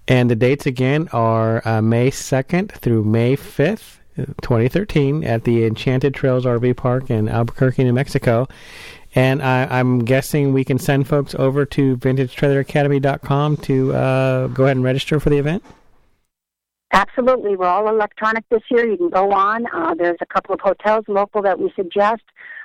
And 0.07 0.31
the 0.31 0.37
dates 0.37 0.65
again 0.65 1.09
are 1.13 1.67
uh, 1.69 1.83
May 1.83 2.11
2nd 2.11 2.71
through 2.73 3.05
May 3.05 3.37
5th, 3.37 3.98
uh, 3.98 3.98
2013, 4.27 5.25
at 5.25 5.45
the 5.45 5.65
Enchanted 5.65 6.15
Trails 6.15 6.45
RV 6.45 6.77
Park 6.77 7.11
in 7.11 7.29
Albuquerque, 7.29 7.85
New 7.85 7.93
Mexico. 7.93 8.49
And 9.15 9.43
I, 9.43 9.65
I'm 9.79 10.01
guessing 10.01 10.53
we 10.53 10.65
can 10.65 10.79
send 10.79 11.09
folks 11.09 11.35
over 11.35 11.65
to 11.67 11.97
vintagetraileracademy.com 11.97 13.57
to 13.59 13.95
uh, 13.95 14.47
go 14.49 14.65
ahead 14.65 14.77
and 14.77 14.85
register 14.85 15.19
for 15.19 15.31
the 15.31 15.39
event. 15.39 15.63
Absolutely. 16.93 17.57
We're 17.57 17.67
all 17.67 17.89
electronic 17.89 18.49
this 18.49 18.63
year. 18.71 18.89
You 18.89 18.97
can 18.97 19.11
go 19.11 19.33
on. 19.33 19.67
Uh, 19.73 19.95
there's 19.95 20.19
a 20.21 20.27
couple 20.27 20.55
of 20.55 20.61
hotels 20.61 21.05
local 21.09 21.43
that 21.43 21.59
we 21.59 21.73
suggest. 21.77 22.23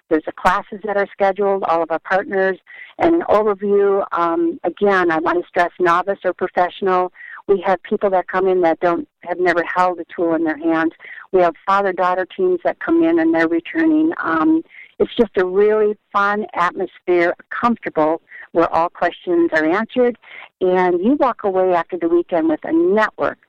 There's 0.10 0.24
the 0.26 0.32
classes 0.32 0.80
that 0.84 0.97
are 0.97 1.08
scheduled, 1.12 1.64
all 1.64 1.82
of 1.82 1.91
our 1.91 1.99
partners, 1.99 2.58
and 2.99 3.16
an 3.16 3.22
overview. 3.30 4.06
Um, 4.12 4.60
again, 4.64 5.12
I 5.12 5.20
want 5.20 5.41
to 5.41 5.47
stress 5.47 5.72
novice 5.80 6.20
or 6.24 6.34
professional. 6.34 7.12
We 7.48 7.62
have 7.62 7.84
people 7.84 8.10
that 8.12 8.28
come 8.28 8.48
in 8.48 8.62
that 8.62 8.80
don't 8.80 9.08
have 9.22 9.39
never 9.39 9.64
held 9.64 10.00
a 10.00 10.06
tool 10.06 10.34
in 10.34 10.46
their 10.46 10.58
hands. 10.58 10.94
We 11.32 11.41
have 11.41 11.56
father-daughter 11.66 12.28
teams 12.38 12.60
that 12.64 12.80
come 12.80 13.04
in 13.04 13.20
and 13.20 13.34
they're 13.34 13.48
returning. 13.50 14.14
Um, 14.18 14.64
it's 15.00 15.14
just 15.16 15.36
a 15.38 15.46
really 15.46 15.98
fun 16.14 16.46
atmosphere, 16.54 17.36
comfortable, 17.50 18.22
where 18.54 18.72
all 18.74 18.89
questions 18.89 19.50
are 19.54 19.66
answered, 19.66 20.18
and 20.62 21.04
you 21.04 21.16
walk 21.16 21.44
away 21.44 21.74
after 21.74 21.98
the 21.98 22.08
weekend 22.08 22.48
with 22.48 22.64
a 22.64 22.72
network 22.72 23.39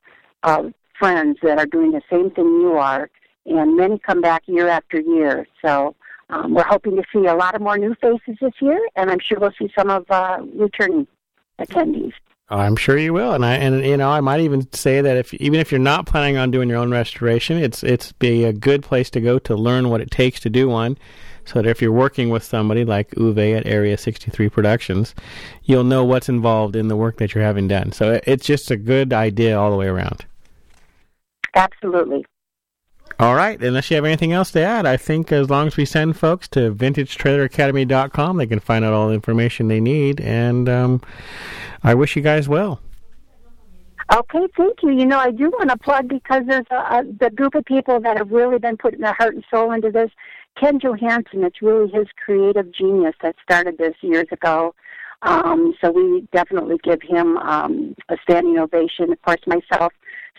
of 0.42 0.72
friends 0.98 1.38
that 1.42 1.58
are 1.58 1.66
doing 1.66 1.92
the 1.92 2.02
same 2.10 2.30
thing 2.30 2.46
you 2.46 2.72
are, 2.72 3.10
and 3.46 3.76
many 3.76 3.98
come 3.98 4.20
back 4.22 4.42
year 4.46 4.68
after 4.68 4.98
year. 4.98 5.46
So 5.62 5.94
um, 6.30 6.54
we're 6.54 6.64
hoping 6.64 6.96
to 6.96 7.02
see 7.12 7.26
a 7.26 7.34
lot 7.34 7.54
of 7.54 7.60
more 7.60 7.76
new 7.76 7.94
faces 8.00 8.38
this 8.40 8.54
year, 8.60 8.80
and 8.96 9.10
I'm 9.10 9.20
sure 9.20 9.38
we'll 9.38 9.52
see 9.58 9.70
some 9.76 9.90
of 9.90 10.10
uh, 10.10 10.38
returning 10.54 11.06
attendees. 11.58 12.14
I'm 12.50 12.76
sure 12.76 12.98
you 12.98 13.14
will, 13.14 13.32
and 13.32 13.44
I 13.44 13.54
and 13.54 13.84
you 13.84 13.96
know 13.96 14.10
I 14.10 14.20
might 14.20 14.40
even 14.40 14.70
say 14.72 15.00
that 15.00 15.16
if 15.16 15.32
even 15.34 15.60
if 15.60 15.72
you're 15.72 15.78
not 15.78 16.06
planning 16.06 16.36
on 16.36 16.50
doing 16.50 16.68
your 16.68 16.78
own 16.78 16.90
restoration, 16.90 17.56
it's 17.56 17.82
it's 17.82 18.12
be 18.12 18.44
a 18.44 18.52
good 18.52 18.82
place 18.82 19.08
to 19.10 19.20
go 19.20 19.38
to 19.40 19.54
learn 19.54 19.88
what 19.88 20.02
it 20.02 20.10
takes 20.10 20.40
to 20.40 20.50
do 20.50 20.68
one, 20.68 20.98
so 21.46 21.62
that 21.62 21.68
if 21.68 21.80
you're 21.80 21.90
working 21.90 22.28
with 22.28 22.44
somebody 22.44 22.84
like 22.84 23.10
Uwe 23.12 23.56
at 23.56 23.66
Area 23.66 23.96
63 23.96 24.50
Productions, 24.50 25.14
you'll 25.62 25.84
know 25.84 26.04
what's 26.04 26.28
involved 26.28 26.76
in 26.76 26.88
the 26.88 26.96
work 26.96 27.16
that 27.16 27.34
you're 27.34 27.44
having 27.44 27.66
done. 27.66 27.92
So 27.92 28.12
it- 28.12 28.24
it's 28.26 28.46
just 28.46 28.70
a 28.70 28.76
good 28.76 29.12
idea 29.14 29.58
all 29.58 29.70
the 29.70 29.76
way 29.76 29.86
around. 29.86 30.26
Absolutely. 31.54 32.26
All 33.20 33.36
right, 33.36 33.62
unless 33.62 33.90
you 33.90 33.94
have 33.94 34.04
anything 34.04 34.32
else 34.32 34.50
to 34.52 34.60
add, 34.60 34.86
I 34.86 34.96
think 34.96 35.30
as 35.30 35.48
long 35.48 35.68
as 35.68 35.76
we 35.76 35.84
send 35.84 36.16
folks 36.16 36.48
to 36.48 36.74
vintagetraileracademy.com, 36.74 38.36
they 38.36 38.46
can 38.46 38.58
find 38.58 38.84
out 38.84 38.92
all 38.92 39.08
the 39.08 39.14
information 39.14 39.68
they 39.68 39.80
need. 39.80 40.20
And 40.20 40.68
um, 40.68 41.00
I 41.84 41.94
wish 41.94 42.16
you 42.16 42.22
guys 42.22 42.48
well. 42.48 42.80
Okay, 44.12 44.46
thank 44.56 44.82
you. 44.82 44.90
You 44.90 45.06
know, 45.06 45.18
I 45.18 45.30
do 45.30 45.50
want 45.50 45.70
to 45.70 45.78
plug 45.78 46.08
because 46.08 46.42
there's 46.46 46.66
a, 46.70 46.74
a, 46.74 47.02
the 47.20 47.30
group 47.30 47.54
of 47.54 47.64
people 47.64 48.00
that 48.00 48.18
have 48.18 48.30
really 48.30 48.58
been 48.58 48.76
putting 48.76 49.00
their 49.00 49.14
heart 49.14 49.34
and 49.34 49.44
soul 49.48 49.70
into 49.70 49.90
this. 49.90 50.10
Ken 50.60 50.78
Johansson, 50.78 51.44
it's 51.44 51.62
really 51.62 51.90
his 51.90 52.08
creative 52.24 52.70
genius 52.72 53.14
that 53.22 53.36
started 53.42 53.78
this 53.78 53.94
years 54.02 54.26
ago. 54.30 54.74
Um, 55.22 55.74
so 55.80 55.90
we 55.90 56.28
definitely 56.32 56.78
give 56.82 57.00
him 57.00 57.38
um, 57.38 57.94
a 58.08 58.16
standing 58.22 58.58
ovation. 58.58 59.12
Of 59.12 59.22
course, 59.22 59.40
myself, 59.46 59.92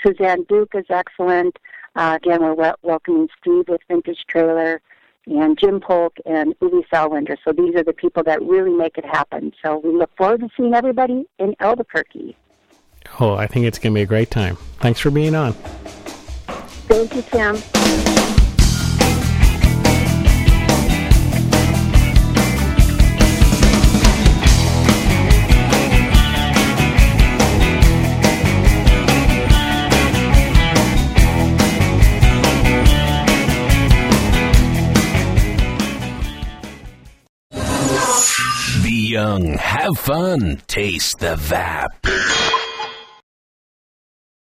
Suzanne 0.05 0.43
Duke 0.47 0.73
is 0.75 0.85
excellent. 0.89 1.57
Uh, 1.95 2.17
again, 2.21 2.41
we're 2.41 2.53
wel- 2.53 2.79
welcoming 2.81 3.29
Steve 3.39 3.65
with 3.67 3.81
Vintage 3.87 4.25
Trailer 4.27 4.81
and 5.27 5.57
Jim 5.57 5.79
Polk 5.79 6.17
and 6.25 6.57
Uwe 6.59 6.83
Selwinder. 6.93 7.37
So 7.43 7.51
these 7.51 7.75
are 7.75 7.83
the 7.83 7.93
people 7.93 8.23
that 8.23 8.41
really 8.41 8.73
make 8.73 8.97
it 8.97 9.05
happen. 9.05 9.53
So 9.63 9.79
we 9.79 9.91
look 9.91 10.15
forward 10.17 10.41
to 10.41 10.49
seeing 10.55 10.73
everybody 10.73 11.25
in 11.39 11.55
Albuquerque. 11.59 12.35
Oh, 13.19 13.35
I 13.35 13.47
think 13.47 13.65
it's 13.65 13.79
going 13.79 13.93
to 13.93 13.97
be 13.97 14.01
a 14.01 14.07
great 14.07 14.29
time. 14.29 14.57
Thanks 14.79 14.99
for 14.99 15.11
being 15.11 15.35
on. 15.35 15.53
Thank 16.87 17.15
you, 17.15 17.21
Tim. 17.23 18.44
Young, 39.15 39.53
have 39.53 39.97
fun, 39.97 40.61
taste 40.67 41.19
the 41.19 41.37
VAP. 41.37 42.44